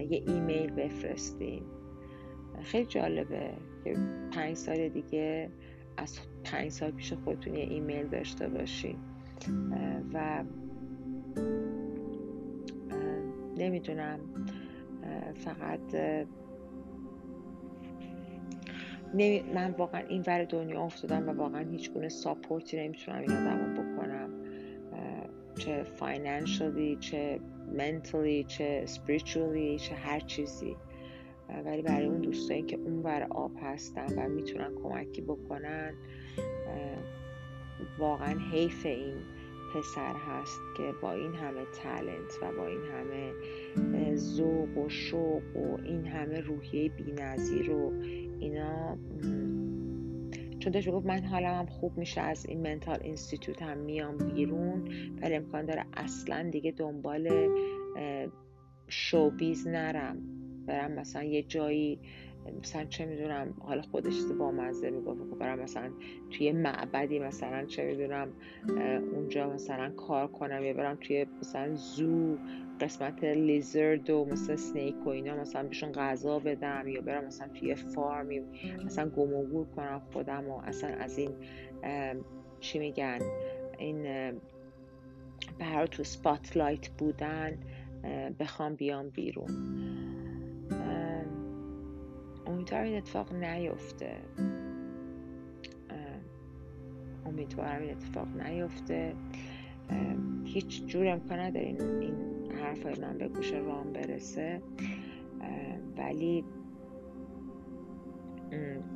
یه 0.09 0.23
ایمیل 0.27 0.71
بفرستین. 0.71 1.63
خیلی 2.63 2.85
جالبه 2.85 3.51
که 3.83 3.97
پنج 4.31 4.55
سال 4.55 4.89
دیگه 4.89 5.49
از 5.97 6.19
پنج 6.43 6.71
سال 6.71 6.91
پیش 6.91 7.13
خودتون 7.13 7.55
یه 7.55 7.63
ایمیل 7.63 8.07
داشته 8.07 8.47
باشین. 8.47 8.97
و 10.13 10.43
نمی‌دونم 13.57 14.19
فقط 15.35 15.95
من 19.53 19.71
واقعا 19.77 20.01
این 20.01 20.23
ور 20.27 20.43
دنیا 20.43 20.81
افتادم 20.81 21.29
و 21.29 21.31
واقعا 21.31 21.69
هیچ 21.69 21.93
گونه 21.93 22.09
support 22.09 22.68
ی 22.68 22.77
نمی‌تونم 22.77 23.19
این 23.19 23.31
آدم 23.31 23.73
بکنم. 23.73 24.20
چه 25.65 25.83
financially 25.83 26.95
چه 26.95 27.39
mentally 27.77 28.43
چه 28.43 28.85
spiritually 28.85 29.79
چه 29.79 29.95
هر 29.95 30.19
چیزی. 30.19 30.75
ولی 31.65 31.81
برای 31.81 32.05
اون 32.05 32.21
دوستایی 32.21 32.61
که 32.61 32.75
اون 32.75 33.03
ور 33.03 33.27
آب 33.29 33.51
هستن 33.61 34.19
و 34.19 34.29
می‌تونن 34.29 34.75
کمکی 34.83 35.21
بکنن 35.21 35.93
واقعا 37.99 38.39
حیف 38.51 38.85
این 38.85 39.15
پسر 39.75 40.13
هست 40.13 40.59
که 40.77 40.83
با 41.01 41.11
این 41.11 41.33
همه 41.33 41.61
تلنت 41.83 42.37
و 42.41 42.57
با 42.57 42.67
این 42.67 42.81
همه 42.81 44.15
ذوق 44.15 44.77
و 44.77 44.89
شوق 44.89 45.55
و 45.55 45.77
این 45.83 46.05
همه 46.05 46.39
روحیه 46.39 46.89
بینظیر 46.89 47.71
و 47.71 47.93
اینا 48.39 48.97
چون 50.61 50.73
داشت 50.73 50.89
گفت 50.89 51.05
من 51.05 51.23
حالا 51.23 51.49
هم 51.49 51.65
خوب 51.65 51.97
میشه 51.97 52.21
از 52.21 52.45
این 52.45 52.61
منتال 52.61 52.99
اینستیتوت 53.01 53.61
هم 53.61 53.77
میام 53.77 54.17
بیرون. 54.17 54.87
ولی 55.21 55.35
امکان 55.35 55.65
داره 55.65 55.85
اصلا 55.93 56.49
دیگه 56.49 56.71
دنبال 56.71 57.49
شوبیز 58.87 59.67
نرم. 59.67 60.17
برم 60.67 60.91
مثلا 60.91 61.23
یه 61.23 61.43
جایی 61.43 61.99
مثلا 62.61 62.85
چه 62.85 63.05
می‌دونم 63.05 63.53
حالا 63.59 63.81
خودش 63.81 64.13
با 64.39 64.51
مزه 64.51 64.89
می‌گفت 64.89 65.19
خب 65.19 65.37
برم 65.37 65.59
مثلا 65.59 65.91
توی 66.29 66.51
معبدی 66.51 67.19
مثلا 67.19 67.65
چه 67.65 67.83
می‌دونم 67.83 68.27
اونجا 69.13 69.53
مثلا 69.53 69.89
کار 69.89 70.27
کنم 70.27 70.63
یا 70.63 70.73
برم 70.73 70.97
توی 71.01 71.25
مثلا 71.39 71.75
زو 71.75 72.37
قسمت 72.81 73.23
لیزرد 73.23 74.09
و 74.09 74.25
مثلا 74.25 74.55
سنیک 74.55 75.07
و 75.07 75.09
اینا 75.09 75.35
مثلا 75.35 75.63
بهشون 75.63 75.91
غذا 75.91 76.39
بدم 76.39 76.87
یا 76.87 77.01
برم 77.01 77.25
مثلا 77.25 77.47
توی 77.47 77.75
فارمی 77.75 78.41
مثلا 78.85 79.09
گم 79.09 79.33
و 79.33 79.43
گور 79.43 79.65
کنم 79.65 80.01
خودم 80.13 80.49
و 80.49 80.61
اصلا 80.63 80.89
از 80.89 81.17
این 81.17 81.31
چی 82.59 82.79
میگن 82.79 83.19
این 83.77 84.03
برای 85.59 85.87
تو 85.87 86.03
سپاتلایت 86.03 86.89
بودن 86.89 87.57
بخوام 88.39 88.75
بیام 88.75 89.09
بیرون. 89.09 89.49
امیدوارم 92.45 92.83
این 92.83 92.97
اتفاق 92.97 93.33
نیفته. 93.33 94.17
امیدوارم 97.25 97.81
این 97.81 97.91
اتفاق 97.91 98.27
نیفته. 98.27 99.13
هیچ 100.45 100.85
جور 100.85 101.07
امکان 101.07 101.39
نداره 101.39 101.65
این, 101.65 101.81
این 101.81 102.15
حرفای 102.51 102.93
من 103.01 103.17
به 103.17 103.27
گوش 103.27 103.53
رام 103.53 103.93
برسه. 103.93 104.61
ولی 105.97 106.43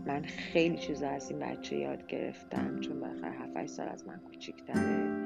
من 0.05 0.21
خیلی 0.21 0.77
چیز 0.77 1.03
از 1.03 1.29
این 1.29 1.39
بچه 1.39 1.75
یاد 1.75 2.07
گرفتم 2.07 2.79
چون 2.79 2.99
بالاخره 2.99 3.31
7 3.31 3.65
سال 3.65 3.87
از 3.87 4.07
من 4.07 4.19
کوچیکتره. 4.19 5.25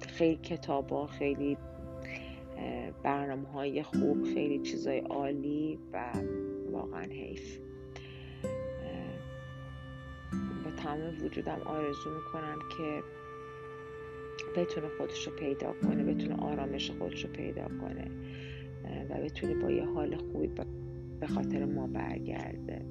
خیلی 0.00 0.36
کتابا 0.36 1.06
خیلی 1.06 1.56
برنامه 3.02 3.48
های 3.48 3.82
خوب 3.82 4.24
خیلی 4.24 4.58
چیزای 4.58 4.98
عالی 4.98 5.78
و 5.92 6.12
واقعا 6.72 7.02
حیف. 7.02 7.63
تمام 10.84 11.24
وجودم 11.24 11.60
آرزو 11.64 12.10
می‌کنم 12.14 12.58
که 12.78 13.02
بتونه 14.56 14.88
خودش 14.98 15.26
رو 15.26 15.36
پیدا 15.36 15.72
کنه 15.72 16.04
بتونه 16.04 16.36
آرامش 16.36 16.90
خودش 16.90 17.24
رو 17.24 17.30
پیدا 17.30 17.68
کنه 17.68 18.10
و 19.10 19.22
بتونه 19.22 19.54
با 19.54 19.70
یه 19.70 19.84
حال 19.84 20.16
خوبی 20.16 20.50
به 21.20 21.26
خاطر 21.26 21.64
ما 21.64 21.86
برگرده. 21.86 22.84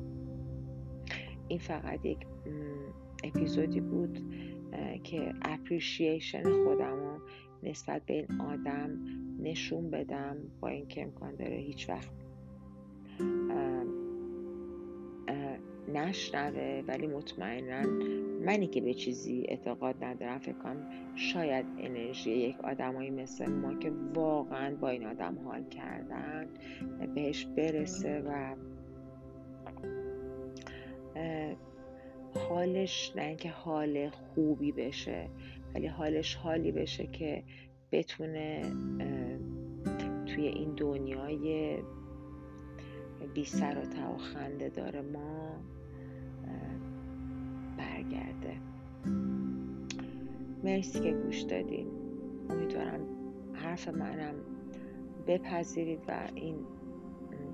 این 1.48 1.60
فقط 1.60 2.06
یک 2.06 2.18
اپیزودی 3.24 3.82
بود 3.82 4.20
که 5.04 5.34
اپریشیشن 5.41 6.44
خودم 6.44 7.00
رو 7.00 7.20
نسبت 7.64 8.06
به 8.06 8.14
این 8.14 8.41
آدم 8.41 9.00
نشون 9.39 9.89
بدم 9.89 10.38
با 10.62 10.68
اینکه 10.68 11.04
امکان 11.04 11.36
داره 11.36 11.56
هیچ 11.56 11.89
وقت 11.89 12.12
نشنوه 15.94 16.84
ولی 16.88 17.08
مطمئنا 17.08 17.89
منی 18.46 18.68
که 18.68 18.82
به 18.82 18.94
چیزی 18.94 19.46
اعتقاد 19.48 20.04
ندارم 20.04 20.39
فکر 20.39 20.58
کنم 20.58 20.89
شاید 21.16 21.66
انرژی 21.78 22.32
یک 22.32 22.60
آدمایی 22.60 23.10
مثل 23.10 23.46
ما 23.46 23.74
که 23.74 23.91
واقعا 24.14 24.76
با 24.76 24.89
این 24.89 25.06
آدم 25.06 25.39
حال 25.46 25.64
کردن 25.64 26.48
بهش 27.16 27.46
برسه 27.46 28.24
و 28.28 28.56
حالش 32.39 33.14
نه 33.16 33.22
اینکه 33.22 33.50
حال 33.50 34.10
خوبی 34.10 34.72
بشه 34.72 35.30
ولی 35.76 35.88
حالش 35.88 36.36
حالی 36.36 36.72
بشه 36.72 37.08
که 37.08 37.44
بتونه 37.91 38.62
توی 40.26 40.48
این 40.48 40.74
دنیای 40.76 41.78
بی 43.34 43.46
سر 43.46 43.78
و 43.78 43.86
تا 43.86 44.18
خنده 44.18 44.70
داره 44.70 45.02
ما 45.02 45.56
برگرده. 47.78 48.58
مرسی 50.64 51.00
که 51.00 51.12
گوش 51.12 51.42
دادین. 51.42 51.88
امیدوارم 52.50 53.00
حرف 53.54 53.88
منم 53.88 54.36
بپذیرید 55.28 56.00
و 56.08 56.28
این 56.36 56.56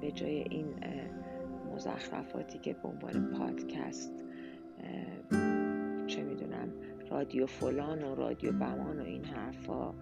به 0.01 0.11
جای 0.11 0.35
این 0.49 0.65
مزخرفاتی 1.73 2.59
که 2.59 2.73
به 2.73 2.87
عنوان 2.87 3.31
پادکست 3.37 4.11
چه 6.07 6.23
می‌دونم 6.23 6.69
رادیو 7.09 7.45
فلان 7.45 8.03
و 8.03 8.15
رادیو 8.15 8.51
بمان 8.51 8.99
و 8.99 9.03
این 9.03 9.25
حرفا 9.25 9.93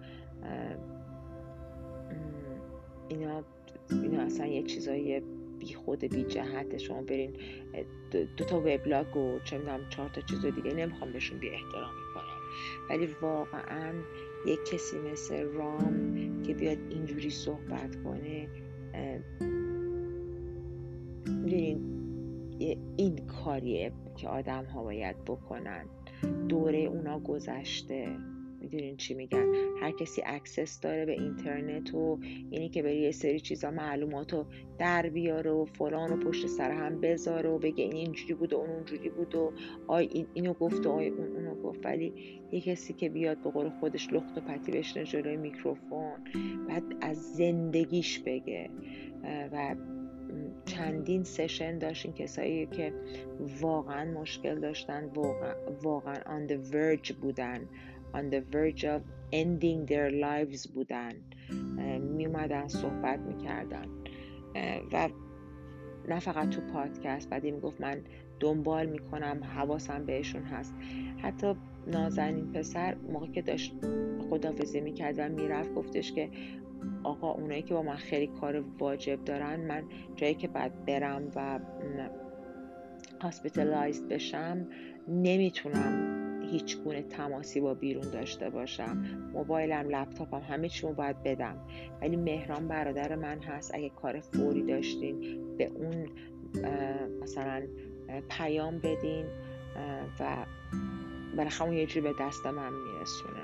اینا 3.08 3.44
اینا 3.90 4.22
اصلا 4.22 4.46
یه 4.46 4.62
چیزای 4.62 5.22
بی 5.58 5.74
خود 5.74 6.04
بی 6.04 6.24
جهت 6.24 6.78
شما 6.78 7.02
برین 7.02 7.32
دو, 8.10 8.44
تا 8.44 8.58
وبلاگ 8.60 9.16
و 9.16 9.38
چه 9.44 9.58
می‌دونم 9.58 9.88
چهار 9.90 10.08
تا 10.08 10.20
چیز 10.20 10.46
دیگه 10.46 10.74
نمی‌خوام 10.74 11.12
بهشون 11.12 11.38
بی 11.38 11.48
احترامی 11.48 12.02
کنم 12.14 12.38
ولی 12.90 13.08
واقعا 13.22 13.94
یک 14.46 14.64
کسی 14.64 14.98
مثل 14.98 15.42
رام 15.52 16.42
که 16.42 16.54
بیاد 16.54 16.78
اینجوری 16.90 17.30
صحبت 17.30 18.02
کنه 18.04 18.48
می‌دونین 21.26 21.98
این 22.96 23.26
کاریه 23.26 23.92
که 24.16 24.28
آدم 24.28 24.64
ها 24.64 24.82
باید 24.82 25.24
بکنن. 25.24 25.84
دوره 26.48 26.78
اونا 26.78 27.18
گذشته. 27.18 28.16
می‌دونین 28.60 28.96
چی 28.96 29.14
میگن. 29.14 29.46
هر 29.80 29.90
کسی 29.90 30.22
access 30.26 30.80
داره 30.80 31.06
به 31.06 31.12
اینترنت 31.12 31.94
و 31.94 32.18
اینی 32.50 32.68
که 32.68 32.82
بری 32.82 33.00
یه 33.00 33.10
سری 33.10 33.40
چیزا 33.40 33.70
معلومات 33.70 34.32
رو 34.32 34.46
در 34.78 35.08
بیاره 35.08 35.50
و 35.50 35.64
فلان 35.64 36.12
و 36.12 36.16
پشت 36.16 36.46
سر 36.46 36.70
هم 36.70 37.00
بذاره 37.00 37.50
و 37.50 37.58
بگه 37.58 37.84
این 37.84 37.96
اینجوری 37.96 38.34
بود 38.34 38.52
و 38.52 38.56
اون 38.56 38.70
اونجوری 38.70 39.08
بود 39.08 39.34
و 39.34 39.52
آی 39.86 40.08
این 40.12 40.26
اینو 40.34 40.52
گفت 40.52 40.86
و 40.86 40.90
آی 40.90 41.08
اون 41.08 41.36
اونو 41.36 41.54
گفت. 41.54 41.86
ولی 41.86 42.12
یه 42.52 42.60
کسی 42.60 42.92
که 42.92 43.08
بیاد 43.08 43.42
به 43.42 43.50
قول 43.50 43.70
خودش 43.80 44.12
لخت 44.12 44.38
و 44.38 44.40
پتی 44.40 44.72
بشینه 44.72 45.04
جلوی 45.04 45.36
میکروفون 45.36 46.12
بعد 46.68 46.84
از 47.00 47.34
زندگیش 47.34 48.18
بگه. 48.18 48.70
و 49.52 49.76
چندین 50.64 51.24
سشن 51.24 51.78
داشتین 51.78 52.12
کسایی 52.12 52.66
که 52.66 52.92
واقعا 53.60 54.20
مشکل 54.20 54.60
داشتن 54.60 55.04
واقعا, 55.04 55.54
واقعا 55.82 56.14
on 56.14 56.50
the 56.50 56.72
verge 56.72 57.12
بودن. 57.12 57.68
On 58.14 58.30
the 58.30 58.40
verge 58.52 58.84
of 58.84 59.02
ending 59.32 59.86
their 59.86 60.10
lives 60.10 60.66
بودن. 60.66 61.12
می 62.00 62.26
اومدن 62.26 62.68
صحبت 62.68 63.18
می‌کردن. 63.18 63.86
و 64.92 65.08
نه 66.08 66.20
فقط 66.20 66.50
تو 66.50 66.60
پادکست 66.60 67.30
بعدی 67.30 67.50
می‌گفت 67.50 67.80
من 67.80 68.00
دنبال 68.40 68.86
می‌کنم 68.86 69.44
حواسم 69.44 70.06
بهشون 70.06 70.42
هست. 70.42 70.74
حتی 71.22 71.54
نازنین 71.86 72.52
پسر 72.52 72.94
موقع 72.94 73.26
که 73.26 73.42
داشت 73.42 73.74
خدافزی 74.30 74.80
می‌کرد 74.80 75.14
و 75.18 75.28
می‌رفت 75.28 75.74
گفتش 75.74 76.12
که 76.12 76.30
آقا 77.02 77.32
اونایی 77.32 77.62
که 77.62 77.74
با 77.74 77.82
من 77.82 77.96
خیلی 77.96 78.26
کار 78.26 78.64
واجب 78.78 79.24
دارن 79.24 79.60
من 79.60 79.82
جایی 80.16 80.34
که 80.34 80.48
بعد 80.48 80.84
برم 80.84 81.22
و 81.34 81.60
هاسپیتالایزد 83.22 84.08
بشم 84.08 84.66
نمی‌تونم 85.08 86.17
هیچ 86.50 86.78
گونه 86.78 87.02
تماسی 87.02 87.60
با 87.60 87.74
بیرون 87.74 88.10
داشته 88.10 88.50
باشم. 88.50 89.04
موبایلم 89.32 89.88
لپتاپم 89.88 90.40
همه 90.40 90.68
چیمو 90.68 90.92
باید 90.92 91.22
بدم. 91.22 91.56
ولی 92.00 92.16
مهران 92.16 92.68
برادر 92.68 93.16
من 93.16 93.38
هست. 93.38 93.74
اگه 93.74 93.88
کار 93.88 94.20
فوری 94.20 94.62
داشتین 94.62 95.38
به 95.56 95.64
اون 95.64 96.08
مثلا 97.22 97.62
پیام 98.28 98.78
بدین 98.78 99.24
و 100.20 100.46
بالاخره 101.36 101.74
یه 101.74 101.86
جوری 101.86 102.00
به 102.00 102.14
دست 102.20 102.46
من 102.46 102.72
میرسونه 102.72 103.42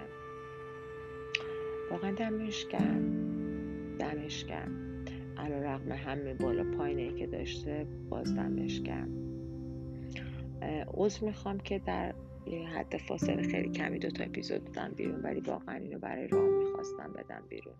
واقعا 1.90 2.10
دمش 2.10 2.66
گرم. 2.66 3.24
دمش 3.98 4.44
گرم. 4.44 5.04
علا 5.36 5.56
رقم 5.56 5.92
همه 5.92 6.34
بالا 6.34 6.64
پایینه 6.64 7.18
که 7.18 7.26
داشته 7.26 7.86
باز 8.10 8.34
دمش 8.36 8.80
گرم. 8.80 9.08
عضو 10.94 11.26
می‌خوام 11.26 11.58
که 11.58 11.78
در 11.78 12.14
حتی 12.52 12.98
فاصله 12.98 13.42
خیلی 13.42 13.70
کمی 13.70 13.98
دو 13.98 14.10
تا 14.10 14.24
اپیزود 14.24 14.64
دادم 14.64 14.94
بیرون 14.94 15.20
ولی 15.22 15.40
واقعا 15.40 15.74
اینو 15.74 15.98
برای 15.98 16.28
رام 16.28 16.58
می‌خواستم 16.58 17.12
بدم 17.12 17.42
بیرون. 17.48 17.74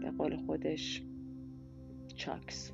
به 0.00 0.10
قول 0.10 0.36
خودش 0.36 1.02
چاکس. 2.16 2.72